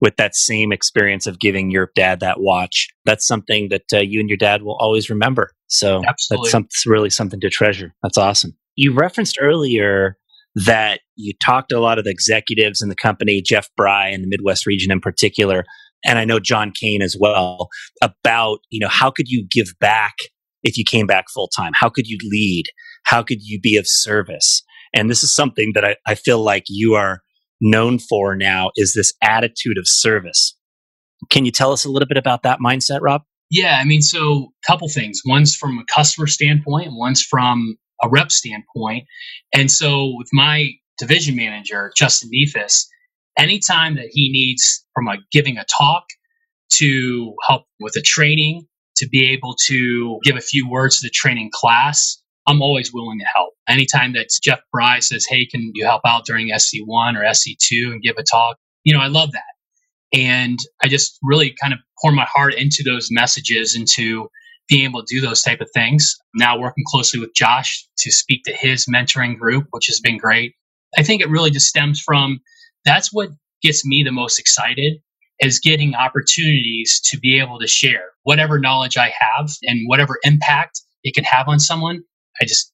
with 0.00 0.16
that 0.16 0.34
same 0.34 0.72
experience 0.72 1.26
of 1.26 1.38
giving 1.38 1.70
your 1.70 1.90
dad 1.94 2.20
that 2.20 2.40
watch. 2.40 2.88
That's 3.04 3.26
something 3.26 3.68
that 3.70 3.84
uh, 3.92 4.00
you 4.00 4.20
and 4.20 4.28
your 4.28 4.36
dad 4.36 4.62
will 4.62 4.76
always 4.78 5.08
remember. 5.08 5.52
So 5.68 6.02
Absolutely. 6.06 6.46
that's, 6.46 6.52
some, 6.52 6.62
that's 6.64 6.86
really 6.86 7.10
something 7.10 7.40
to 7.40 7.48
treasure. 7.48 7.94
That's 8.02 8.18
awesome. 8.18 8.56
You 8.74 8.92
referenced 8.92 9.38
earlier 9.40 10.18
that 10.64 11.00
you 11.16 11.34
talked 11.44 11.68
to 11.68 11.78
a 11.78 11.80
lot 11.80 11.98
of 11.98 12.04
the 12.04 12.10
executives 12.10 12.80
in 12.80 12.88
the 12.88 12.96
company, 12.96 13.42
Jeff 13.44 13.68
Bry 13.76 14.08
in 14.08 14.22
the 14.22 14.28
Midwest 14.28 14.66
region 14.66 14.90
in 14.90 15.00
particular, 15.00 15.64
and 16.04 16.18
I 16.18 16.24
know 16.24 16.40
John 16.40 16.72
Kane 16.72 17.02
as 17.02 17.16
well, 17.18 17.68
about, 18.02 18.58
you 18.70 18.80
know, 18.80 18.88
how 18.88 19.10
could 19.10 19.28
you 19.28 19.46
give 19.50 19.74
back 19.80 20.14
if 20.62 20.78
you 20.78 20.84
came 20.84 21.06
back 21.06 21.26
full 21.32 21.48
time? 21.48 21.72
How 21.74 21.88
could 21.88 22.06
you 22.06 22.18
lead? 22.30 22.64
How 23.04 23.22
could 23.22 23.42
you 23.42 23.60
be 23.60 23.76
of 23.76 23.84
service? 23.86 24.62
And 24.94 25.10
this 25.10 25.22
is 25.22 25.34
something 25.34 25.72
that 25.74 25.84
I, 25.84 25.96
I 26.06 26.14
feel 26.14 26.42
like 26.42 26.64
you 26.68 26.94
are 26.94 27.20
known 27.60 27.98
for 27.98 28.36
now 28.36 28.70
is 28.76 28.94
this 28.94 29.12
attitude 29.22 29.78
of 29.78 29.84
service. 29.86 30.56
Can 31.30 31.44
you 31.44 31.50
tell 31.50 31.72
us 31.72 31.84
a 31.84 31.90
little 31.90 32.08
bit 32.08 32.18
about 32.18 32.42
that 32.42 32.60
mindset, 32.64 33.00
Rob? 33.02 33.22
Yeah, 33.50 33.78
I 33.80 33.84
mean, 33.84 34.02
so 34.02 34.52
a 34.64 34.66
couple 34.70 34.88
things. 34.88 35.20
One's 35.24 35.54
from 35.54 35.78
a 35.78 35.84
customer 35.92 36.26
standpoint, 36.26 36.88
one's 36.92 37.22
from 37.22 37.76
a 38.02 38.08
rep 38.08 38.30
standpoint. 38.30 39.04
And 39.54 39.70
so 39.70 40.14
with 40.16 40.28
my 40.32 40.70
division 40.98 41.36
manager, 41.36 41.92
Justin 41.96 42.30
Neefus, 42.30 42.86
anytime 43.38 43.96
that 43.96 44.08
he 44.10 44.30
needs 44.30 44.84
from 44.94 45.08
a 45.08 45.16
giving 45.32 45.58
a 45.58 45.64
talk 45.64 46.04
to 46.74 47.34
help 47.48 47.64
with 47.80 47.94
a 47.96 48.02
training, 48.02 48.66
to 48.96 49.08
be 49.08 49.30
able 49.30 49.54
to 49.66 50.18
give 50.24 50.36
a 50.36 50.40
few 50.40 50.68
words 50.68 51.00
to 51.00 51.06
the 51.06 51.10
training 51.10 51.50
class, 51.52 52.20
I'm 52.46 52.62
always 52.62 52.92
willing 52.92 53.18
to 53.18 53.26
help. 53.34 53.52
Anytime 53.68 54.12
that 54.14 54.28
Jeff 54.42 54.60
Bry 54.72 55.00
says, 55.00 55.26
Hey, 55.28 55.46
can 55.46 55.72
you 55.74 55.84
help 55.84 56.02
out 56.06 56.24
during 56.24 56.48
SC1 56.48 57.16
or 57.16 57.22
SC2 57.22 57.92
and 57.92 58.02
give 58.02 58.16
a 58.18 58.22
talk? 58.22 58.56
You 58.84 58.94
know, 58.94 59.00
I 59.00 59.08
love 59.08 59.32
that. 59.32 59.42
And 60.18 60.58
I 60.82 60.88
just 60.88 61.18
really 61.22 61.54
kind 61.60 61.72
of 61.72 61.80
pour 62.00 62.12
my 62.12 62.26
heart 62.26 62.54
into 62.54 62.82
those 62.84 63.08
messages, 63.10 63.76
into 63.76 64.28
being 64.68 64.84
able 64.84 65.04
to 65.04 65.14
do 65.14 65.20
those 65.20 65.42
type 65.42 65.60
of 65.60 65.70
things. 65.74 66.16
Now 66.34 66.58
working 66.58 66.84
closely 66.90 67.20
with 67.20 67.34
Josh 67.34 67.86
to 67.98 68.10
speak 68.10 68.42
to 68.44 68.52
his 68.52 68.86
mentoring 68.86 69.38
group, 69.38 69.66
which 69.70 69.86
has 69.86 70.00
been 70.00 70.18
great. 70.18 70.54
I 70.98 71.02
think 71.02 71.22
it 71.22 71.30
really 71.30 71.50
just 71.50 71.66
stems 71.66 72.00
from 72.00 72.40
that's 72.84 73.12
what 73.12 73.30
gets 73.62 73.84
me 73.84 74.02
the 74.02 74.12
most 74.12 74.38
excited 74.38 74.98
is 75.40 75.60
getting 75.60 75.94
opportunities 75.94 77.00
to 77.04 77.18
be 77.18 77.38
able 77.38 77.58
to 77.58 77.66
share 77.66 78.10
whatever 78.22 78.58
knowledge 78.58 78.96
I 78.96 79.12
have 79.20 79.50
and 79.62 79.86
whatever 79.86 80.18
impact 80.24 80.80
it 81.02 81.14
can 81.14 81.24
have 81.24 81.48
on 81.48 81.58
someone. 81.58 82.02
I 82.40 82.44
just 82.46 82.72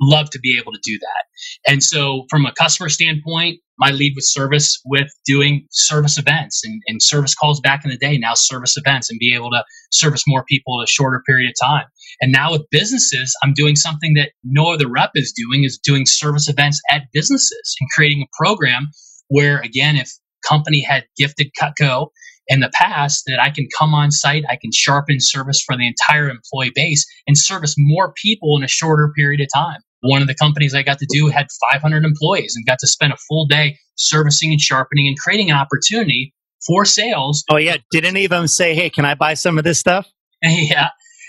love 0.00 0.30
to 0.30 0.38
be 0.38 0.58
able 0.60 0.72
to 0.72 0.80
do 0.82 0.98
that. 0.98 1.70
And 1.70 1.82
so, 1.82 2.24
from 2.30 2.46
a 2.46 2.52
customer 2.52 2.88
standpoint, 2.88 3.60
my 3.78 3.90
lead 3.90 4.12
with 4.14 4.24
service 4.24 4.80
with 4.84 5.08
doing 5.26 5.66
service 5.70 6.18
events 6.18 6.62
and, 6.64 6.80
and, 6.86 7.02
service 7.02 7.34
calls 7.34 7.60
back 7.60 7.84
in 7.84 7.90
the 7.90 7.96
day, 7.96 8.16
now 8.18 8.34
service 8.34 8.76
events, 8.76 9.10
and 9.10 9.18
be 9.18 9.34
able 9.34 9.50
to 9.50 9.64
service 9.90 10.24
more 10.26 10.44
people 10.44 10.78
in 10.78 10.84
a 10.84 10.86
shorter 10.86 11.22
period 11.26 11.50
of 11.50 11.68
time. 11.68 11.86
And 12.20 12.32
now 12.32 12.52
with 12.52 12.62
businesses, 12.70 13.34
I'm 13.42 13.52
doing 13.52 13.76
something 13.76 14.14
that 14.14 14.30
no 14.44 14.72
other 14.72 14.88
rep 14.88 15.10
is 15.14 15.32
doing 15.32 15.64
is 15.64 15.78
doing 15.78 16.04
service 16.06 16.48
events 16.48 16.80
at 16.90 17.02
businesses 17.12 17.76
and 17.80 17.88
creating 17.94 18.22
a 18.22 18.36
program 18.36 18.88
where, 19.28 19.58
again, 19.60 19.96
if 19.96 20.10
company 20.48 20.82
had 20.82 21.04
gifted 21.16 21.50
Cutco 21.60 22.08
in 22.46 22.60
the 22.60 22.70
past 22.74 23.24
that 23.26 23.40
I 23.40 23.50
can 23.50 23.66
come 23.76 23.94
on 23.94 24.10
site, 24.10 24.44
I 24.48 24.56
can 24.56 24.70
sharpen 24.72 25.16
service 25.18 25.62
for 25.64 25.76
the 25.76 25.86
entire 25.86 26.28
employee 26.28 26.72
base 26.74 27.06
and 27.26 27.36
service 27.36 27.74
more 27.78 28.12
people 28.22 28.56
in 28.56 28.64
a 28.64 28.68
shorter 28.68 29.12
period 29.16 29.40
of 29.40 29.48
time. 29.54 29.80
One 30.04 30.20
of 30.20 30.28
the 30.28 30.34
companies 30.34 30.74
I 30.74 30.82
got 30.82 30.98
to 30.98 31.06
do 31.08 31.28
had 31.28 31.46
500 31.72 32.04
employees 32.04 32.52
and 32.56 32.66
got 32.66 32.78
to 32.80 32.86
spend 32.86 33.12
a 33.12 33.16
full 33.28 33.46
day 33.46 33.78
servicing 33.96 34.50
and 34.50 34.60
sharpening 34.60 35.06
and 35.08 35.16
creating 35.18 35.50
an 35.50 35.56
opportunity 35.56 36.34
for 36.66 36.84
sales. 36.84 37.42
Oh, 37.50 37.56
yeah. 37.56 37.78
Did 37.90 38.04
any 38.04 38.24
of 38.24 38.30
them 38.30 38.46
say, 38.46 38.74
hey, 38.74 38.90
can 38.90 39.04
I 39.04 39.14
buy 39.14 39.34
some 39.34 39.56
of 39.56 39.64
this 39.64 39.78
stuff? 39.78 40.06
yeah. 40.42 40.88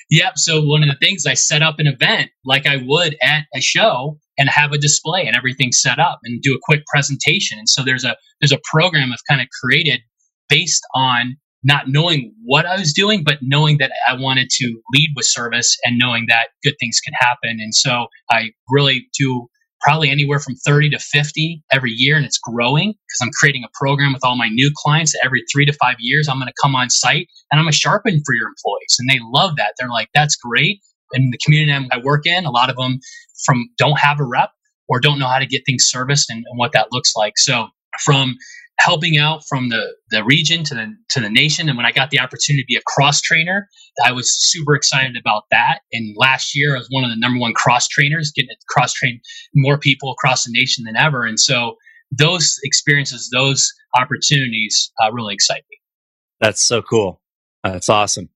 Yep. 0.10 0.34
So 0.38 0.62
one 0.62 0.84
of 0.84 0.90
the 0.90 0.98
things 1.06 1.26
I 1.26 1.34
set 1.36 1.62
up 1.62 1.80
an 1.80 1.88
event 1.88 2.32
like 2.44 2.68
I 2.68 2.78
would 2.86 3.16
at 3.24 3.46
a 3.56 3.62
show 3.62 4.20
and 4.38 4.50
have 4.50 4.72
a 4.72 4.78
display 4.78 5.26
and 5.26 5.36
everything 5.36 5.72
set 5.72 5.98
up 5.98 6.20
and 6.24 6.42
do 6.42 6.54
a 6.54 6.60
quick 6.62 6.86
presentation. 6.86 7.58
And 7.58 7.70
so 7.70 7.82
there's 7.82 8.04
a 8.04 8.16
there's 8.42 8.52
a 8.52 8.60
program 8.72 9.12
I've 9.12 9.20
kind 9.30 9.42
of 9.42 9.48
created 9.64 10.02
based 10.50 10.84
on 10.94 11.38
not 11.66 11.86
knowing 11.88 12.32
what 12.44 12.68
I 12.68 12.78
was 12.78 12.94
doing, 12.94 13.24
but 13.24 13.40
knowing 13.42 13.80
that 13.80 13.92
I 14.08 14.14
wanted 14.14 14.50
to 14.52 14.80
lead 14.94 15.10
with 15.16 15.26
service 15.26 15.76
and 15.84 15.98
knowing 15.98 16.28
that 16.30 16.50
good 16.64 16.76
things 16.80 17.00
can 17.00 17.14
happen. 17.16 17.58
And 17.60 17.74
so 17.74 18.06
I 18.32 18.52
really 18.70 19.08
do 19.18 19.48
probably 19.82 20.12
anywhere 20.12 20.40
from 20.40 20.56
30 20.56 20.92
to 20.92 21.00
50 21.00 21.64
every 21.72 21.92
year, 21.92 22.16
and 22.18 22.26
it's 22.26 22.38
growing 22.38 22.90
because 22.90 23.20
I'm 23.22 23.32
creating 23.40 23.64
a 23.64 23.70
program 23.74 24.14
with 24.14 24.24
all 24.24 24.38
my 24.38 24.48
new 24.48 24.72
clients. 24.76 25.16
Every 25.24 25.44
three 25.52 25.66
to 25.66 25.74
five 25.74 25.96
years, 26.00 26.28
I'm 26.30 26.38
going 26.38 26.48
to 26.48 26.54
come 26.62 26.76
on 26.76 26.90
site 26.92 27.28
and 27.52 27.60
I'm 27.60 27.66
to 27.66 27.72
sharpen 27.72 28.22
for 28.24 28.36
your 28.36 28.48
employees. 28.48 28.98
And 29.00 29.10
they 29.10 29.20
love 29.34 29.56
that. 29.58 29.74
They're 29.80 29.90
like, 29.90 30.10
that's 30.14 30.36
great. 30.36 30.82
And 31.14 31.34
the 31.34 31.40
community 31.44 31.90
I 31.92 31.98
work 32.04 32.28
in, 32.28 32.46
a 32.46 32.52
lot 32.52 32.70
of 32.70 32.76
them 32.76 33.00
from 33.44 33.68
don't 33.78 34.00
have 34.00 34.20
a 34.20 34.24
rep 34.24 34.52
or 34.88 35.00
don't 35.00 35.18
know 35.18 35.28
how 35.28 35.40
to 35.40 35.48
get 35.48 35.64
things 35.66 35.86
serviced 35.86 36.30
and, 36.30 36.44
and 36.48 36.60
what 36.60 36.74
that 36.74 36.92
looks 36.92 37.16
like. 37.16 37.38
So 37.38 37.68
from 38.04 38.36
helping 38.80 39.18
out 39.18 39.42
from 39.48 39.70
the, 39.70 39.96
the 40.12 40.24
region 40.24 40.64
to 40.66 40.76
the 40.76 40.94
to 41.10 41.20
the 41.20 41.30
nation. 41.30 41.70
And 41.70 41.78
when 41.78 41.86
I 41.86 41.92
got 41.92 42.10
the 42.10 42.20
opportunity 42.20 42.64
to 42.64 42.68
be 42.68 42.76
a 42.76 42.82
cross 42.86 43.22
trainer, 43.22 43.68
I 44.06 44.12
was 44.12 44.30
super 44.32 44.76
excited 44.76 45.18
about 45.18 45.44
that. 45.52 45.80
And 45.92 46.16
last 46.18 46.56
year, 46.56 46.76
I 46.76 46.80
was 46.80 46.88
one 46.90 47.04
of 47.04 47.10
the 47.10 47.18
number 47.18 47.40
one 47.40 47.54
cross 47.54 47.88
trainers, 47.88 48.32
getting 48.36 48.50
to 48.50 48.56
cross 48.70 48.94
train 48.94 49.20
more 49.54 49.78
people 49.78 50.12
across 50.12 50.44
the 50.44 50.52
nation 50.54 50.84
than 50.86 50.96
ever. 50.96 51.24
And 51.24 51.40
so 51.40 51.76
those 52.12 52.56
experiences, 52.64 53.30
those 53.32 53.72
opportunities, 53.96 54.92
uh, 55.04 55.12
really 55.12 55.34
excite 55.34 55.64
me. 55.70 55.78
That's 56.40 56.64
so 56.64 56.82
cool. 56.82 57.22
Uh, 57.64 57.72
that's 57.72 57.90
awesome. 57.90 58.30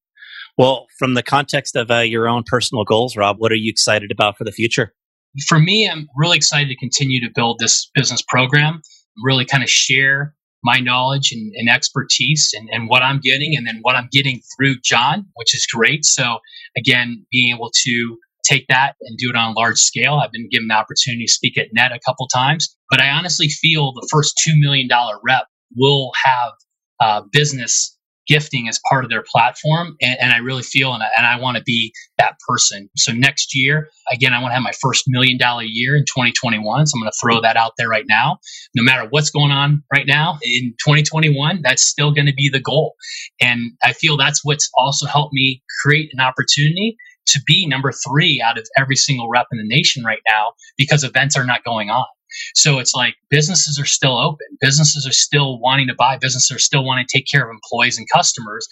Well, 0.58 0.88
from 0.98 1.14
the 1.14 1.24
context 1.24 1.76
of 1.76 1.90
uh, 1.90 2.00
your 2.00 2.28
own 2.28 2.44
personal 2.46 2.84
goals, 2.84 3.16
Rob, 3.16 3.38
what 3.40 3.52
are 3.52 3.56
you 3.56 3.70
excited 3.70 4.12
about 4.12 4.38
for 4.38 4.44
the 4.44 4.52
future? 4.52 4.94
For 5.48 5.60
me, 5.60 5.88
I'm 5.88 6.08
really 6.18 6.38
excited 6.38 6.70
to 6.70 6.76
continue 6.76 7.22
to 7.22 7.32
build 7.34 7.60
this 7.60 7.90
business 7.94 8.22
program, 8.22 8.82
really 9.24 9.46
kind 9.46 9.64
of 9.64 9.70
share 9.70 10.36
my 10.64 10.80
knowledge 10.80 11.32
and, 11.32 11.54
and 11.56 11.70
expertise 11.70 12.52
and, 12.54 12.68
and, 12.72 12.90
what 12.90 13.02
I'm 13.02 13.22
getting 13.22 13.56
and 13.56 13.66
then 13.66 13.80
what 13.82 13.96
I'm 13.96 14.10
getting 14.12 14.42
through 14.58 14.76
John, 14.84 15.26
which 15.36 15.56
is 15.56 15.66
great. 15.74 16.04
So 16.04 16.40
again, 16.78 17.26
being 17.32 17.56
able 17.56 17.72
to 17.86 18.18
take 18.44 18.68
that 18.68 18.96
and 19.02 19.18
do 19.18 19.30
it 19.30 19.36
on 19.36 19.52
a 19.52 19.60
large 19.60 19.78
scale. 19.78 20.16
I've 20.16 20.32
been 20.32 20.50
given 20.50 20.68
the 20.68 20.76
opportunity 20.76 21.26
to 21.26 21.32
speak 21.32 21.58
at 21.58 21.68
NET 21.72 21.92
a 21.92 22.00
couple 22.06 22.28
times, 22.28 22.76
but 22.90 23.02
I 23.02 23.10
honestly 23.10 23.48
feel 23.48 23.94
the 23.94 24.08
first 24.12 24.42
$2 24.48 24.60
million 24.60 24.90
rep 25.24 25.46
will 25.76 26.12
have 26.26 26.54
uh, 27.00 27.22
business 27.32 27.98
gifting 28.30 28.70
as 28.70 28.80
part 28.90 29.04
of 29.04 29.10
their 29.10 29.24
platform. 29.24 29.98
And, 30.02 30.18
and 30.22 30.32
I 30.32 30.38
really 30.38 30.62
feel, 30.62 30.94
and 30.94 31.02
I, 31.04 31.08
and 31.18 31.26
I 31.26 31.40
want 31.40 31.58
to 31.58 31.64
be 31.64 31.92
that 32.18 32.36
person. 32.48 32.90
So 32.96 33.12
next 33.12 33.56
year, 33.56 33.90
again, 34.12 34.34
I 34.34 34.42
want 34.42 34.52
to 34.52 34.54
have 34.54 34.64
my 34.64 34.74
first 34.82 35.06
million 35.08 35.38
dollar 35.38 35.64
year 35.64 35.96
in 35.98 36.04
2021. 36.04 36.86
So 36.86 36.96
I'm 36.96 37.02
going 37.02 37.12
to 37.12 37.18
throw 37.22 37.42
that 37.42 37.58
out 37.58 37.74
there 37.78 37.90
right 37.90 38.06
now. 38.08 38.38
No 38.76 38.84
matter 38.84 39.08
what's 39.10 39.32
going 39.32 39.52
on 39.52 39.84
right 39.92 40.06
now 40.08 40.38
in 40.44 40.76
2021, 40.86 41.62
that's 41.64 41.84
still 41.84 42.14
going 42.14 42.28
to 42.28 42.34
be 42.34 42.50
the 42.50 42.62
goal. 42.62 42.96
And 43.42 43.72
I 43.84 43.94
feel 43.94 44.16
that's 44.16 44.46
what's 44.46 44.70
also 44.78 45.08
helped 45.08 45.34
me 45.34 45.64
create 45.84 46.12
an 46.14 46.20
opportunity 46.20 46.96
to 47.28 47.40
be 47.46 47.68
number 47.68 47.92
three 47.92 48.42
out 48.44 48.58
of 48.58 48.68
every 48.78 48.96
single 48.96 49.30
rep 49.30 49.48
in 49.52 49.58
the 49.58 49.68
nation 49.68 50.04
right 50.04 50.22
now 50.28 50.54
because 50.78 51.04
events 51.04 51.38
are 51.38 51.46
not 51.46 51.64
going 51.64 51.90
on. 51.90 52.06
So 52.56 52.80
it's 52.80 52.94
like 52.94 53.16
businesses 53.30 53.80
are 53.80 53.86
still 53.86 54.18
open. 54.18 54.48
Businesses 54.62 55.06
are 55.08 55.14
still 55.14 55.60
wanting 55.60 55.88
to 55.88 55.96
buy. 55.96 56.18
Businesses 56.18 56.52
are 56.56 56.60
still 56.60 56.84
wanting 56.84 57.06
to 57.08 57.18
take 57.18 57.28
care 57.32 57.44
of 57.44 57.54
employees 57.54 57.98
and 57.98 58.08
customers. 58.14 58.68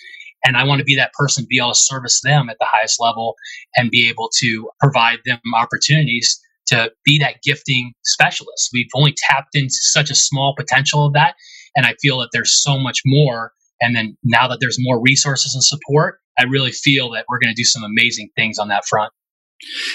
And 0.45 0.55
I 0.55 0.63
want 0.63 0.79
to 0.79 0.85
be 0.85 0.95
that 0.95 1.13
person, 1.13 1.45
be 1.49 1.57
able 1.59 1.73
to 1.73 1.79
service 1.79 2.21
them 2.23 2.49
at 2.49 2.57
the 2.59 2.67
highest 2.69 2.99
level 2.99 3.35
and 3.75 3.89
be 3.89 4.07
able 4.09 4.29
to 4.39 4.69
provide 4.79 5.19
them 5.25 5.39
opportunities 5.55 6.39
to 6.67 6.91
be 7.03 7.17
that 7.19 7.37
gifting 7.43 7.93
specialist. 8.05 8.69
We've 8.73 8.89
only 8.93 9.15
tapped 9.29 9.55
into 9.55 9.73
such 9.73 10.09
a 10.09 10.15
small 10.15 10.53
potential 10.57 11.05
of 11.05 11.13
that. 11.13 11.35
And 11.75 11.85
I 11.85 11.95
feel 12.01 12.19
that 12.19 12.29
there's 12.33 12.61
so 12.61 12.77
much 12.77 13.01
more. 13.05 13.53
And 13.81 13.95
then 13.95 14.17
now 14.23 14.47
that 14.47 14.59
there's 14.59 14.77
more 14.79 15.01
resources 15.01 15.53
and 15.53 15.63
support, 15.63 16.19
I 16.37 16.43
really 16.43 16.71
feel 16.71 17.11
that 17.11 17.25
we're 17.29 17.39
going 17.39 17.53
to 17.53 17.59
do 17.59 17.63
some 17.63 17.83
amazing 17.83 18.29
things 18.35 18.57
on 18.59 18.67
that 18.67 18.85
front. 18.85 19.11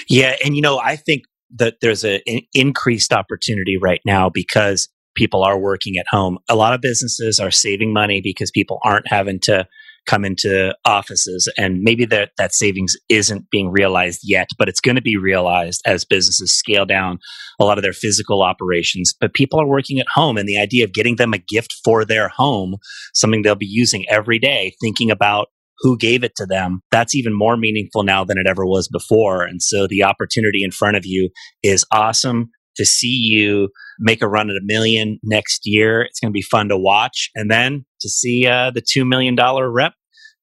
Yeah. 0.09 0.35
And, 0.43 0.55
you 0.55 0.61
know, 0.61 0.79
I 0.79 0.95
think 0.95 1.23
that 1.57 1.75
there's 1.81 2.03
a, 2.03 2.21
an 2.27 2.41
increased 2.53 3.13
opportunity 3.13 3.77
right 3.77 4.01
now 4.05 4.29
because 4.29 4.89
people 5.15 5.43
are 5.43 5.59
working 5.59 5.97
at 5.97 6.05
home. 6.09 6.39
A 6.49 6.55
lot 6.55 6.73
of 6.73 6.81
businesses 6.81 7.39
are 7.39 7.51
saving 7.51 7.93
money 7.93 8.21
because 8.21 8.51
people 8.51 8.79
aren't 8.83 9.07
having 9.07 9.39
to 9.41 9.67
come 10.05 10.25
into 10.25 10.75
offices 10.85 11.51
and 11.57 11.81
maybe 11.81 12.05
that 12.05 12.31
that 12.37 12.53
savings 12.53 12.95
isn't 13.09 13.49
being 13.49 13.71
realized 13.71 14.19
yet 14.23 14.49
but 14.57 14.67
it's 14.67 14.81
going 14.81 14.95
to 14.95 15.01
be 15.01 15.15
realized 15.15 15.81
as 15.85 16.03
businesses 16.03 16.53
scale 16.53 16.85
down 16.85 17.19
a 17.59 17.63
lot 17.63 17.77
of 17.77 17.83
their 17.83 17.93
physical 17.93 18.43
operations 18.43 19.13
but 19.19 19.33
people 19.33 19.59
are 19.59 19.67
working 19.67 19.99
at 19.99 20.07
home 20.13 20.37
and 20.37 20.47
the 20.47 20.59
idea 20.59 20.83
of 20.83 20.93
getting 20.93 21.15
them 21.15 21.33
a 21.33 21.37
gift 21.37 21.73
for 21.85 22.03
their 22.03 22.27
home 22.27 22.75
something 23.13 23.41
they'll 23.41 23.55
be 23.55 23.65
using 23.65 24.05
every 24.09 24.39
day 24.39 24.73
thinking 24.81 25.09
about 25.09 25.47
who 25.83 25.97
gave 25.97 26.23
it 26.23 26.35
to 26.37 26.45
them, 26.45 26.81
that's 26.91 27.13
even 27.13 27.37
more 27.37 27.57
meaningful 27.57 28.03
now 28.03 28.23
than 28.23 28.37
it 28.37 28.47
ever 28.47 28.65
was 28.65 28.87
before. 28.87 29.43
And 29.43 29.61
so 29.61 29.85
the 29.85 30.01
opportunity 30.03 30.63
in 30.63 30.71
front 30.71 30.95
of 30.95 31.05
you 31.05 31.29
is 31.61 31.85
awesome 31.91 32.49
to 32.77 32.85
see 32.85 33.09
you 33.09 33.67
make 33.99 34.21
a 34.21 34.27
run 34.27 34.49
at 34.49 34.55
a 34.55 34.63
million 34.63 35.19
next 35.23 35.61
year. 35.65 36.01
It's 36.01 36.21
going 36.21 36.31
to 36.31 36.33
be 36.33 36.41
fun 36.41 36.69
to 36.69 36.77
watch. 36.77 37.29
And 37.35 37.51
then 37.51 37.85
to 37.99 38.09
see 38.09 38.47
uh, 38.47 38.71
the 38.71 38.81
$2 38.81 39.05
million 39.05 39.35
rep 39.35 39.93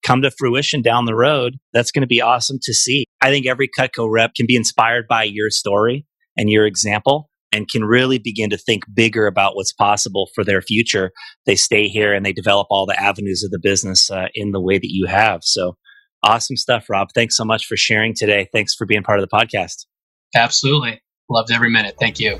come 0.04 0.20
to 0.22 0.30
fruition 0.30 0.82
down 0.82 1.06
the 1.06 1.16
road, 1.16 1.56
that's 1.72 1.90
going 1.90 2.02
to 2.02 2.06
be 2.06 2.20
awesome 2.20 2.58
to 2.62 2.74
see. 2.74 3.06
I 3.22 3.30
think 3.30 3.46
every 3.46 3.68
Cutco 3.68 4.08
rep 4.10 4.34
can 4.34 4.46
be 4.46 4.56
inspired 4.56 5.06
by 5.08 5.24
your 5.24 5.48
story 5.48 6.06
and 6.36 6.50
your 6.50 6.66
example 6.66 7.29
and 7.52 7.68
can 7.68 7.84
really 7.84 8.18
begin 8.18 8.50
to 8.50 8.58
think 8.58 8.84
bigger 8.94 9.26
about 9.26 9.56
what's 9.56 9.72
possible 9.72 10.28
for 10.34 10.44
their 10.44 10.62
future. 10.62 11.12
They 11.46 11.56
stay 11.56 11.88
here 11.88 12.12
and 12.12 12.24
they 12.24 12.32
develop 12.32 12.68
all 12.70 12.86
the 12.86 13.00
avenues 13.00 13.42
of 13.42 13.50
the 13.50 13.58
business 13.60 14.10
uh, 14.10 14.28
in 14.34 14.52
the 14.52 14.60
way 14.60 14.78
that 14.78 14.90
you 14.90 15.06
have. 15.06 15.40
So 15.42 15.76
awesome 16.22 16.56
stuff, 16.56 16.86
Rob. 16.88 17.08
Thanks 17.14 17.36
so 17.36 17.44
much 17.44 17.66
for 17.66 17.76
sharing 17.76 18.14
today. 18.14 18.48
Thanks 18.52 18.74
for 18.74 18.86
being 18.86 19.02
part 19.02 19.20
of 19.20 19.28
the 19.28 19.36
podcast. 19.36 19.86
Absolutely. 20.34 21.00
Loved 21.28 21.50
every 21.50 21.70
minute. 21.70 21.96
Thank 21.98 22.20
you. 22.20 22.38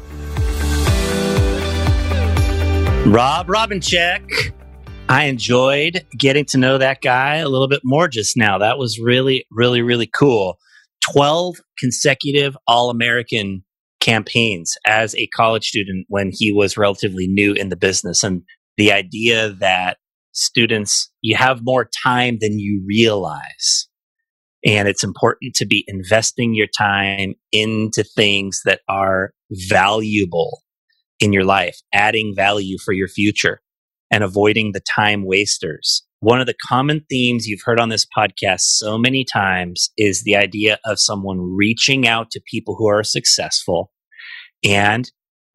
Rob 3.07 3.49
Robinchek. 3.49 4.53
I 5.09 5.25
enjoyed 5.25 6.07
getting 6.17 6.45
to 6.47 6.59
know 6.59 6.79
that 6.79 7.01
guy 7.01 7.37
a 7.37 7.49
little 7.49 7.67
bit 7.67 7.81
more 7.83 8.07
just 8.07 8.37
now. 8.37 8.59
That 8.59 8.79
was 8.79 9.01
really, 9.01 9.45
really, 9.51 9.83
really 9.83 10.07
cool. 10.07 10.57
12 11.13 11.57
consecutive 11.79 12.57
All 12.69 12.91
American 12.91 13.65
campaigns 14.01 14.77
as 14.87 15.15
a 15.15 15.29
college 15.29 15.67
student 15.67 16.07
when 16.09 16.31
he 16.33 16.53
was 16.53 16.77
relatively 16.77 17.27
new 17.29 17.53
in 17.53 17.69
the 17.69 17.77
business. 17.77 18.25
And 18.25 18.43
the 18.77 18.93
idea 18.93 19.51
that 19.51 19.99
students, 20.33 21.11
you 21.21 21.37
have 21.37 21.61
more 21.63 21.89
time 22.03 22.39
than 22.41 22.59
you 22.59 22.83
realize. 22.87 23.89
And 24.65 24.89
it's 24.89 25.05
important 25.05 25.55
to 25.57 25.67
be 25.67 25.85
investing 25.89 26.55
your 26.55 26.67
time 26.67 27.35
into 27.53 28.05
things 28.05 28.61
that 28.65 28.81
are 28.89 29.33
valuable 29.51 30.63
in 31.19 31.33
your 31.33 31.45
life, 31.45 31.79
adding 31.93 32.35
value 32.35 32.77
for 32.79 32.93
your 32.93 33.09
future 33.09 33.61
and 34.11 34.25
avoiding 34.25 34.73
the 34.73 34.81
time 34.81 35.25
wasters. 35.25 36.03
One 36.23 36.39
of 36.39 36.47
the 36.47 36.55
common 36.69 37.07
themes 37.09 37.47
you've 37.47 37.63
heard 37.65 37.81
on 37.81 37.89
this 37.89 38.07
podcast 38.15 38.61
so 38.61 38.99
many 38.99 39.25
times 39.25 39.89
is 39.97 40.23
the 40.23 40.37
idea 40.37 40.79
of 40.85 41.01
someone 41.01 41.57
reaching 41.57 42.07
out 42.07 42.31
to 42.33 42.43
people 42.47 42.77
who 42.77 42.89
are 42.89 43.03
successful 43.03 43.91
and 44.63 45.11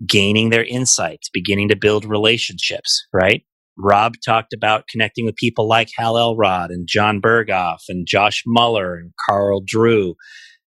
gaining 0.08 0.50
their 0.50 0.64
insights, 0.64 1.30
beginning 1.32 1.70
to 1.70 1.76
build 1.76 2.04
relationships, 2.04 3.06
right? 3.14 3.44
Rob 3.78 4.16
talked 4.26 4.54
about 4.54 4.88
connecting 4.88 5.24
with 5.24 5.36
people 5.36 5.68
like 5.68 5.90
Hal 5.96 6.18
Elrod 6.18 6.72
and 6.72 6.88
John 6.90 7.22
Berghoff 7.22 7.82
and 7.88 8.08
Josh 8.08 8.42
Moeller 8.48 8.96
and 8.96 9.12
Carl 9.30 9.62
Drew 9.64 10.16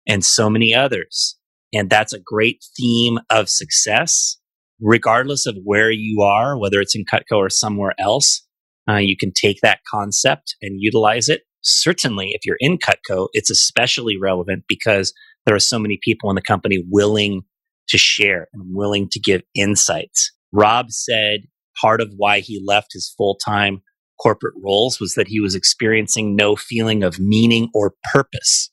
and 0.07 0.25
so 0.25 0.49
many 0.49 0.73
others. 0.73 1.37
And 1.73 1.91
that's 1.91 2.13
a 2.13 2.21
great 2.21 2.65
theme 2.77 3.19
of 3.31 3.49
success, 3.49 4.37
regardless 4.81 5.45
of 5.45 5.57
where 5.65 5.91
you 5.91 6.23
are, 6.23 6.57
whether 6.57 6.81
it's 6.81 6.95
in 6.95 7.05
Cutco 7.05 7.39
or 7.39 7.51
somewhere 7.51 7.95
else. 7.99 8.45
Uh, 8.89 8.97
you 8.97 9.17
can 9.17 9.33
take 9.33 9.59
that 9.63 9.81
concept 9.91 10.57
and 10.63 10.81
utilize 10.81 11.29
it. 11.29 11.43
Certainly, 11.63 12.31
if 12.33 12.47
you're 12.47 12.57
in 12.61 12.79
Cutco, 12.79 13.29
it's 13.33 13.51
especially 13.51 14.17
relevant 14.17 14.65
because 14.69 15.13
there 15.45 15.55
are 15.55 15.61
so 15.61 15.79
many 15.79 15.99
people 16.03 16.31
in 16.31 16.37
the 16.37 16.43
company 16.43 16.85
willing 16.89 17.43
to 17.89 17.99
share 17.99 18.49
and 18.53 18.63
willing 18.75 19.09
to 19.11 19.21
give 19.21 19.43
insights. 19.55 20.33
Rob 20.53 20.91
said 20.91 21.41
part 21.81 22.01
of 22.01 22.13
why 22.17 22.41
he 22.41 22.63
left 22.65 22.93
his 22.93 23.13
full 23.17 23.37
time 23.45 23.83
corporate 24.21 24.55
roles 24.63 24.99
was 25.01 25.15
that 25.15 25.29
he 25.29 25.41
was 25.41 25.55
experiencing 25.55 26.35
no 26.35 26.57
feeling 26.57 27.03
of 27.03 27.19
meaning 27.19 27.69
or 27.75 27.95
purpose. 28.13 28.71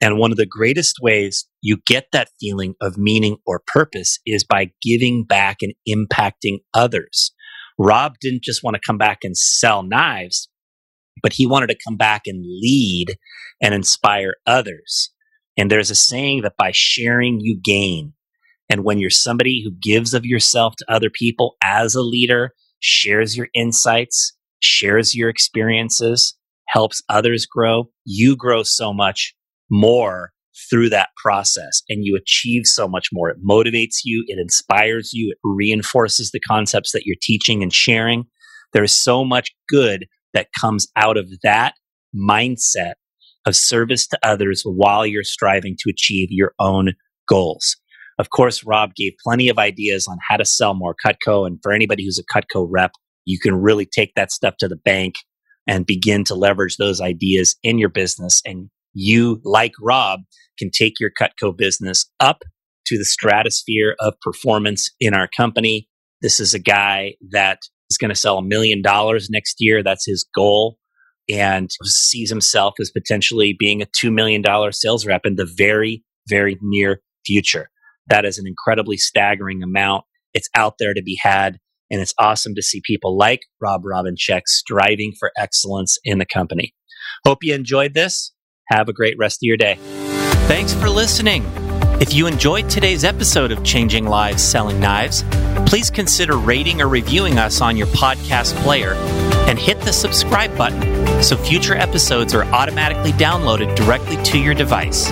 And 0.00 0.18
one 0.18 0.30
of 0.30 0.36
the 0.36 0.46
greatest 0.46 0.96
ways 1.02 1.46
you 1.60 1.78
get 1.84 2.06
that 2.12 2.28
feeling 2.38 2.74
of 2.80 2.96
meaning 2.96 3.38
or 3.44 3.60
purpose 3.66 4.20
is 4.24 4.44
by 4.44 4.70
giving 4.80 5.24
back 5.24 5.58
and 5.60 5.74
impacting 5.88 6.58
others. 6.72 7.32
Rob 7.78 8.14
didn't 8.20 8.42
just 8.42 8.62
want 8.62 8.74
to 8.74 8.82
come 8.84 8.98
back 8.98 9.18
and 9.22 9.36
sell 9.36 9.82
knives, 9.82 10.48
but 11.22 11.32
he 11.34 11.46
wanted 11.46 11.68
to 11.68 11.78
come 11.86 11.96
back 11.96 12.22
and 12.26 12.44
lead 12.44 13.16
and 13.62 13.74
inspire 13.74 14.34
others. 14.46 15.10
And 15.56 15.70
there's 15.70 15.90
a 15.90 15.94
saying 15.94 16.42
that 16.42 16.56
by 16.58 16.70
sharing, 16.72 17.40
you 17.40 17.58
gain. 17.62 18.14
And 18.70 18.84
when 18.84 18.98
you're 18.98 19.10
somebody 19.10 19.62
who 19.64 19.72
gives 19.80 20.14
of 20.14 20.24
yourself 20.24 20.74
to 20.76 20.92
other 20.92 21.10
people 21.10 21.56
as 21.64 21.94
a 21.94 22.02
leader, 22.02 22.52
shares 22.80 23.36
your 23.36 23.48
insights, 23.54 24.36
shares 24.60 25.14
your 25.14 25.28
experiences, 25.28 26.36
helps 26.68 27.02
others 27.08 27.46
grow, 27.46 27.90
you 28.04 28.36
grow 28.36 28.62
so 28.62 28.92
much 28.92 29.34
more 29.70 30.32
through 30.70 30.90
that 30.90 31.10
process 31.22 31.82
and 31.88 32.04
you 32.04 32.16
achieve 32.16 32.66
so 32.66 32.88
much 32.88 33.08
more. 33.12 33.30
It 33.30 33.38
motivates 33.46 33.98
you, 34.04 34.24
it 34.26 34.38
inspires 34.38 35.12
you, 35.12 35.30
it 35.30 35.38
reinforces 35.44 36.30
the 36.30 36.40
concepts 36.40 36.92
that 36.92 37.04
you're 37.04 37.16
teaching 37.20 37.62
and 37.62 37.72
sharing. 37.72 38.24
There's 38.72 38.92
so 38.92 39.24
much 39.24 39.50
good 39.68 40.06
that 40.34 40.48
comes 40.58 40.86
out 40.96 41.16
of 41.16 41.30
that 41.42 41.74
mindset 42.14 42.94
of 43.46 43.56
service 43.56 44.06
to 44.08 44.18
others 44.22 44.62
while 44.64 45.06
you're 45.06 45.24
striving 45.24 45.76
to 45.80 45.90
achieve 45.90 46.28
your 46.30 46.52
own 46.58 46.92
goals. 47.28 47.76
Of 48.18 48.30
course, 48.30 48.64
Rob 48.64 48.94
gave 48.96 49.12
plenty 49.22 49.48
of 49.48 49.58
ideas 49.58 50.06
on 50.08 50.18
how 50.28 50.36
to 50.36 50.44
sell 50.44 50.74
more 50.74 50.94
Cutco. 51.04 51.46
And 51.46 51.58
for 51.62 51.72
anybody 51.72 52.04
who's 52.04 52.18
a 52.18 52.38
Cutco 52.38 52.66
rep, 52.68 52.92
you 53.24 53.38
can 53.38 53.54
really 53.54 53.86
take 53.86 54.12
that 54.16 54.32
step 54.32 54.56
to 54.58 54.68
the 54.68 54.76
bank 54.76 55.14
and 55.66 55.86
begin 55.86 56.24
to 56.24 56.34
leverage 56.34 56.76
those 56.76 57.00
ideas 57.00 57.56
in 57.62 57.78
your 57.78 57.90
business. 57.90 58.42
And 58.44 58.70
you, 58.98 59.40
like 59.44 59.72
Rob, 59.80 60.20
can 60.58 60.70
take 60.70 60.94
your 60.98 61.10
Cutco 61.10 61.56
business 61.56 62.10
up 62.20 62.42
to 62.86 62.98
the 62.98 63.04
stratosphere 63.04 63.94
of 64.00 64.14
performance 64.20 64.90
in 64.98 65.14
our 65.14 65.28
company. 65.36 65.88
This 66.20 66.40
is 66.40 66.52
a 66.52 66.58
guy 66.58 67.14
that 67.30 67.60
is 67.90 67.98
going 67.98 68.08
to 68.10 68.14
sell 68.14 68.38
a 68.38 68.42
million 68.42 68.82
dollars 68.82 69.28
next 69.30 69.56
year. 69.60 69.82
That's 69.82 70.06
his 70.06 70.26
goal. 70.34 70.78
And 71.30 71.70
sees 71.84 72.30
himself 72.30 72.74
as 72.80 72.90
potentially 72.90 73.54
being 73.56 73.82
a 73.82 73.86
$2 73.86 74.12
million 74.12 74.42
sales 74.72 75.06
rep 75.06 75.26
in 75.26 75.36
the 75.36 75.48
very, 75.56 76.02
very 76.26 76.58
near 76.62 77.02
future. 77.26 77.68
That 78.06 78.24
is 78.24 78.38
an 78.38 78.46
incredibly 78.46 78.96
staggering 78.96 79.62
amount. 79.62 80.04
It's 80.32 80.48
out 80.54 80.74
there 80.78 80.94
to 80.94 81.02
be 81.02 81.18
had. 81.22 81.58
And 81.90 82.00
it's 82.00 82.14
awesome 82.18 82.54
to 82.54 82.62
see 82.62 82.80
people 82.84 83.16
like 83.16 83.40
Rob 83.60 83.82
Robinchek 83.82 84.42
striving 84.46 85.12
for 85.18 85.30
excellence 85.36 85.98
in 86.04 86.18
the 86.18 86.26
company. 86.26 86.74
Hope 87.26 87.38
you 87.42 87.54
enjoyed 87.54 87.94
this. 87.94 88.32
Have 88.68 88.88
a 88.88 88.92
great 88.92 89.16
rest 89.18 89.38
of 89.38 89.46
your 89.46 89.56
day. 89.56 89.76
Thanks 90.46 90.74
for 90.74 90.90
listening. 90.90 91.44
If 92.00 92.14
you 92.14 92.26
enjoyed 92.26 92.70
today's 92.70 93.02
episode 93.02 93.50
of 93.50 93.64
Changing 93.64 94.06
Lives 94.06 94.40
Selling 94.42 94.78
Knives, 94.78 95.24
please 95.66 95.90
consider 95.90 96.36
rating 96.36 96.80
or 96.80 96.86
reviewing 96.88 97.38
us 97.38 97.60
on 97.60 97.76
your 97.76 97.88
podcast 97.88 98.54
player 98.62 98.92
and 99.48 99.58
hit 99.58 99.80
the 99.80 99.92
subscribe 99.92 100.56
button 100.56 101.22
so 101.22 101.36
future 101.36 101.74
episodes 101.74 102.34
are 102.34 102.44
automatically 102.44 103.10
downloaded 103.12 103.74
directly 103.74 104.16
to 104.22 104.38
your 104.38 104.54
device. 104.54 105.08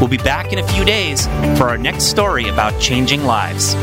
We'll 0.00 0.08
be 0.08 0.16
back 0.16 0.52
in 0.52 0.58
a 0.58 0.68
few 0.68 0.84
days 0.84 1.26
for 1.58 1.68
our 1.68 1.78
next 1.78 2.04
story 2.04 2.48
about 2.48 2.80
changing 2.80 3.24
lives. 3.24 3.74